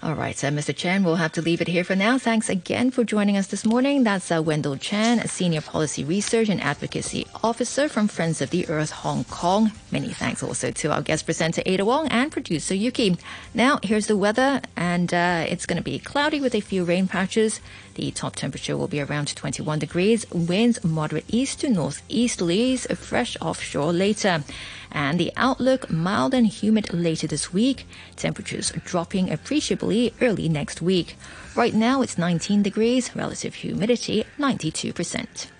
All 0.06 0.14
right, 0.14 0.38
so 0.38 0.49
Mr. 0.49 0.76
Chen, 0.76 1.03
we'll 1.03 1.16
have 1.16 1.32
to 1.32 1.41
leave 1.41 1.62
it 1.62 1.68
here 1.68 1.84
for 1.84 1.95
now. 1.95 2.20
Thanks 2.20 2.47
again 2.47 2.91
for 2.91 3.03
joining 3.03 3.38
us 3.38 3.47
this 3.47 3.66
morning. 3.66 4.03
That's 4.03 4.32
uh, 4.32 4.39
Wendell 4.39 4.78
Chan, 4.78 5.18
a 5.18 5.28
Senior 5.28 5.62
Policy 5.62 6.03
Research 6.03 6.47
and 6.47 6.62
Advocacy 6.62 7.26
Officer 7.43 7.89
from 7.89 8.08
Friends 8.08 8.39
of 8.39 8.51
the 8.51 8.70
Earth 8.70 8.91
Hong 8.91 9.24
Kong. 9.24 9.72
Many 9.89 10.10
thanks 10.10 10.43
also 10.43 10.70
to 10.70 10.91
our 10.91 11.01
guest 11.01 11.26
presenter 11.26 11.64
Ada 11.66 11.86
Wong 11.86 12.08
and 12.10 12.32
producer 12.32 12.76
Yuki. 12.76 13.18
Now, 13.56 13.80
here's 13.82 14.06
the 14.06 14.16
weather, 14.16 14.62
and 14.76 15.12
uh, 15.12 15.47
it's 15.49 15.66
going 15.66 15.78
to 15.78 15.84
be 15.84 15.97
cloudy 15.97 16.39
with 16.39 16.53
a 16.53 16.62
few 16.62 16.84
rain 16.84 17.08
patches. 17.08 17.60
The 17.96 18.12
top 18.12 18.36
temperature 18.36 18.78
will 18.78 18.88
be 18.88 19.02
around 19.02 19.36
21 19.36 19.80
degrees. 19.80 20.26
Winds 20.32 20.84
moderate 20.84 21.26
east 21.28 21.62
to 21.62 21.68
northeasterlies, 21.68 22.86
fresh 22.98 23.38
offshore 23.41 23.93
later. 23.93 24.43
And 24.91 25.20
the 25.20 25.32
outlook 25.36 25.89
mild 25.89 26.34
and 26.34 26.46
humid 26.48 26.93
later 26.93 27.28
this 27.28 27.54
week. 27.54 27.88
Temperatures 28.16 28.72
dropping 28.84 29.32
appreciably 29.32 30.14
early 30.22 30.48
next 30.50 30.82
week. 30.82 31.16
Right 31.56 31.74
now 31.74 32.02
it's 32.02 32.18
19 32.18 32.64
degrees, 32.64 33.16
relative 33.16 33.56
humidity 33.56 34.26
92%. 34.38 35.55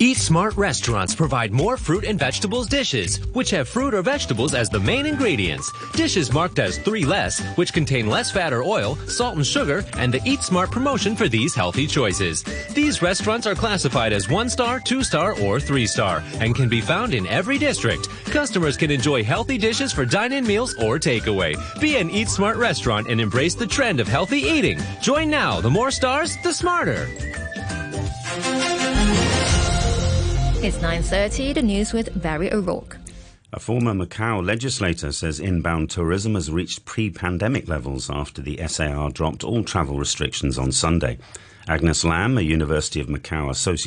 Eat 0.00 0.16
Smart 0.16 0.56
restaurants 0.56 1.12
provide 1.12 1.50
more 1.50 1.76
fruit 1.76 2.04
and 2.04 2.16
vegetables 2.16 2.68
dishes, 2.68 3.16
which 3.32 3.50
have 3.50 3.68
fruit 3.68 3.94
or 3.94 4.02
vegetables 4.02 4.54
as 4.54 4.70
the 4.70 4.78
main 4.78 5.06
ingredients. 5.06 5.72
Dishes 5.92 6.32
marked 6.32 6.60
as 6.60 6.78
three 6.78 7.04
less, 7.04 7.40
which 7.56 7.72
contain 7.72 8.06
less 8.06 8.30
fat 8.30 8.52
or 8.52 8.62
oil, 8.62 8.94
salt 9.08 9.34
and 9.34 9.44
sugar, 9.44 9.84
and 9.94 10.14
the 10.14 10.20
Eat 10.24 10.42
Smart 10.44 10.70
promotion 10.70 11.16
for 11.16 11.26
these 11.28 11.52
healthy 11.52 11.84
choices. 11.84 12.44
These 12.74 13.02
restaurants 13.02 13.44
are 13.44 13.56
classified 13.56 14.12
as 14.12 14.28
one 14.28 14.48
star, 14.48 14.78
two 14.78 15.02
star, 15.02 15.36
or 15.40 15.58
three 15.58 15.86
star, 15.86 16.22
and 16.34 16.54
can 16.54 16.68
be 16.68 16.80
found 16.80 17.12
in 17.12 17.26
every 17.26 17.58
district. 17.58 18.08
Customers 18.26 18.76
can 18.76 18.92
enjoy 18.92 19.24
healthy 19.24 19.58
dishes 19.58 19.92
for 19.92 20.04
dine-in 20.04 20.46
meals 20.46 20.74
or 20.74 21.00
takeaway. 21.00 21.56
Be 21.80 21.96
an 21.96 22.08
Eat 22.10 22.28
Smart 22.28 22.56
restaurant 22.56 23.08
and 23.08 23.20
embrace 23.20 23.56
the 23.56 23.66
trend 23.66 23.98
of 23.98 24.06
healthy 24.06 24.42
eating. 24.42 24.78
Join 25.00 25.28
now. 25.28 25.60
The 25.60 25.70
more 25.70 25.90
stars, 25.90 26.36
the 26.44 26.52
smarter. 26.52 27.08
It's 30.60 30.78
9.30, 30.78 31.54
the 31.54 31.62
news 31.62 31.92
with 31.92 32.20
Barry 32.20 32.52
O'Rourke. 32.52 32.96
A 33.52 33.60
former 33.60 33.92
Macau 33.92 34.44
legislator 34.44 35.12
says 35.12 35.38
inbound 35.38 35.88
tourism 35.88 36.34
has 36.34 36.50
reached 36.50 36.84
pre 36.84 37.10
pandemic 37.10 37.68
levels 37.68 38.10
after 38.10 38.42
the 38.42 38.60
SAR 38.66 39.10
dropped 39.10 39.44
all 39.44 39.62
travel 39.62 40.00
restrictions 40.00 40.58
on 40.58 40.72
Sunday. 40.72 41.18
Agnes 41.68 42.02
Lam, 42.02 42.36
a 42.38 42.40
University 42.40 42.98
of 43.00 43.06
Macau 43.06 43.48
associate 43.50 43.86